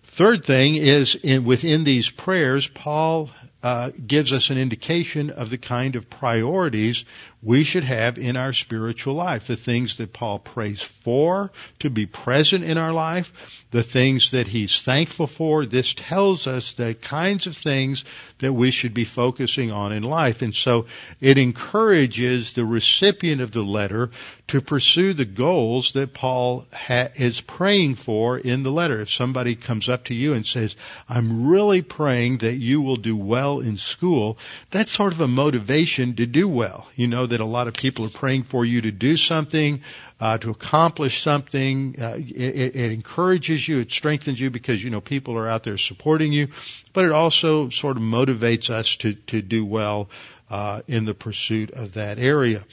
Third 0.03 0.45
thing 0.45 0.75
is 0.75 1.14
in, 1.14 1.45
within 1.45 1.85
these 1.85 2.11
prayers, 2.11 2.66
Paul 2.66 3.31
uh, 3.63 3.91
gives 4.07 4.33
us 4.33 4.51
an 4.51 4.59
indication 4.59 5.31
of 5.31 5.51
the 5.51 5.59
kind 5.59 5.97
of 5.97 6.09
priorities 6.09 7.05
we 7.43 7.65
should 7.65 7.85
have 7.85 8.17
in 8.17 8.37
our 8.37 8.53
spiritual 8.53 9.15
life. 9.15 9.47
The 9.47 9.57
things 9.57 9.97
that 9.97 10.13
Paul 10.13 10.39
prays 10.39 10.81
for 10.81 11.51
to 11.81 11.91
be 11.91 12.07
present 12.07 12.63
in 12.63 12.79
our 12.79 12.93
life, 12.93 13.33
the 13.71 13.83
things 13.83 14.31
that 14.31 14.47
he's 14.47 14.81
thankful 14.81 15.27
for. 15.27 15.67
This 15.67 15.95
tells 15.95 16.47
us 16.47 16.73
the 16.73 16.95
kinds 16.95 17.47
of 17.47 17.57
things 17.57 18.05
that 18.39 18.53
we 18.53 18.70
should 18.70 18.95
be 18.95 19.05
focusing 19.05 19.72
on 19.72 19.93
in 19.93 20.03
life. 20.03 20.43
And 20.43 20.55
so 20.55 20.86
it 21.20 21.39
encourages 21.39 22.53
the 22.53 22.64
recipient 22.64 23.41
of 23.41 23.53
the 23.53 23.62
letter 23.62 24.11
to 24.49 24.61
pursue 24.61 25.12
the 25.12 25.24
goals 25.24 25.93
that 25.93 26.14
Paul 26.14 26.66
ha- 26.72 27.09
is 27.16 27.41
praying 27.41 27.97
for 27.97 28.39
in 28.39 28.62
the 28.62 28.70
letter. 28.70 29.01
If 29.01 29.11
somebody 29.11 29.55
comes 29.57 29.89
up 29.89 30.05
to 30.05 30.14
you 30.14 30.32
and 30.32 30.47
says, 30.47 30.74
I'm 31.09 31.49
really 31.49 31.82
praying 31.82 32.39
that 32.39 32.55
you 32.55 32.80
will 32.80 32.97
do 32.97 33.16
well 33.16 33.61
in 33.61 33.76
school, 33.76 34.39
that's 34.70 34.93
sort 34.93 35.12
of 35.12 35.20
a 35.20 35.28
motivation 35.28 36.14
to 36.16 36.26
do 36.26 36.49
well. 36.49 36.89
You 36.97 37.09
know 37.09 37.26
that 37.26 37.41
a 37.41 37.45
lot 37.45 37.68
of 37.68 37.74
people 37.74 38.07
are 38.07 38.11
praying 38.11 38.45
for 38.45 38.64
you 38.64 38.82
to 38.82 38.91
do 38.91 39.16
something, 39.16 39.82
uh, 40.21 40.39
to 40.39 40.51
accomplish 40.51 41.23
something. 41.23 41.97
Uh, 42.01 42.16
it, 42.19 42.77
it 42.77 42.93
encourages 42.93 43.66
you, 43.66 43.79
it 43.79 43.93
strengthens 43.93 44.41
you 44.41 44.51
because 44.51 44.83
you 44.83 44.91
know 44.91 45.01
people 45.01 45.37
are 45.37 45.49
out 45.49 45.64
there 45.64 45.79
supporting 45.79 46.33
you, 46.33 46.49
but 46.93 47.05
it 47.05 47.12
also 47.12 47.69
sort 47.71 47.97
of 47.97 48.03
motivates 48.03 48.71
us 48.71 48.97
to 48.97 49.14
to 49.14 49.43
do 49.43 49.64
well 49.64 50.09
uh, 50.51 50.83
in 50.89 51.05
the 51.05 51.14
pursuit 51.14 51.71
of 51.71 51.95
that 51.95 52.19
area. 52.19 52.64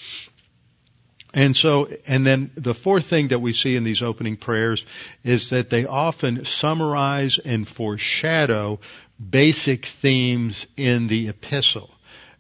And 1.33 1.55
so, 1.55 1.89
and 2.07 2.25
then 2.25 2.49
the 2.55 2.73
fourth 2.73 3.05
thing 3.05 3.27
that 3.27 3.39
we 3.39 3.51
see 3.51 3.75
in 3.75 3.83
these 3.83 4.01
opening 4.01 4.37
prayers 4.37 4.85
is 5.21 5.49
that 5.49 5.69
they 5.69 5.85
often 5.85 6.45
summarize 6.45 7.39
and 7.39 7.67
foreshadow 7.67 8.79
basic 9.19 9.85
themes 9.85 10.65
in 10.77 11.07
the 11.07 11.27
epistle. 11.27 11.94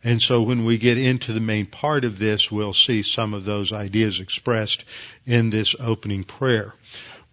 And 0.05 0.21
so 0.21 0.43
when 0.43 0.65
we 0.65 0.77
get 0.77 0.99
into 0.99 1.33
the 1.33 1.39
main 1.39 1.65
part 1.65 2.05
of 2.05 2.19
this, 2.19 2.51
we'll 2.51 2.73
see 2.73 3.01
some 3.01 3.33
of 3.33 3.43
those 3.43 3.71
ideas 3.71 4.19
expressed 4.19 4.85
in 5.25 5.49
this 5.49 5.75
opening 5.79 6.23
prayer. 6.23 6.75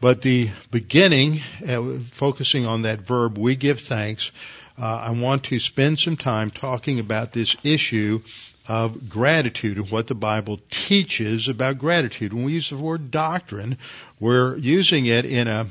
But 0.01 0.23
the 0.23 0.49
beginning, 0.70 1.43
uh, 1.68 1.99
focusing 2.11 2.66
on 2.66 2.83
that 2.83 3.03
verb, 3.03 3.37
we 3.37 3.57
give 3.57 3.81
thanks, 3.81 4.33
uh, 4.81 4.87
I 4.87 5.11
want 5.11 5.45
to 5.45 5.61
spend 5.61 5.99
some 5.99 6.16
time 6.16 6.51
talking 6.51 6.99
about 6.99 7.35
this 7.35 7.55
issue 7.62 8.23
of 8.66 9.07
gratitude 9.07 9.77
and 9.77 9.91
what 9.91 10.07
the 10.07 10.14
Bible 10.14 10.59
teaches 10.70 11.49
about 11.49 11.79
gratitude. 11.79 12.33
When 12.33 12.45
we 12.45 12.55
use 12.55 12.70
the 12.70 12.77
word 12.77 13.11
doctrine, 13.11 13.77
we're 14.18 14.57
using 14.57 15.05
it 15.05 15.27
in 15.27 15.47
a 15.47 15.66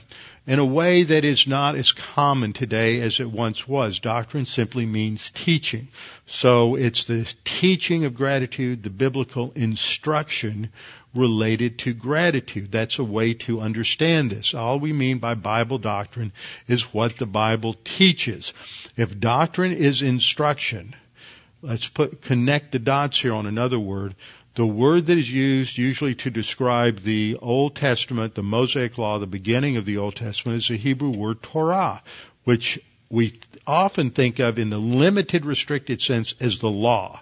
in 0.47 0.57
a 0.57 0.65
way 0.65 1.03
that 1.03 1.23
is 1.23 1.47
not 1.47 1.75
as 1.75 1.91
common 1.91 2.51
today 2.51 3.01
as 3.01 3.19
it 3.19 3.29
once 3.29 3.67
was. 3.67 3.99
Doctrine 3.99 4.45
simply 4.45 4.85
means 4.85 5.29
teaching. 5.31 5.87
So 6.25 6.75
it's 6.75 7.05
the 7.05 7.31
teaching 7.43 8.05
of 8.05 8.15
gratitude, 8.15 8.81
the 8.81 8.89
biblical 8.89 9.51
instruction 9.55 10.69
related 11.13 11.79
to 11.79 11.93
gratitude. 11.93 12.71
That's 12.71 12.97
a 12.97 13.03
way 13.03 13.33
to 13.33 13.61
understand 13.61 14.31
this. 14.31 14.53
All 14.53 14.79
we 14.79 14.93
mean 14.93 15.19
by 15.19 15.35
Bible 15.35 15.77
doctrine 15.77 16.31
is 16.67 16.93
what 16.93 17.17
the 17.17 17.25
Bible 17.25 17.75
teaches. 17.83 18.53
If 18.97 19.19
doctrine 19.19 19.73
is 19.73 20.01
instruction, 20.01 20.95
let's 21.61 21.87
put, 21.87 22.21
connect 22.21 22.71
the 22.71 22.79
dots 22.79 23.19
here 23.19 23.33
on 23.33 23.45
another 23.45 23.79
word. 23.79 24.15
The 24.55 24.67
word 24.67 25.05
that 25.05 25.17
is 25.17 25.31
used 25.31 25.77
usually 25.77 26.15
to 26.15 26.29
describe 26.29 27.03
the 27.03 27.37
Old 27.41 27.73
Testament, 27.75 28.35
the 28.35 28.43
Mosaic 28.43 28.97
Law, 28.97 29.17
the 29.17 29.25
beginning 29.25 29.77
of 29.77 29.85
the 29.85 29.97
Old 29.97 30.17
Testament 30.17 30.61
is 30.61 30.67
the 30.67 30.75
Hebrew 30.75 31.11
word 31.11 31.41
Torah, 31.41 32.03
which 32.43 32.77
we 33.09 33.31
often 33.65 34.09
think 34.09 34.39
of 34.39 34.59
in 34.59 34.69
the 34.69 34.77
limited 34.77 35.45
restricted 35.45 36.01
sense 36.01 36.35
as 36.41 36.59
the 36.59 36.69
law. 36.69 37.21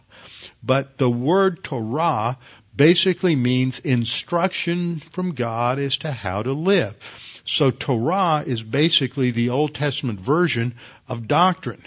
But 0.64 0.98
the 0.98 1.10
word 1.10 1.64
Torah 1.64 2.40
basically 2.76 3.36
means 3.36 3.78
instruction 3.78 5.00
from 5.00 5.34
God 5.34 5.78
as 5.78 6.00
to 6.00 6.12
how 6.12 6.42
to 6.42 6.54
live. 6.54 6.96
So 7.46 7.70
Torah 7.70 8.44
is 8.46 8.64
basically 8.64 9.30
the 9.30 9.50
Old 9.50 9.76
Testament 9.76 10.20
version 10.20 10.74
of 11.08 11.28
doctrine. 11.28 11.84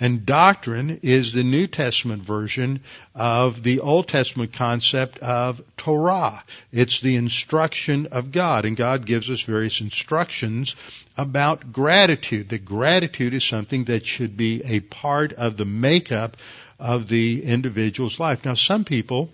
And 0.00 0.26
doctrine 0.26 1.00
is 1.02 1.32
the 1.32 1.44
New 1.44 1.66
Testament 1.66 2.24
version 2.24 2.80
of 3.14 3.62
the 3.62 3.80
Old 3.80 4.08
Testament 4.08 4.52
concept 4.52 5.18
of 5.18 5.62
Torah. 5.76 6.42
It's 6.72 7.00
the 7.00 7.16
instruction 7.16 8.06
of 8.06 8.32
God, 8.32 8.64
and 8.64 8.76
God 8.76 9.06
gives 9.06 9.30
us 9.30 9.42
various 9.42 9.80
instructions 9.80 10.74
about 11.16 11.72
gratitude. 11.72 12.48
That 12.48 12.64
gratitude 12.64 13.34
is 13.34 13.44
something 13.44 13.84
that 13.84 14.06
should 14.06 14.36
be 14.36 14.62
a 14.64 14.80
part 14.80 15.32
of 15.34 15.56
the 15.56 15.66
makeup 15.66 16.36
of 16.78 17.06
the 17.06 17.44
individual's 17.44 18.18
life. 18.18 18.44
Now, 18.44 18.54
some 18.54 18.84
people, 18.84 19.30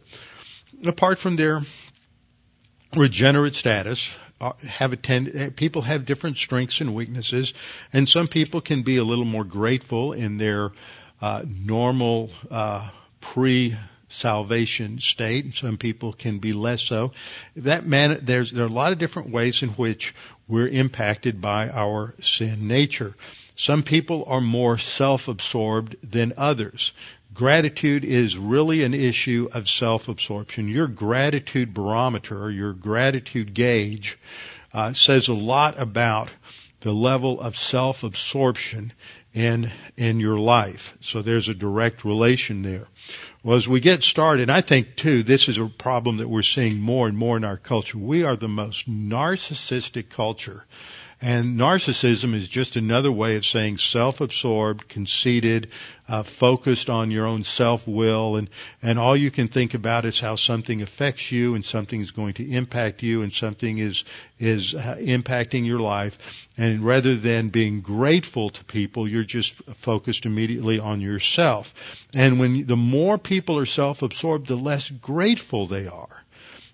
apart 0.87 1.19
from 1.19 1.37
their 1.37 1.63
regenerate 2.95 3.55
status, 3.55 4.09
have 4.41 4.93
a 4.93 4.97
tend, 4.97 5.37
uh, 5.37 5.51
people 5.55 5.83
have 5.83 6.07
different 6.07 6.39
strengths 6.39 6.81
and 6.81 6.95
weaknesses, 6.95 7.55
and 7.93 8.09
some 8.09 8.29
people 8.29 8.61
can 8.61 8.83
be 8.83 8.97
a 8.97 9.05
little 9.05 9.25
more 9.25 9.45
grateful 9.45 10.13
in 10.13 10.39
their 10.39 10.71
uh, 11.21 11.43
normal 11.47 12.31
uh, 12.51 12.89
pre 13.21 13.77
salvation 14.09 15.01
state, 15.01 15.45
and 15.45 15.55
some 15.55 15.77
people 15.77 16.13
can 16.13 16.39
be 16.39 16.53
less 16.53 16.83
so. 16.83 17.13
That 17.57 17.87
man, 17.87 18.21
there's 18.23 18.51
there 18.51 18.65
are 18.65 18.69
a 18.69 18.73
lot 18.73 18.93
of 18.93 18.99
different 18.99 19.31
ways 19.31 19.63
in 19.63 19.71
which 19.71 20.15
we're 20.47 20.69
impacted 20.69 21.41
by 21.41 21.69
our 21.69 22.15
sin 22.21 22.69
nature. 22.69 23.15
Some 23.57 23.83
people 23.83 24.25
are 24.29 24.41
more 24.41 24.79
self-absorbed 24.79 25.97
than 26.09 26.35
others. 26.37 26.93
Gratitude 27.39 28.05
is 28.05 28.37
really 28.37 28.83
an 28.83 28.95
issue 28.95 29.49
of 29.53 29.69
self-absorption. 29.69 30.67
Your 30.67 30.89
gratitude 30.89 31.73
barometer, 31.73 32.51
your 32.51 32.73
gratitude 32.73 33.55
gauge, 33.55 34.19
uh, 34.75 34.93
says 34.93 35.29
a 35.29 35.35
lot 35.35 35.79
about 35.79 36.31
the 36.81 36.93
level 36.93 37.41
of 37.41 37.57
self-absorption 37.57 38.93
in 39.33 39.71
in 39.97 40.19
your 40.19 40.41
life. 40.41 40.97
So 41.01 41.23
there's 41.23 41.49
a 41.49 41.55
direct 41.55 42.05
relation 42.05 42.63
there. 42.63 42.89
Well, 43.45 43.57
as 43.57 43.69
we 43.69 43.79
get 43.79 44.03
started, 44.03 44.51
I 44.51 44.61
think 44.61 44.97
too, 44.97 45.23
this 45.23 45.49
is 45.49 45.59
a 45.59 45.67
problem 45.67 46.17
that 46.17 46.29
we're 46.29 46.43
seeing 46.43 46.81
more 46.81 47.07
and 47.07 47.17
more 47.17 47.37
in 47.37 47.45
our 47.45 47.57
culture. 47.57 47.99
We 47.99 48.25
are 48.25 48.35
the 48.35 48.49
most 48.49 48.91
narcissistic 48.91 50.09
culture 50.09 50.67
and 51.21 51.59
narcissism 51.59 52.33
is 52.33 52.49
just 52.49 52.77
another 52.77 53.11
way 53.11 53.37
of 53.37 53.45
saying 53.45 53.79
self-absorbed, 53.79 54.89
conceited, 54.89 55.71
uh, 56.09 56.23
focused 56.23 56.89
on 56.89 57.11
your 57.11 57.27
own 57.27 57.43
self-will, 57.43 58.37
and 58.37 58.49
and 58.83 58.99
all 58.99 59.17
you 59.17 59.31
can 59.31 59.49
think 59.49 59.75
about 59.75 60.05
is 60.05 60.21
how 60.21 60.37
something 60.37 60.81
affects 60.81 61.33
you, 61.33 61.55
and 61.55 61.65
something 61.65 62.01
is 62.01 62.13
going 62.13 62.35
to 62.35 62.49
impact 62.49 63.03
you, 63.03 63.23
and 63.23 63.33
something 63.33 63.79
is 63.79 64.05
is 64.39 64.75
uh, 64.75 64.97
impacting 65.01 65.67
your 65.67 65.81
life. 65.81 66.47
And 66.57 66.85
rather 66.85 67.17
than 67.17 67.49
being 67.49 67.81
grateful 67.81 68.51
to 68.51 68.65
people, 68.65 69.09
you're 69.09 69.25
just 69.25 69.57
focused 69.75 70.25
immediately 70.25 70.79
on 70.79 71.01
yourself. 71.01 71.75
And 72.15 72.39
when 72.39 72.67
the 72.67 72.77
more 72.77 73.19
people 73.19 73.59
are 73.59 73.67
self-absorbed, 73.67 74.47
the 74.47 74.57
less 74.57 74.89
grateful 74.89 75.67
they 75.67 75.89
are 75.89 76.25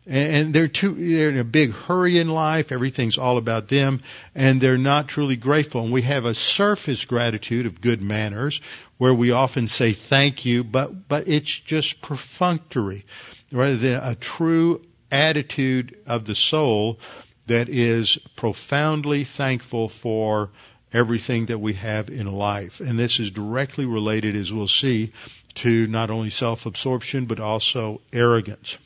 and 0.07 0.55
they're 0.55 0.69
too 0.69 0.95
they're 0.95 1.31
in 1.31 1.39
a 1.39 1.45
big 1.45 1.73
hurry 1.73 2.19
in 2.19 2.29
life 2.29 2.73
everything's 2.73 3.19
all 3.19 3.39
about 3.39 3.69
them 3.69 4.03
and 4.35 4.61
they're 4.61 4.77
not 4.77 5.09
truly 5.09 5.37
grateful 5.37 5.83
and 5.83 5.93
we 5.93 6.03
have 6.03 6.25
a 6.25 6.35
surface 6.35 7.05
gratitude 7.05 7.67
of 7.67 7.81
good 7.81 8.03
manners 8.03 8.61
where 8.99 9.15
we 9.15 9.31
often 9.31 9.67
say 9.67 9.93
thank 9.93 10.45
you 10.45 10.63
but 10.63 11.09
but 11.09 11.27
it's 11.29 11.59
just 11.61 12.01
perfunctory 12.03 13.05
rather 13.53 13.77
than 13.77 13.95
a 13.95 14.15
true 14.15 14.83
attitude 15.11 15.97
of 16.07 16.25
the 16.25 16.35
soul 16.35 16.99
that 17.47 17.69
is 17.69 18.19
profoundly 18.37 19.25
thankful 19.25 19.89
for 19.89 20.51
everything 20.93 21.47
that 21.47 21.59
we 21.59 21.75
have 21.75 22.09
in 22.09 22.33
life. 22.33 22.81
And 22.81 22.99
this 22.99 23.19
is 23.21 23.31
directly 23.31 23.85
related, 23.85 24.37
as 24.37 24.53
we'll 24.53 24.69
see, 24.69 25.13
to 25.57 25.87
not 25.87 26.11
only 26.11 26.31
self-absorption, 26.31 27.27
but 27.27 27.41
also 27.41 28.01
arrogance. 28.13 28.79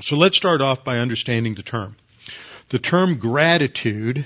So 0.00 0.14
let's 0.14 0.36
start 0.36 0.60
off 0.60 0.84
by 0.84 0.98
understanding 0.98 1.56
the 1.56 1.64
term. 1.64 1.96
The 2.68 2.78
term 2.78 3.16
gratitude 3.18 4.24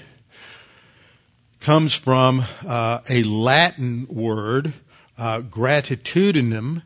comes 1.61 1.95
from 1.95 2.45
uh, 2.67 2.99
a 3.09 3.23
Latin 3.23 4.07
word, 4.11 4.75
uh, 5.17 5.41
gratitudinem, 5.41 6.83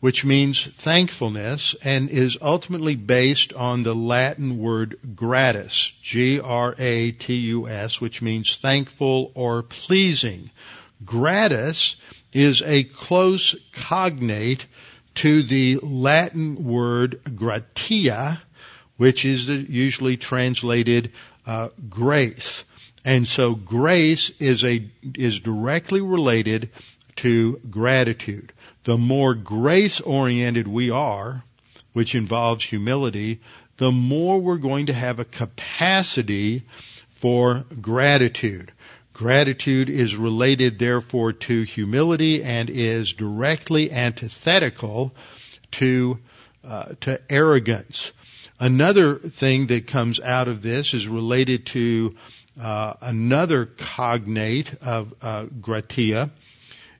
which 0.00 0.24
means 0.24 0.64
thankfulness 0.78 1.74
and 1.82 2.08
is 2.08 2.38
ultimately 2.40 2.94
based 2.94 3.52
on 3.52 3.82
the 3.82 3.94
Latin 3.94 4.56
word 4.56 4.98
gratus, 5.14 5.92
G-R-A-T-U-S, 6.02 6.40
which 8.00 8.22
means 8.22 8.56
thankful 8.56 9.30
or 9.34 9.62
pleasing. 9.62 10.50
Gratus 11.04 11.96
is 12.32 12.62
a 12.62 12.84
close 12.84 13.54
cognate 13.72 14.64
to 15.16 15.42
the 15.42 15.78
Latin 15.82 16.64
word 16.64 17.20
gratia, 17.36 18.40
which 18.96 19.24
is 19.24 19.48
usually 19.48 20.16
translated 20.16 21.12
uh, 21.46 21.68
grace. 21.88 22.64
And 23.04 23.26
so 23.26 23.54
grace 23.54 24.30
is 24.38 24.64
a 24.64 24.88
is 25.14 25.40
directly 25.40 26.00
related 26.00 26.70
to 27.16 27.60
gratitude 27.68 28.52
the 28.84 28.98
more 28.98 29.34
grace 29.34 30.00
oriented 30.00 30.66
we 30.66 30.90
are, 30.90 31.44
which 31.92 32.14
involves 32.14 32.64
humility, 32.64 33.40
the 33.76 33.92
more 33.92 34.40
we're 34.40 34.56
going 34.56 34.86
to 34.86 34.92
have 34.92 35.18
a 35.18 35.24
capacity 35.24 36.62
for 37.10 37.64
gratitude. 37.80 38.72
Gratitude 39.12 39.90
is 39.90 40.16
related 40.16 40.78
therefore 40.78 41.32
to 41.32 41.62
humility 41.62 42.42
and 42.42 42.70
is 42.70 43.12
directly 43.12 43.90
antithetical 43.90 45.14
to 45.72 46.18
uh, 46.64 46.94
to 47.00 47.20
arrogance. 47.28 48.12
Another 48.60 49.16
thing 49.16 49.66
that 49.66 49.86
comes 49.86 50.20
out 50.20 50.48
of 50.48 50.62
this 50.62 50.94
is 50.94 51.08
related 51.08 51.66
to 51.66 52.14
uh, 52.60 52.94
another 53.00 53.66
cognate 53.66 54.72
of 54.82 55.12
uh, 55.20 55.46
gratia, 55.60 56.30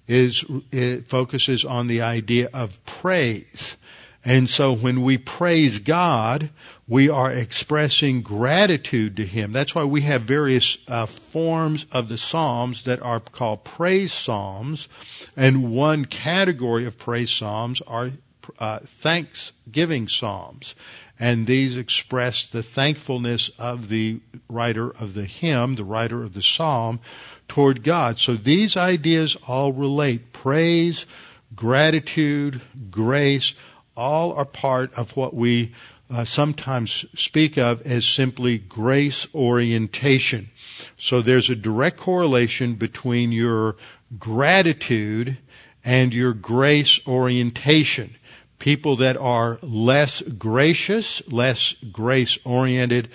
is 0.08 0.44
it 0.72 1.06
focuses 1.06 1.64
on 1.64 1.86
the 1.86 2.02
idea 2.02 2.48
of 2.52 2.84
praise. 2.84 3.76
And 4.24 4.48
so 4.48 4.72
when 4.72 5.02
we 5.02 5.18
praise 5.18 5.80
God, 5.80 6.50
we 6.86 7.08
are 7.08 7.32
expressing 7.32 8.22
gratitude 8.22 9.16
to 9.16 9.26
Him. 9.26 9.52
That's 9.52 9.74
why 9.74 9.84
we 9.84 10.02
have 10.02 10.22
various 10.22 10.78
uh, 10.86 11.06
forms 11.06 11.86
of 11.90 12.08
the 12.08 12.18
Psalms 12.18 12.84
that 12.84 13.02
are 13.02 13.18
called 13.18 13.64
praise 13.64 14.12
Psalms. 14.12 14.88
And 15.36 15.72
one 15.72 16.04
category 16.04 16.86
of 16.86 16.98
praise 16.98 17.32
Psalms 17.32 17.80
are 17.84 18.10
uh, 18.58 18.78
thanksgiving 18.80 20.08
Psalms. 20.08 20.74
And 21.18 21.46
these 21.46 21.76
express 21.76 22.46
the 22.46 22.62
thankfulness 22.62 23.50
of 23.58 23.88
the 23.88 24.20
writer 24.48 24.88
of 24.88 25.14
the 25.14 25.24
hymn, 25.24 25.74
the 25.74 25.84
writer 25.84 26.22
of 26.22 26.32
the 26.32 26.42
Psalm, 26.42 27.00
toward 27.48 27.82
God. 27.82 28.18
So 28.18 28.34
these 28.34 28.76
ideas 28.76 29.36
all 29.46 29.72
relate. 29.72 30.32
Praise, 30.32 31.06
gratitude, 31.54 32.60
grace, 32.90 33.54
all 33.96 34.32
are 34.32 34.44
part 34.44 34.94
of 34.94 35.16
what 35.16 35.34
we 35.34 35.74
uh, 36.10 36.24
sometimes 36.24 37.06
speak 37.16 37.56
of 37.58 37.82
as 37.82 38.04
simply 38.04 38.58
grace 38.58 39.26
orientation. 39.34 40.50
So 40.98 41.22
there's 41.22 41.50
a 41.50 41.56
direct 41.56 41.96
correlation 41.98 42.74
between 42.74 43.32
your 43.32 43.76
gratitude 44.18 45.38
and 45.84 46.12
your 46.12 46.34
grace 46.34 47.00
orientation. 47.06 48.14
People 48.58 48.96
that 48.96 49.16
are 49.16 49.58
less 49.62 50.20
gracious, 50.20 51.22
less 51.28 51.74
grace 51.90 52.38
oriented, 52.44 53.08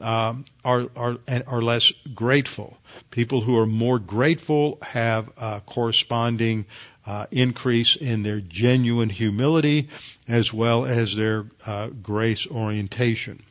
um, 0.00 0.44
are, 0.64 0.88
are, 0.96 1.16
are 1.46 1.62
less 1.62 1.92
grateful. 2.14 2.76
People 3.10 3.40
who 3.40 3.56
are 3.58 3.66
more 3.66 3.98
grateful 3.98 4.78
have 4.82 5.30
a 5.36 5.60
corresponding 5.64 6.66
uh, 7.06 7.26
increase 7.30 7.96
in 7.96 8.22
their 8.22 8.40
genuine 8.40 9.08
humility 9.08 9.88
as 10.28 10.52
well 10.52 10.84
as 10.84 11.14
their 11.14 11.46
uh, 11.66 11.88
grace 11.88 12.46
orientation. 12.46 13.42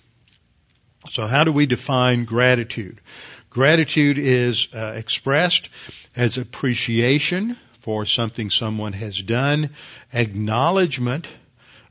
So 1.10 1.28
how 1.28 1.44
do 1.44 1.52
we 1.52 1.66
define 1.66 2.26
gratitude? 2.26 3.02
Gratitude 3.50 4.18
is 4.18 4.68
uh, 4.74 4.94
expressed 4.96 5.70
as 6.16 6.38
appreciation 6.38 7.58
for 7.82 8.06
something 8.06 8.50
someone 8.50 8.94
has 8.94 9.20
done, 9.22 9.72
acknowledgement 10.14 11.28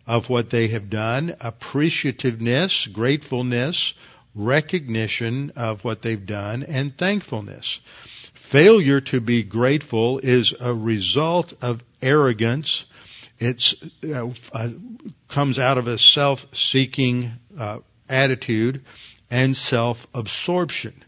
of 0.07 0.31
what 0.31 0.51
they 0.51 0.69
have 0.69 0.89
done, 0.89 1.35
appreciativeness, 1.41 2.91
gratefulness, 2.93 3.95
recognition 4.35 5.53
of 5.57 5.85
what 5.85 6.03
they've 6.03 6.27
done, 6.27 6.63
and 6.63 6.97
thankfulness. 6.97 7.81
Failure 8.51 9.01
to 9.01 9.21
be 9.21 9.45
grateful 9.45 10.19
is 10.19 10.53
a 10.59 10.75
result 10.75 11.53
of 11.63 11.85
arrogance. 12.03 12.85
It 13.39 13.75
uh, 14.05 14.31
uh, 14.53 14.71
comes 15.29 15.61
out 15.61 15.79
of 15.79 15.87
a 15.87 15.97
self-seeking 15.97 17.31
uh, 17.57 17.79
attitude 18.09 18.85
and 19.31 19.57
self-absorption. 19.57 21.05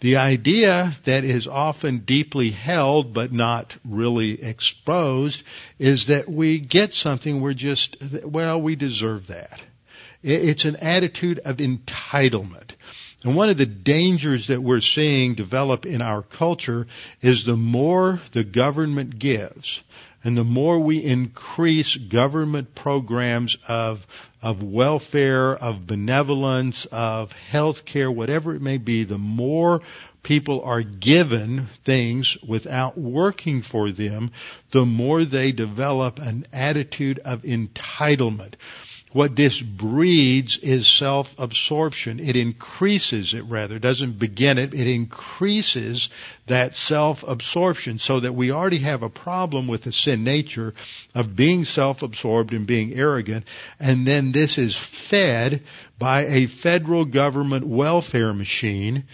The 0.00 0.16
idea 0.16 0.96
that 1.04 1.24
is 1.24 1.46
often 1.46 1.98
deeply 1.98 2.48
held 2.48 3.12
but 3.12 3.30
not 3.30 3.76
really 3.84 4.42
exposed 4.42 5.42
is 5.78 6.06
that 6.06 6.30
we 6.30 6.60
get 6.60 6.94
something 6.94 7.42
we're 7.42 7.52
just, 7.52 7.98
well, 8.24 8.58
we 8.58 8.74
deserve 8.74 9.26
that. 9.26 9.60
It's 10.22 10.64
an 10.64 10.76
attitude 10.76 11.40
of 11.40 11.58
entitlement. 11.58 12.70
And 13.26 13.34
one 13.34 13.48
of 13.48 13.56
the 13.56 13.66
dangers 13.66 14.46
that 14.46 14.62
we're 14.62 14.80
seeing 14.80 15.34
develop 15.34 15.84
in 15.84 16.00
our 16.00 16.22
culture 16.22 16.86
is 17.20 17.42
the 17.42 17.56
more 17.56 18.20
the 18.30 18.44
government 18.44 19.18
gives 19.18 19.80
and 20.22 20.36
the 20.36 20.44
more 20.44 20.78
we 20.78 21.02
increase 21.02 21.96
government 21.96 22.76
programs 22.76 23.58
of, 23.66 24.06
of 24.40 24.62
welfare, 24.62 25.56
of 25.56 25.88
benevolence, 25.88 26.84
of 26.92 27.32
health 27.32 27.84
care, 27.84 28.12
whatever 28.12 28.54
it 28.54 28.62
may 28.62 28.78
be, 28.78 29.02
the 29.02 29.18
more 29.18 29.82
people 30.22 30.62
are 30.62 30.82
given 30.82 31.66
things 31.82 32.36
without 32.46 32.96
working 32.96 33.62
for 33.62 33.90
them, 33.90 34.30
the 34.70 34.86
more 34.86 35.24
they 35.24 35.50
develop 35.50 36.20
an 36.20 36.46
attitude 36.52 37.18
of 37.24 37.42
entitlement. 37.42 38.54
What 39.16 39.34
this 39.34 39.62
breeds 39.62 40.58
is 40.58 40.86
self-absorption. 40.86 42.20
It 42.20 42.36
increases 42.36 43.32
it 43.32 43.46
rather, 43.46 43.78
doesn't 43.78 44.18
begin 44.18 44.58
it, 44.58 44.74
it 44.74 44.86
increases 44.86 46.10
that 46.48 46.76
self-absorption 46.76 47.98
so 47.98 48.20
that 48.20 48.34
we 48.34 48.50
already 48.50 48.80
have 48.80 49.02
a 49.02 49.08
problem 49.08 49.68
with 49.68 49.84
the 49.84 49.92
sin 49.92 50.22
nature 50.22 50.74
of 51.14 51.34
being 51.34 51.64
self-absorbed 51.64 52.52
and 52.52 52.66
being 52.66 52.92
arrogant. 52.92 53.46
And 53.80 54.06
then 54.06 54.32
this 54.32 54.58
is 54.58 54.76
fed 54.76 55.62
by 55.98 56.26
a 56.26 56.44
federal 56.44 57.06
government 57.06 57.66
welfare 57.66 58.34
machine 58.34 59.04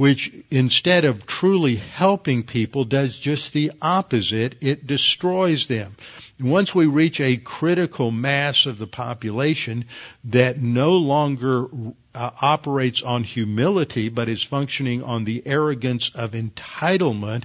which 0.00 0.32
instead 0.50 1.04
of 1.04 1.26
truly 1.26 1.76
helping 1.76 2.42
people 2.42 2.86
does 2.86 3.18
just 3.18 3.52
the 3.52 3.70
opposite. 3.82 4.54
It 4.62 4.86
destroys 4.86 5.66
them. 5.66 5.94
Once 6.40 6.74
we 6.74 6.86
reach 6.86 7.20
a 7.20 7.36
critical 7.36 8.10
mass 8.10 8.64
of 8.64 8.78
the 8.78 8.86
population 8.86 9.84
that 10.24 10.58
no 10.58 10.92
longer 10.92 11.66
uh, 12.14 12.30
operates 12.40 13.02
on 13.02 13.24
humility 13.24 14.08
but 14.08 14.30
is 14.30 14.42
functioning 14.42 15.02
on 15.02 15.24
the 15.24 15.42
arrogance 15.44 16.10
of 16.14 16.30
entitlement, 16.30 17.42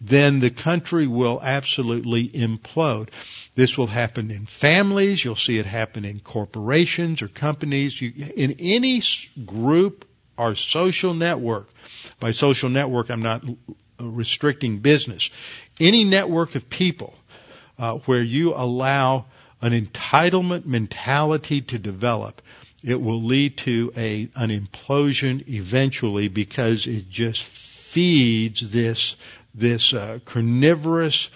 then 0.00 0.40
the 0.40 0.48
country 0.48 1.06
will 1.06 1.38
absolutely 1.42 2.26
implode. 2.26 3.10
This 3.54 3.76
will 3.76 3.86
happen 3.86 4.30
in 4.30 4.46
families. 4.46 5.22
You'll 5.22 5.36
see 5.36 5.58
it 5.58 5.66
happen 5.66 6.06
in 6.06 6.20
corporations 6.20 7.20
or 7.20 7.28
companies. 7.28 8.00
You, 8.00 8.14
in 8.34 8.56
any 8.60 9.02
group 9.44 10.06
or 10.38 10.54
social 10.54 11.12
network 11.12 11.68
by 12.20 12.30
social 12.30 12.68
network, 12.68 13.10
I'm 13.10 13.22
not 13.22 13.44
restricting 14.00 14.78
business. 14.78 15.30
Any 15.78 16.04
network 16.04 16.54
of 16.54 16.68
people 16.70 17.14
uh, 17.78 17.94
where 18.06 18.22
you 18.22 18.54
allow 18.54 19.26
an 19.60 19.72
entitlement 19.72 20.66
mentality 20.66 21.60
to 21.62 21.78
develop, 21.78 22.42
it 22.84 23.00
will 23.00 23.22
lead 23.22 23.56
to 23.58 23.92
a 23.96 24.28
an 24.36 24.50
implosion 24.50 25.48
eventually 25.48 26.28
because 26.28 26.86
it 26.86 27.10
just 27.10 27.42
feeds 27.42 28.68
this 28.70 29.16
this 29.54 29.92
uh, 29.92 30.20
carnivorous, 30.24 31.28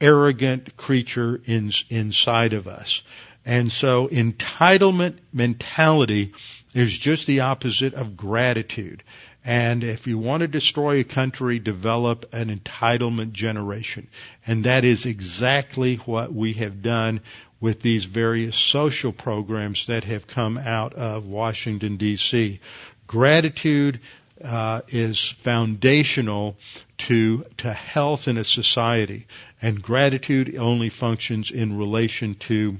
arrogant 0.00 0.76
creature 0.76 1.40
in, 1.44 1.72
inside 1.90 2.52
of 2.52 2.68
us. 2.68 3.02
And 3.44 3.70
so 3.70 4.08
entitlement 4.08 5.18
mentality 5.32 6.32
is 6.74 6.96
just 6.96 7.26
the 7.26 7.40
opposite 7.40 7.94
of 7.94 8.16
gratitude. 8.16 9.02
And 9.44 9.84
if 9.84 10.06
you 10.06 10.18
want 10.18 10.40
to 10.40 10.48
destroy 10.48 11.00
a 11.00 11.04
country, 11.04 11.58
develop 11.58 12.34
an 12.34 12.54
entitlement 12.54 13.32
generation. 13.32 14.08
And 14.46 14.64
that 14.64 14.84
is 14.84 15.06
exactly 15.06 15.96
what 15.96 16.32
we 16.32 16.54
have 16.54 16.82
done 16.82 17.20
with 17.60 17.80
these 17.80 18.04
various 18.04 18.56
social 18.56 19.12
programs 19.12 19.86
that 19.86 20.04
have 20.04 20.26
come 20.26 20.58
out 20.58 20.94
of 20.94 21.26
Washington 21.26 21.98
DC. 21.98 22.58
Gratitude 23.06 24.00
uh, 24.42 24.80
is 24.88 25.20
foundational 25.20 26.56
to 26.98 27.44
to 27.58 27.72
health 27.72 28.28
in 28.28 28.36
a 28.36 28.44
society, 28.44 29.26
and 29.62 29.80
gratitude 29.80 30.56
only 30.56 30.90
functions 30.90 31.50
in 31.50 31.78
relation 31.78 32.34
to 32.34 32.78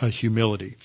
uh, 0.00 0.06
humility. 0.08 0.76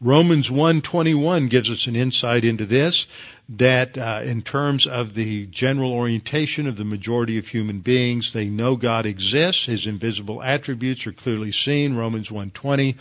Romans 0.00 0.50
1:21 0.50 1.48
gives 1.48 1.70
us 1.70 1.86
an 1.86 1.96
insight 1.96 2.44
into 2.44 2.66
this 2.66 3.06
that 3.48 3.96
uh, 3.96 4.20
in 4.24 4.42
terms 4.42 4.86
of 4.86 5.14
the 5.14 5.46
general 5.46 5.92
orientation 5.92 6.66
of 6.66 6.76
the 6.76 6.84
majority 6.84 7.38
of 7.38 7.48
human 7.48 7.80
beings 7.80 8.32
they 8.32 8.46
know 8.46 8.76
God 8.76 9.06
exists. 9.06 9.64
His 9.64 9.86
invisible 9.86 10.42
attributes 10.42 11.06
are 11.06 11.12
clearly 11.12 11.50
seen 11.50 11.94
Romans 11.94 12.28
1:20 12.28 12.96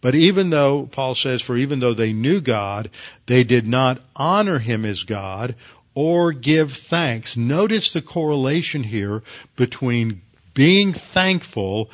but 0.00 0.16
even 0.16 0.50
though 0.50 0.88
Paul 0.90 1.14
says 1.14 1.42
for 1.42 1.56
even 1.56 1.78
though 1.78 1.94
they 1.94 2.12
knew 2.12 2.40
God 2.40 2.90
they 3.26 3.44
did 3.44 3.68
not 3.68 4.02
honor 4.16 4.58
him 4.58 4.84
as 4.84 5.04
God 5.04 5.54
or 5.94 6.32
give 6.32 6.72
thanks. 6.72 7.36
Notice 7.36 7.92
the 7.92 8.02
correlation 8.02 8.82
here 8.82 9.22
between 9.54 10.22
being 10.54 10.92
thankful 10.92 11.90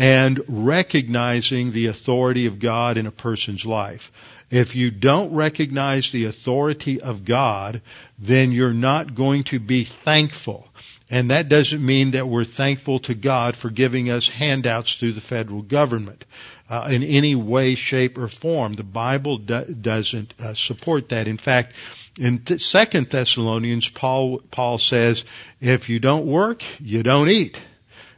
and 0.00 0.40
recognizing 0.48 1.72
the 1.72 1.88
authority 1.88 2.46
of 2.46 2.58
God 2.58 2.96
in 2.96 3.06
a 3.06 3.10
person's 3.10 3.66
life. 3.66 4.10
If 4.50 4.74
you 4.74 4.90
don't 4.90 5.34
recognize 5.34 6.10
the 6.10 6.24
authority 6.24 7.02
of 7.02 7.26
God, 7.26 7.82
then 8.18 8.50
you're 8.50 8.72
not 8.72 9.14
going 9.14 9.44
to 9.44 9.60
be 9.60 9.84
thankful. 9.84 10.66
And 11.10 11.30
that 11.30 11.50
doesn't 11.50 11.84
mean 11.84 12.12
that 12.12 12.26
we're 12.26 12.44
thankful 12.44 13.00
to 13.00 13.14
God 13.14 13.56
for 13.56 13.68
giving 13.68 14.08
us 14.08 14.26
handouts 14.26 14.98
through 14.98 15.12
the 15.12 15.20
federal 15.20 15.60
government 15.60 16.24
uh, 16.70 16.88
in 16.90 17.02
any 17.02 17.34
way, 17.34 17.74
shape, 17.74 18.16
or 18.16 18.28
form. 18.28 18.72
The 18.72 18.82
Bible 18.82 19.36
do- 19.36 19.66
doesn't 19.66 20.32
uh, 20.40 20.54
support 20.54 21.10
that. 21.10 21.28
In 21.28 21.36
fact, 21.36 21.74
in 22.18 22.58
Second 22.58 23.10
Thessalonians, 23.10 23.86
Paul 23.88 24.40
Paul 24.50 24.78
says, 24.78 25.24
"If 25.60 25.90
you 25.90 26.00
don't 26.00 26.26
work, 26.26 26.62
you 26.80 27.02
don't 27.02 27.28
eat." 27.28 27.60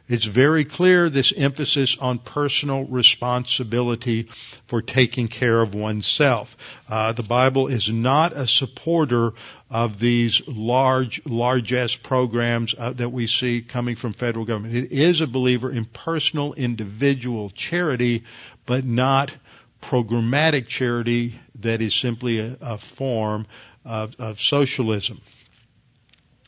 It's 0.09 0.25
very 0.25 0.65
clear 0.65 1.09
this 1.09 1.31
emphasis 1.35 1.97
on 1.97 2.19
personal 2.19 2.83
responsibility 2.83 4.23
for 4.67 4.81
taking 4.81 5.29
care 5.29 5.61
of 5.61 5.75
oneself. 5.75 6.57
Uh, 6.89 7.13
the 7.13 7.23
Bible 7.23 7.67
is 7.67 7.87
not 7.87 8.33
a 8.33 8.45
supporter 8.45 9.31
of 9.69 9.99
these 9.99 10.41
large, 10.45 11.21
largesse 11.25 11.95
programs 11.95 12.75
uh, 12.77 12.91
that 12.93 13.09
we 13.13 13.27
see 13.27 13.61
coming 13.61 13.95
from 13.95 14.11
federal 14.11 14.43
government. 14.43 14.75
It 14.75 14.91
is 14.91 15.21
a 15.21 15.27
believer 15.27 15.71
in 15.71 15.85
personal, 15.85 16.53
individual 16.53 17.49
charity, 17.49 18.25
but 18.65 18.83
not 18.83 19.31
programmatic 19.81 20.67
charity 20.67 21.39
that 21.59 21.81
is 21.81 21.95
simply 21.95 22.39
a, 22.39 22.57
a 22.59 22.77
form 22.77 23.47
of, 23.85 24.15
of 24.19 24.41
socialism. 24.41 25.21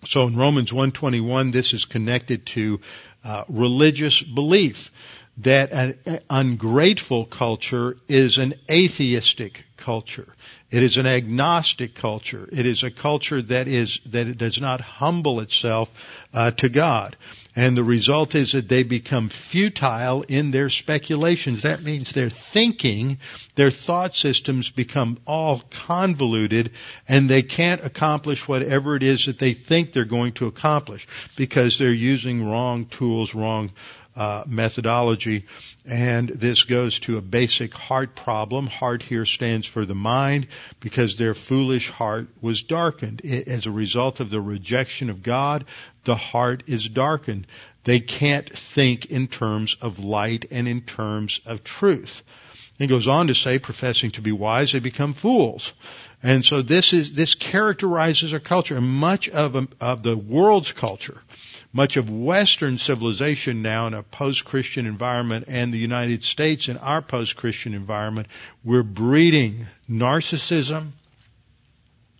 So 0.05 0.27
in 0.27 0.35
Romans 0.35 0.71
121, 0.71 1.51
this 1.51 1.73
is 1.73 1.85
connected 1.85 2.45
to 2.47 2.79
uh, 3.25 3.43
religious 3.49 4.21
belief 4.21 4.91
that 5.39 5.71
an 5.73 6.19
ungrateful 6.29 7.25
culture 7.25 7.97
is 8.07 8.37
an 8.37 8.53
atheistic 8.69 9.65
culture. 9.75 10.27
It 10.71 10.83
is 10.83 10.97
an 10.97 11.05
agnostic 11.05 11.95
culture. 11.95 12.47
It 12.51 12.65
is 12.65 12.83
a 12.83 12.91
culture 12.91 13.41
that 13.41 13.67
is 13.67 13.99
that 14.07 14.27
it 14.27 14.37
does 14.37 14.61
not 14.61 14.79
humble 14.81 15.41
itself 15.41 15.89
uh, 16.33 16.51
to 16.51 16.69
God. 16.69 17.17
And 17.55 17.77
the 17.77 17.83
result 17.83 18.35
is 18.35 18.51
that 18.51 18.67
they 18.67 18.83
become 18.83 19.29
futile 19.29 20.23
in 20.23 20.51
their 20.51 20.69
speculations. 20.69 21.61
That 21.61 21.83
means 21.83 22.11
their 22.11 22.29
thinking, 22.29 23.19
their 23.55 23.71
thought 23.71 24.15
systems 24.15 24.69
become 24.69 25.19
all 25.25 25.63
convoluted 25.69 26.71
and 27.07 27.29
they 27.29 27.43
can't 27.43 27.83
accomplish 27.83 28.45
whatever 28.45 28.97
it 28.97 29.03
is 29.03 29.27
that 29.27 29.39
they 29.39 29.53
think 29.53 29.93
they're 29.93 30.03
going 30.03 30.33
to 30.33 30.47
accomplish 30.47 31.07
because 31.37 31.77
they're 31.77 31.91
using 31.91 32.45
wrong 32.45 32.85
tools, 32.87 33.33
wrong 33.33 33.71
uh, 34.15 34.43
methodology. 34.47 35.45
And 35.85 36.29
this 36.29 36.63
goes 36.63 36.99
to 37.01 37.17
a 37.17 37.21
basic 37.21 37.73
heart 37.73 38.15
problem. 38.15 38.67
Heart 38.67 39.03
here 39.03 39.25
stands 39.25 39.67
for 39.67 39.85
the 39.85 39.95
mind 39.95 40.47
because 40.79 41.17
their 41.17 41.33
foolish 41.33 41.89
heart 41.89 42.27
was 42.41 42.63
darkened. 42.63 43.21
It, 43.23 43.47
as 43.47 43.65
a 43.65 43.71
result 43.71 44.19
of 44.19 44.29
the 44.29 44.41
rejection 44.41 45.09
of 45.09 45.23
God, 45.23 45.65
the 46.03 46.15
heart 46.15 46.63
is 46.67 46.87
darkened. 46.87 47.47
They 47.83 47.99
can't 47.99 48.51
think 48.51 49.05
in 49.05 49.27
terms 49.27 49.77
of 49.81 49.99
light 49.99 50.45
and 50.49 50.67
in 50.67 50.81
terms 50.81 51.39
of 51.45 51.63
truth. 51.63 52.23
He 52.77 52.87
goes 52.87 53.07
on 53.07 53.27
to 53.27 53.33
say, 53.33 53.59
professing 53.59 54.11
to 54.11 54.21
be 54.21 54.31
wise, 54.31 54.73
they 54.73 54.79
become 54.79 55.13
fools. 55.13 55.71
And 56.21 56.43
so 56.43 56.61
this 56.61 56.91
is, 56.91 57.13
this 57.13 57.35
characterizes 57.35 58.33
our 58.33 58.39
culture. 58.39 58.75
And 58.75 58.87
much 58.87 59.29
of, 59.29 59.55
of 59.79 60.03
the 60.03 60.17
world's 60.17 60.71
culture 60.71 61.21
much 61.75 61.97
of 61.97 62.09
Western 62.09 62.77
civilization 62.77 63.61
now 63.61 63.85
in 63.87 63.93
a 63.93 64.01
post-Christian 64.01 64.85
environment 64.85 65.43
and 65.49 65.73
the 65.73 65.77
United 65.77 66.23
States 66.23 66.69
in 66.69 66.77
our 66.77 67.01
post-Christian 67.01 67.73
environment, 67.73 68.29
we're 68.63 68.81
breeding 68.81 69.67
narcissism, 69.89 70.91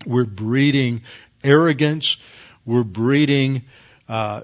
we're 0.06 0.26
breeding 0.26 1.03
arrogance, 1.41 2.18
we're 2.66 2.84
breeding 2.84 3.62
uh, 4.10 4.41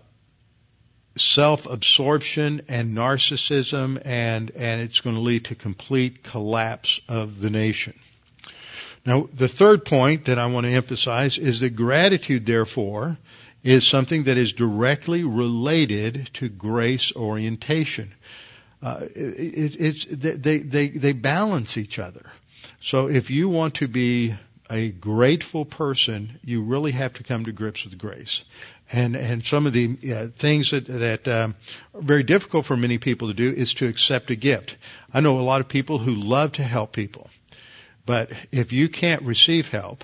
self-absorption 1.17 2.61
and 2.67 2.95
narcissism, 2.95 4.01
and 4.05 4.51
and 4.51 4.81
it's 4.81 5.01
going 5.01 5.15
to 5.15 5.21
lead 5.21 5.45
to 5.45 5.55
complete 5.55 6.23
collapse 6.23 7.01
of 7.07 7.41
the 7.41 7.49
nation. 7.49 7.93
Now, 9.05 9.27
the 9.33 9.47
third 9.47 9.83
point 9.83 10.25
that 10.25 10.37
I 10.37 10.45
want 10.45 10.65
to 10.65 10.71
emphasize 10.71 11.37
is 11.37 11.59
that 11.61 11.71
gratitude, 11.71 12.45
therefore, 12.45 13.17
is 13.63 13.85
something 13.85 14.23
that 14.23 14.37
is 14.37 14.53
directly 14.53 15.23
related 15.23 16.29
to 16.35 16.49
grace 16.49 17.11
orientation. 17.15 18.13
Uh, 18.81 19.01
it, 19.15 19.75
it's 19.79 20.05
they 20.05 20.59
they 20.59 20.89
they 20.89 21.13
balance 21.13 21.77
each 21.77 21.99
other. 21.99 22.25
So 22.79 23.09
if 23.09 23.29
you 23.29 23.49
want 23.49 23.75
to 23.75 23.87
be 23.87 24.35
a 24.69 24.89
grateful 24.89 25.65
person, 25.65 26.39
you 26.43 26.63
really 26.63 26.91
have 26.93 27.13
to 27.13 27.23
come 27.23 27.45
to 27.45 27.51
grips 27.51 27.83
with 27.83 27.97
grace. 27.97 28.43
And 28.93 29.15
and 29.15 29.45
some 29.45 29.67
of 29.67 29.73
the 29.73 29.97
uh, 30.13 30.27
things 30.37 30.71
that 30.71 30.85
that 30.87 31.27
um, 31.27 31.55
are 31.93 32.01
very 32.01 32.23
difficult 32.23 32.65
for 32.65 32.75
many 32.75 32.97
people 32.97 33.29
to 33.29 33.33
do 33.33 33.49
is 33.49 33.73
to 33.75 33.87
accept 33.87 34.31
a 34.31 34.35
gift. 34.35 34.75
I 35.13 35.21
know 35.21 35.39
a 35.39 35.41
lot 35.41 35.61
of 35.61 35.69
people 35.69 35.97
who 35.97 36.13
love 36.13 36.53
to 36.53 36.63
help 36.63 36.91
people, 36.91 37.29
but 38.05 38.31
if 38.51 38.73
you 38.73 38.89
can't 38.89 39.21
receive 39.21 39.69
help, 39.69 40.03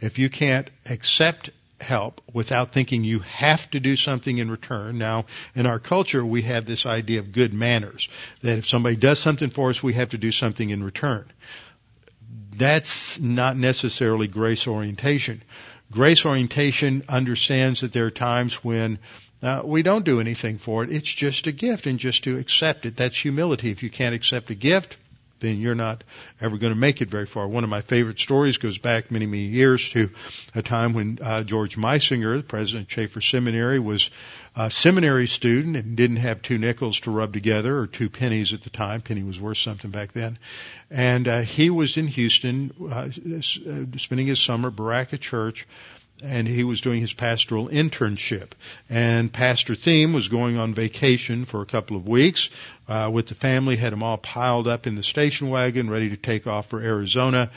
if 0.00 0.18
you 0.18 0.30
can't 0.30 0.70
accept 0.88 1.50
help 1.82 2.20
without 2.32 2.72
thinking 2.72 3.04
you 3.04 3.18
have 3.20 3.68
to 3.70 3.80
do 3.80 3.96
something 3.96 4.38
in 4.38 4.50
return. 4.50 4.98
Now, 4.98 5.26
in 5.54 5.66
our 5.66 5.78
culture, 5.78 6.24
we 6.24 6.42
have 6.42 6.64
this 6.64 6.86
idea 6.86 7.20
of 7.20 7.32
good 7.32 7.52
manners, 7.52 8.08
that 8.42 8.58
if 8.58 8.68
somebody 8.68 8.96
does 8.96 9.18
something 9.18 9.50
for 9.50 9.70
us, 9.70 9.82
we 9.82 9.94
have 9.94 10.10
to 10.10 10.18
do 10.18 10.32
something 10.32 10.70
in 10.70 10.82
return. 10.82 11.26
That's 12.54 13.18
not 13.18 13.56
necessarily 13.56 14.28
grace 14.28 14.66
orientation. 14.66 15.42
Grace 15.92 16.24
orientation 16.24 17.04
understands 17.06 17.82
that 17.82 17.92
there 17.92 18.06
are 18.06 18.10
times 18.10 18.54
when 18.64 18.98
uh, 19.42 19.60
we 19.62 19.82
don't 19.82 20.06
do 20.06 20.20
anything 20.20 20.56
for 20.56 20.82
it. 20.82 20.90
It's 20.90 21.10
just 21.10 21.46
a 21.46 21.52
gift 21.52 21.86
and 21.86 21.98
just 21.98 22.24
to 22.24 22.38
accept 22.38 22.86
it. 22.86 22.96
That's 22.96 23.16
humility. 23.16 23.70
If 23.70 23.82
you 23.82 23.90
can't 23.90 24.14
accept 24.14 24.50
a 24.50 24.54
gift, 24.54 24.96
then 25.42 25.58
you're 25.58 25.74
not 25.74 26.02
ever 26.40 26.56
going 26.56 26.72
to 26.72 26.78
make 26.78 27.02
it 27.02 27.10
very 27.10 27.26
far. 27.26 27.46
One 27.46 27.64
of 27.64 27.70
my 27.70 27.82
favorite 27.82 28.18
stories 28.18 28.56
goes 28.56 28.78
back 28.78 29.10
many, 29.10 29.26
many 29.26 29.44
years 29.44 29.86
to 29.90 30.08
a 30.54 30.62
time 30.62 30.94
when 30.94 31.18
uh, 31.20 31.42
George 31.42 31.76
Meisinger, 31.76 32.38
the 32.38 32.42
president 32.42 32.84
of 32.84 32.88
Chafer 32.88 33.20
Seminary, 33.20 33.78
was 33.78 34.08
a 34.56 34.70
seminary 34.70 35.26
student 35.26 35.76
and 35.76 35.96
didn't 35.96 36.16
have 36.16 36.40
two 36.40 36.58
nickels 36.58 37.00
to 37.00 37.10
rub 37.10 37.32
together 37.32 37.78
or 37.78 37.86
two 37.86 38.08
pennies 38.08 38.54
at 38.54 38.62
the 38.62 38.70
time. 38.70 39.02
Penny 39.02 39.22
was 39.22 39.38
worth 39.38 39.58
something 39.58 39.90
back 39.90 40.12
then. 40.12 40.38
And 40.90 41.28
uh, 41.28 41.40
he 41.40 41.70
was 41.70 41.96
in 41.96 42.06
Houston 42.06 42.72
uh, 42.90 43.08
spending 43.98 44.26
his 44.26 44.40
summer 44.40 44.68
at 44.68 44.76
Berachah 44.76 45.20
Church 45.20 45.66
and 46.22 46.46
he 46.46 46.64
was 46.64 46.80
doing 46.80 47.00
his 47.00 47.12
pastoral 47.12 47.68
internship. 47.68 48.52
And 48.88 49.32
Pastor 49.32 49.74
Thieme 49.74 50.14
was 50.14 50.28
going 50.28 50.58
on 50.58 50.74
vacation 50.74 51.44
for 51.44 51.62
a 51.62 51.66
couple 51.66 51.96
of 51.96 52.08
weeks 52.08 52.48
uh, 52.88 53.10
with 53.12 53.26
the 53.26 53.34
family, 53.34 53.76
had 53.76 53.92
them 53.92 54.02
all 54.02 54.18
piled 54.18 54.68
up 54.68 54.86
in 54.86 54.94
the 54.94 55.02
station 55.02 55.50
wagon, 55.50 55.90
ready 55.90 56.10
to 56.10 56.16
take 56.16 56.46
off 56.46 56.66
for 56.66 56.80
Arizona. 56.80 57.50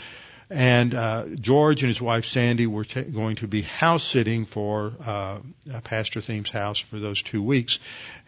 And 0.50 0.94
uh, 0.94 1.26
George 1.40 1.82
and 1.82 1.88
his 1.88 2.02
wife 2.02 2.26
Sandy 2.26 2.68
were 2.68 2.86
t- 2.86 3.02
going 3.02 3.38
to 3.38 3.48
be 3.48 3.64
house 3.64 4.04
sitting 4.04 4.46
for 4.46 4.94
uh, 5.04 5.40
Pastor 5.84 6.20
Thieme's 6.20 6.52
house 6.52 6.78
for 6.78 7.00
those 7.00 7.22
two 7.24 7.42
weeks. 7.42 7.80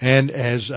And 0.01 0.31
as 0.31 0.71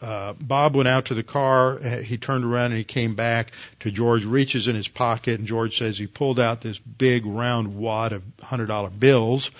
uh, 0.00 0.34
Bob 0.34 0.76
went 0.76 0.88
out 0.88 1.06
to 1.06 1.14
the 1.14 1.22
car. 1.22 1.78
He 1.78 2.18
turned 2.18 2.44
around 2.44 2.66
and 2.66 2.78
he 2.78 2.84
came 2.84 3.14
back 3.14 3.52
to 3.80 3.90
George, 3.90 4.24
reaches 4.24 4.68
in 4.68 4.76
his 4.76 4.88
pocket, 4.88 5.38
and 5.38 5.48
George 5.48 5.78
says 5.78 5.98
he 5.98 6.06
pulled 6.06 6.38
out 6.38 6.60
this 6.60 6.78
big 6.78 7.24
round 7.24 7.76
wad 7.76 8.12
of 8.12 8.22
hundred 8.42 8.66
dollar 8.66 8.90
bills. 8.90 9.50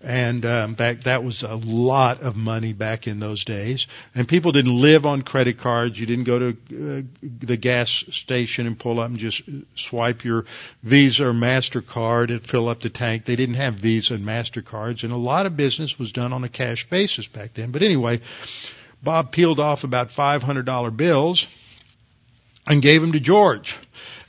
And 0.00 0.44
um, 0.44 0.74
back 0.74 1.04
that 1.04 1.24
was 1.24 1.42
a 1.42 1.54
lot 1.54 2.20
of 2.20 2.36
money 2.36 2.74
back 2.74 3.06
in 3.06 3.20
those 3.20 3.42
days. 3.46 3.86
And 4.14 4.28
people 4.28 4.52
didn't 4.52 4.76
live 4.76 5.06
on 5.06 5.22
credit 5.22 5.58
cards. 5.58 5.98
You 5.98 6.04
didn't 6.04 6.24
go 6.24 6.38
to 6.38 6.48
uh, 6.50 7.02
the 7.22 7.56
gas 7.56 8.04
station 8.10 8.66
and 8.66 8.78
pull 8.78 9.00
up 9.00 9.08
and 9.08 9.18
just 9.18 9.40
swipe 9.76 10.22
your 10.22 10.44
Visa 10.82 11.28
or 11.28 11.32
Mastercard 11.32 12.28
and 12.28 12.42
fill 12.42 12.68
up 12.68 12.82
the 12.82 12.90
tank. 12.90 13.24
They 13.24 13.36
didn't 13.36 13.54
have 13.54 13.76
Visa 13.76 14.14
and 14.14 14.26
Mastercards, 14.26 15.04
and 15.04 15.12
a 15.12 15.16
lot 15.16 15.46
of 15.46 15.56
business 15.56 15.98
was 15.98 16.12
done 16.12 16.34
on 16.34 16.44
a 16.44 16.50
cash 16.50 16.86
basis 16.90 17.26
back 17.26 17.54
then. 17.54 17.70
But 17.70 17.82
anyway, 17.82 18.20
Bob 19.04 19.30
peeled 19.32 19.60
off 19.60 19.84
about 19.84 20.08
$500 20.08 20.96
bills 20.96 21.46
and 22.66 22.82
gave 22.82 23.00
them 23.00 23.12
to 23.12 23.20
George. 23.20 23.76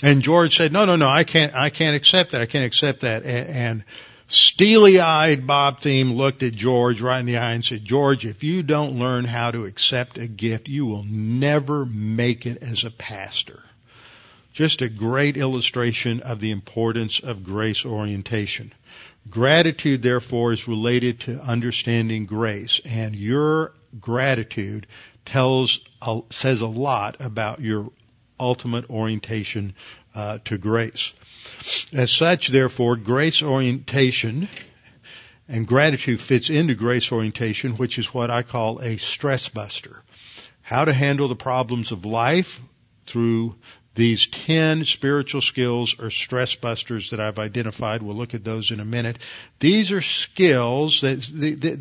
And 0.02 0.22
George 0.22 0.58
said, 0.58 0.74
no, 0.74 0.86
no, 0.86 0.96
no, 0.96 1.08
I 1.08 1.24
can't, 1.24 1.56
I 1.56 1.70
can't 1.70 1.96
accept 1.96 2.32
that. 2.32 2.42
I 2.42 2.46
can't 2.46 2.66
accept 2.66 3.02
that. 3.02 3.24
And, 3.24 3.50
and 3.50 3.84
steely 4.28 5.00
eyed 5.00 5.48
Bob 5.48 5.82
Thieme 5.82 6.16
looked 6.16 6.44
at 6.44 6.54
George 6.54 7.02
right 7.02 7.20
in 7.20 7.26
the 7.26 7.38
eye 7.38 7.54
and 7.54 7.64
said, 7.64 7.86
George, 7.86 8.26
if 8.26 8.44
you 8.44 8.64
don't 8.64 9.00
learn 9.00 9.26
how 9.26 9.52
to 9.52 9.66
accept 9.66 10.18
a 10.18 10.28
gift, 10.28 10.68
you 10.68 10.86
will 10.86 11.04
never 11.04 11.86
make 11.86 12.46
it 12.46 12.62
as 12.62 12.84
a 12.84 12.92
pastor. 12.92 13.64
Just 14.54 14.82
a 14.82 14.90
great 14.90 15.38
illustration 15.38 16.22
of 16.22 16.40
the 16.40 16.52
importance 16.52 17.20
of 17.20 17.44
grace 17.44 17.86
orientation. 17.86 18.74
Gratitude, 19.30 20.02
therefore, 20.02 20.54
is 20.54 20.68
related 20.68 21.22
to 21.22 21.42
understanding 21.42 22.26
grace, 22.26 22.80
and 22.86 23.16
your 23.16 23.74
gratitude 24.00 24.88
tells 25.26 25.80
uh, 26.02 26.22
says 26.30 26.62
a 26.62 26.68
lot 26.68 27.18
about 27.20 27.62
your 27.62 27.92
ultimate 28.40 28.90
orientation 28.90 29.74
uh, 30.14 30.40
to 30.46 30.58
grace. 30.58 31.14
As 31.94 32.12
such, 32.12 32.48
therefore, 32.48 32.96
grace 32.96 33.44
orientation 33.44 34.48
and 35.48 35.68
gratitude 35.68 36.22
fits 36.22 36.50
into 36.50 36.76
grace 36.76 37.12
orientation, 37.12 37.74
which 37.74 38.00
is 38.00 38.14
what 38.14 38.32
I 38.32 38.44
call 38.44 38.80
a 38.80 38.98
stress 38.98 39.48
buster. 39.50 40.02
How 40.62 40.86
to 40.86 40.94
handle 40.94 41.28
the 41.28 41.36
problems 41.36 41.92
of 41.92 42.06
life 42.06 42.60
through 43.06 43.56
these 43.96 44.28
10 44.28 44.84
spiritual 44.84 45.42
skills 45.42 45.96
or 46.00 46.10
stress 46.10 46.56
busters 46.56 47.10
that 47.12 47.20
I've 47.22 47.40
identified. 47.40 48.04
We'll 48.04 48.16
look 48.16 48.34
at 48.34 48.44
those 48.44 48.72
in 48.72 48.82
a 48.82 48.86
minute. 48.86 49.18
These 49.60 49.92
are 49.94 50.02
skills 50.02 51.02
that, 51.02 51.22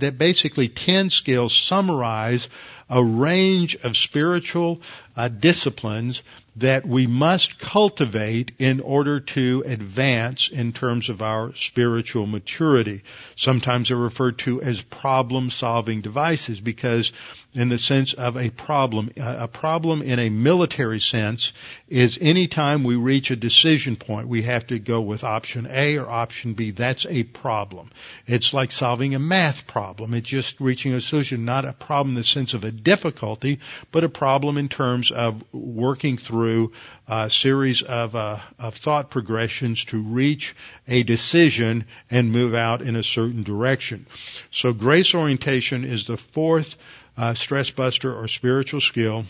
that, 0.00 0.16
basically 0.16 0.68
10 0.68 1.10
skills 1.10 1.54
summarize 1.54 2.48
a 2.88 3.02
range 3.02 3.76
of 3.76 3.96
spiritual 3.96 4.80
uh, 5.16 5.28
disciplines 5.28 6.22
that 6.56 6.86
we 6.86 7.06
must 7.06 7.58
cultivate 7.58 8.52
in 8.58 8.80
order 8.80 9.18
to 9.18 9.64
advance 9.66 10.48
in 10.48 10.72
terms 10.72 11.08
of 11.08 11.20
our 11.20 11.52
spiritual 11.54 12.26
maturity. 12.26 13.02
Sometimes 13.34 13.88
they're 13.88 13.96
referred 13.96 14.38
to 14.38 14.62
as 14.62 14.80
problem 14.80 15.50
solving 15.50 16.00
devices 16.00 16.60
because 16.60 17.12
in 17.54 17.68
the 17.68 17.78
sense 17.78 18.14
of 18.14 18.36
a 18.36 18.50
problem. 18.50 19.10
A 19.16 19.48
problem 19.48 20.02
in 20.02 20.18
a 20.18 20.28
military 20.28 21.00
sense 21.00 21.52
is 21.88 22.18
any 22.20 22.48
time 22.48 22.82
we 22.82 22.96
reach 22.96 23.30
a 23.30 23.36
decision 23.36 23.96
point, 23.96 24.28
we 24.28 24.42
have 24.42 24.66
to 24.68 24.78
go 24.78 25.00
with 25.00 25.24
option 25.24 25.68
A 25.70 25.98
or 25.98 26.08
option 26.08 26.54
B. 26.54 26.70
That's 26.70 27.06
a 27.06 27.22
problem. 27.22 27.90
It's 28.26 28.52
like 28.52 28.72
solving 28.72 29.14
a 29.14 29.18
math 29.18 29.66
problem. 29.66 30.14
It's 30.14 30.28
just 30.28 30.60
reaching 30.60 30.94
a 30.94 31.00
solution, 31.00 31.44
not 31.44 31.64
a 31.64 31.72
problem 31.72 32.10
in 32.10 32.14
the 32.16 32.24
sense 32.24 32.54
of 32.54 32.64
a 32.64 32.72
difficulty, 32.82 33.60
but 33.92 34.04
a 34.04 34.08
problem 34.08 34.58
in 34.58 34.68
terms 34.68 35.10
of 35.10 35.42
working 35.52 36.18
through 36.18 36.72
a 37.08 37.30
series 37.30 37.82
of, 37.82 38.16
uh, 38.16 38.38
of 38.58 38.74
thought 38.74 39.10
progressions 39.10 39.84
to 39.86 40.00
reach 40.00 40.54
a 40.88 41.02
decision 41.02 41.84
and 42.10 42.32
move 42.32 42.54
out 42.54 42.82
in 42.82 42.96
a 42.96 43.02
certain 43.02 43.42
direction. 43.42 44.06
So 44.50 44.72
grace 44.72 45.14
orientation 45.14 45.84
is 45.84 46.06
the 46.06 46.16
fourth 46.16 46.76
uh, 47.16 47.34
stress 47.34 47.70
buster 47.70 48.14
or 48.14 48.28
spiritual 48.28 48.80
skill. 48.80 49.24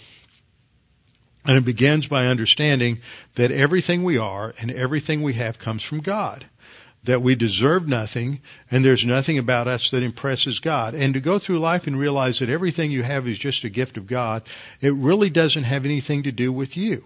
And 1.47 1.59
it 1.59 1.65
begins 1.65 2.07
by 2.07 2.29
understanding 2.29 3.01
that 3.35 3.51
everything 3.51 4.03
we 4.03 4.17
are 4.17 4.55
and 4.61 4.71
everything 4.71 5.23
we 5.23 5.35
have 5.35 5.59
comes 5.59 5.83
from 5.83 6.01
God. 6.01 6.47
That 7.05 7.23
we 7.23 7.35
deserve 7.35 7.87
nothing 7.87 8.41
and 8.71 8.85
there's 8.85 9.05
nothing 9.05 9.39
about 9.39 9.69
us 9.69 9.91
that 9.91 10.03
impresses 10.03 10.61
God. 10.61 10.95
And 10.95 11.15
to 11.15 11.21
go 11.21 11.39
through 11.39 11.59
life 11.61 11.87
and 11.87 11.99
realize 11.99 12.39
that 12.39 12.49
everything 12.49 12.91
you 12.91 13.03
have 13.03 13.29
is 13.29 13.39
just 13.39 13.65
a 13.65 13.69
gift 13.69 13.97
of 13.97 14.07
God, 14.07 14.43
it 14.81 14.95
really 14.95 15.31
doesn't 15.31 15.65
have 15.65 15.85
anything 15.85 16.23
to 16.23 16.33
do 16.33 16.53
with 16.53 16.77
you. 16.77 17.05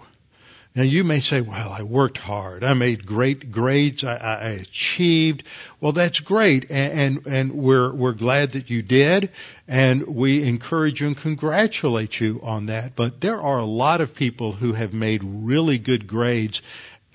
Now 0.75 0.85
you 0.85 1.03
may 1.03 1.19
say, 1.19 1.41
well, 1.41 1.73
I 1.73 1.83
worked 1.83 2.19
hard. 2.19 2.63
I 2.63 2.75
made 2.75 3.05
great 3.05 3.51
grades. 3.51 4.05
I, 4.05 4.15
I 4.15 4.49
achieved. 4.51 5.43
Well, 5.81 5.91
that's 5.91 6.21
great. 6.21 6.71
And, 6.71 6.93
and, 6.93 7.27
and, 7.27 7.53
we're, 7.53 7.93
we're 7.93 8.13
glad 8.13 8.53
that 8.53 8.71
you 8.71 8.83
did. 8.83 9.31
And 9.67 10.07
we 10.07 10.45
encourage 10.45 11.01
you 11.01 11.09
and 11.09 11.17
congratulate 11.17 12.21
you 12.21 12.41
on 12.45 12.67
that. 12.67 12.95
But 12.95 13.21
there 13.21 13.41
are 13.41 13.59
a 13.59 13.65
lot 13.65 14.01
of 14.01 14.15
people 14.15 14.53
who 14.53 14.73
have 14.75 14.93
made 14.93 15.23
really 15.25 15.79
good 15.79 16.07
grades 16.07 16.63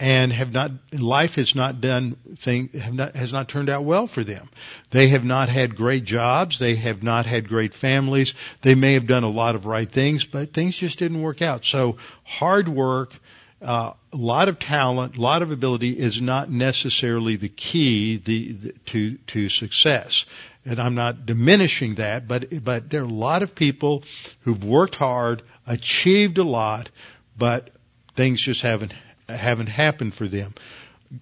and 0.04 0.34
have 0.34 0.51
not, 0.51 0.72
life 0.91 1.36
has 1.36 1.56
not 1.56 1.80
done 1.80 2.18
thing, 2.36 2.68
have 2.74 2.93
not, 2.93 3.16
has 3.16 3.32
not 3.32 3.47
turned 3.47 3.70
out 3.70 3.86
well 3.86 4.06
for 4.06 4.22
them. 4.22 4.49
They 4.89 5.08
have 5.08 5.24
not 5.24 5.47
had 5.47 5.78
great 5.78 6.04
jobs. 6.04 6.60
They 6.60 6.76
have 6.76 7.04
not 7.04 7.26
had 7.26 7.47
great 7.47 7.74
families. 7.74 8.34
They 8.64 8.76
may 8.76 8.95
have 8.95 9.08
done 9.08 9.24
a 9.24 9.30
lot 9.30 9.56
of 9.56 9.66
right 9.66 9.89
things, 9.89 10.26
but 10.26 10.51
things 10.51 10.76
just 10.76 10.99
didn't 10.99 11.22
work 11.22 11.41
out. 11.41 11.64
So 11.64 11.99
hard 12.26 12.68
work, 12.68 13.14
uh, 13.62 13.93
a 14.12 14.18
lot 14.18 14.49
of 14.49 14.60
talent, 14.60 15.16
a 15.16 15.22
lot 15.22 15.41
of 15.41 15.51
ability 15.51 15.97
is 15.97 16.22
not 16.22 16.49
necessarily 16.49 17.38
the 17.38 17.47
key 17.47 18.18
the, 18.18 18.51
the, 18.51 18.72
to 18.88 19.16
to 19.28 19.47
success. 19.47 20.26
And 20.66 20.82
I'm 20.82 20.95
not 20.95 21.26
diminishing 21.26 21.95
that, 21.95 22.28
but 22.28 22.62
but 22.62 22.89
there 22.89 23.04
are 23.04 23.06
a 23.06 23.08
lot 23.30 23.41
of 23.41 23.56
people 23.56 24.04
who've 24.41 24.66
worked 24.66 24.95
hard, 24.95 25.43
achieved 25.66 26.39
a 26.39 26.43
lot, 26.43 26.89
but 27.38 27.70
things 28.18 28.41
just 28.41 28.64
haven't 28.64 28.91
haven't 29.30 29.68
happened 29.68 30.14
for 30.14 30.28
them. 30.28 30.54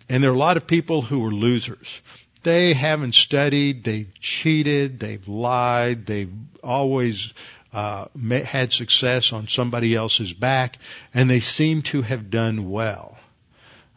And 0.09 0.23
there 0.23 0.31
are 0.31 0.35
a 0.35 0.37
lot 0.37 0.57
of 0.57 0.67
people 0.67 1.01
who 1.01 1.25
are 1.25 1.33
losers. 1.33 2.01
They 2.43 2.73
haven't 2.73 3.15
studied, 3.15 3.83
they've 3.83 4.11
cheated, 4.19 4.99
they've 4.99 5.27
lied, 5.27 6.05
they've 6.05 6.33
always 6.63 7.33
uh, 7.73 8.05
had 8.43 8.73
success 8.73 9.31
on 9.31 9.47
somebody 9.47 9.95
else's 9.95 10.33
back, 10.33 10.77
and 11.13 11.29
they 11.29 11.39
seem 11.39 11.83
to 11.83 12.01
have 12.01 12.29
done 12.29 12.69
well. 12.69 13.17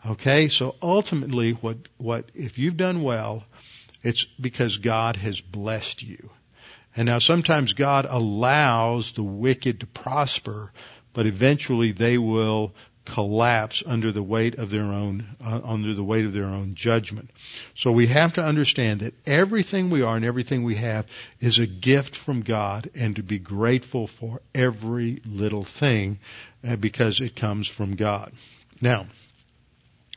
Okay, 0.06 0.48
so 0.48 0.76
ultimately, 0.82 1.52
what 1.52 1.78
what 1.96 2.30
if 2.34 2.58
you've 2.58 2.76
done 2.76 3.02
well, 3.02 3.44
it's 4.02 4.24
because 4.38 4.76
God 4.76 5.16
has 5.16 5.40
blessed 5.40 6.02
you. 6.02 6.30
And 6.94 7.06
now 7.06 7.18
sometimes 7.18 7.72
God 7.72 8.06
allows 8.08 9.12
the 9.12 9.22
wicked 9.22 9.80
to 9.80 9.86
prosper, 9.86 10.72
but 11.14 11.26
eventually 11.26 11.92
they 11.92 12.18
will 12.18 12.74
collapse 13.04 13.82
under 13.84 14.12
the 14.12 14.22
weight 14.22 14.56
of 14.56 14.70
their 14.70 14.84
own 14.84 15.36
uh, 15.44 15.60
under 15.64 15.94
the 15.94 16.04
weight 16.04 16.24
of 16.24 16.32
their 16.32 16.46
own 16.46 16.74
judgment. 16.74 17.30
So 17.74 17.92
we 17.92 18.06
have 18.06 18.34
to 18.34 18.42
understand 18.42 19.00
that 19.00 19.14
everything 19.26 19.90
we 19.90 20.02
are 20.02 20.16
and 20.16 20.24
everything 20.24 20.62
we 20.62 20.76
have 20.76 21.06
is 21.40 21.58
a 21.58 21.66
gift 21.66 22.16
from 22.16 22.42
God 22.42 22.90
and 22.94 23.16
to 23.16 23.22
be 23.22 23.38
grateful 23.38 24.06
for 24.06 24.40
every 24.54 25.20
little 25.26 25.64
thing 25.64 26.18
uh, 26.66 26.76
because 26.76 27.20
it 27.20 27.36
comes 27.36 27.68
from 27.68 27.96
God. 27.96 28.32
Now, 28.80 29.06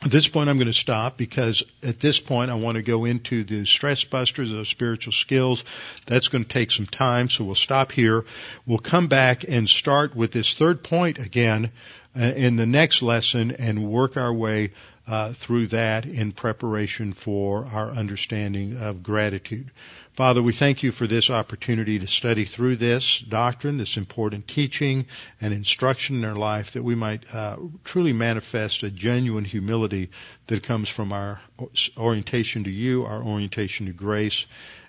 at 0.00 0.12
this 0.12 0.28
point, 0.28 0.48
I'm 0.48 0.58
going 0.58 0.68
to 0.68 0.72
stop 0.72 1.16
because 1.16 1.64
at 1.82 1.98
this 1.98 2.20
point, 2.20 2.52
I 2.52 2.54
want 2.54 2.76
to 2.76 2.82
go 2.82 3.04
into 3.04 3.42
the 3.42 3.64
stress 3.66 4.04
busters, 4.04 4.50
those 4.50 4.68
spiritual 4.68 5.12
skills. 5.12 5.64
That's 6.06 6.28
going 6.28 6.44
to 6.44 6.48
take 6.48 6.70
some 6.70 6.86
time, 6.86 7.28
so 7.28 7.42
we'll 7.44 7.56
stop 7.56 7.90
here. 7.90 8.24
We'll 8.64 8.78
come 8.78 9.08
back 9.08 9.44
and 9.48 9.68
start 9.68 10.14
with 10.14 10.30
this 10.30 10.54
third 10.54 10.84
point 10.84 11.18
again 11.18 11.72
in 12.14 12.56
the 12.56 12.66
next 12.66 13.02
lesson 13.02 13.52
and 13.52 13.88
work 13.88 14.16
our 14.16 14.32
way 14.32 14.72
uh, 15.06 15.32
through 15.32 15.68
that 15.68 16.04
in 16.04 16.32
preparation 16.32 17.12
for 17.12 17.64
our 17.66 17.90
understanding 17.90 18.76
of 18.76 19.02
gratitude. 19.02 19.70
Father, 20.12 20.42
we 20.42 20.52
thank 20.52 20.82
you 20.82 20.90
for 20.90 21.06
this 21.06 21.30
opportunity 21.30 22.00
to 22.00 22.06
study 22.06 22.44
through 22.44 22.76
this 22.76 23.20
doctrine, 23.20 23.78
this 23.78 23.96
important 23.96 24.48
teaching 24.48 25.06
and 25.40 25.54
instruction 25.54 26.16
in 26.16 26.24
our 26.24 26.34
life 26.34 26.72
that 26.72 26.82
we 26.82 26.94
might 26.94 27.22
uh, 27.32 27.56
truly 27.84 28.12
manifest 28.12 28.82
a 28.82 28.90
genuine 28.90 29.44
humility 29.44 30.10
that 30.48 30.64
comes 30.64 30.88
from 30.88 31.12
our 31.12 31.40
orientation 31.96 32.64
to 32.64 32.70
you, 32.70 33.04
our 33.04 33.22
orientation 33.22 33.86
to 33.86 33.92
grace, 33.92 34.44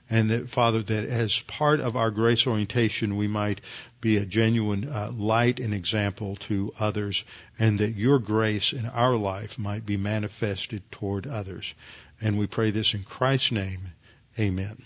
and 0.09 0.29
that 0.31 0.49
Father, 0.49 0.81
that 0.81 1.05
as 1.05 1.39
part 1.39 1.79
of 1.79 1.95
our 1.95 2.11
grace 2.11 2.47
orientation, 2.47 3.17
we 3.17 3.27
might 3.27 3.61
be 4.01 4.17
a 4.17 4.25
genuine 4.25 4.89
uh, 4.89 5.11
light 5.15 5.59
and 5.59 5.73
example 5.73 6.35
to 6.37 6.73
others, 6.79 7.23
and 7.57 7.79
that 7.79 7.95
your 7.95 8.19
grace 8.19 8.73
in 8.73 8.85
our 8.87 9.15
life 9.15 9.59
might 9.59 9.85
be 9.85 9.97
manifested 9.97 10.81
toward 10.91 11.27
others. 11.27 11.73
And 12.21 12.37
we 12.37 12.47
pray 12.47 12.71
this 12.71 12.93
in 12.93 13.03
Christ's 13.03 13.51
name. 13.51 13.91
Amen. 14.37 14.81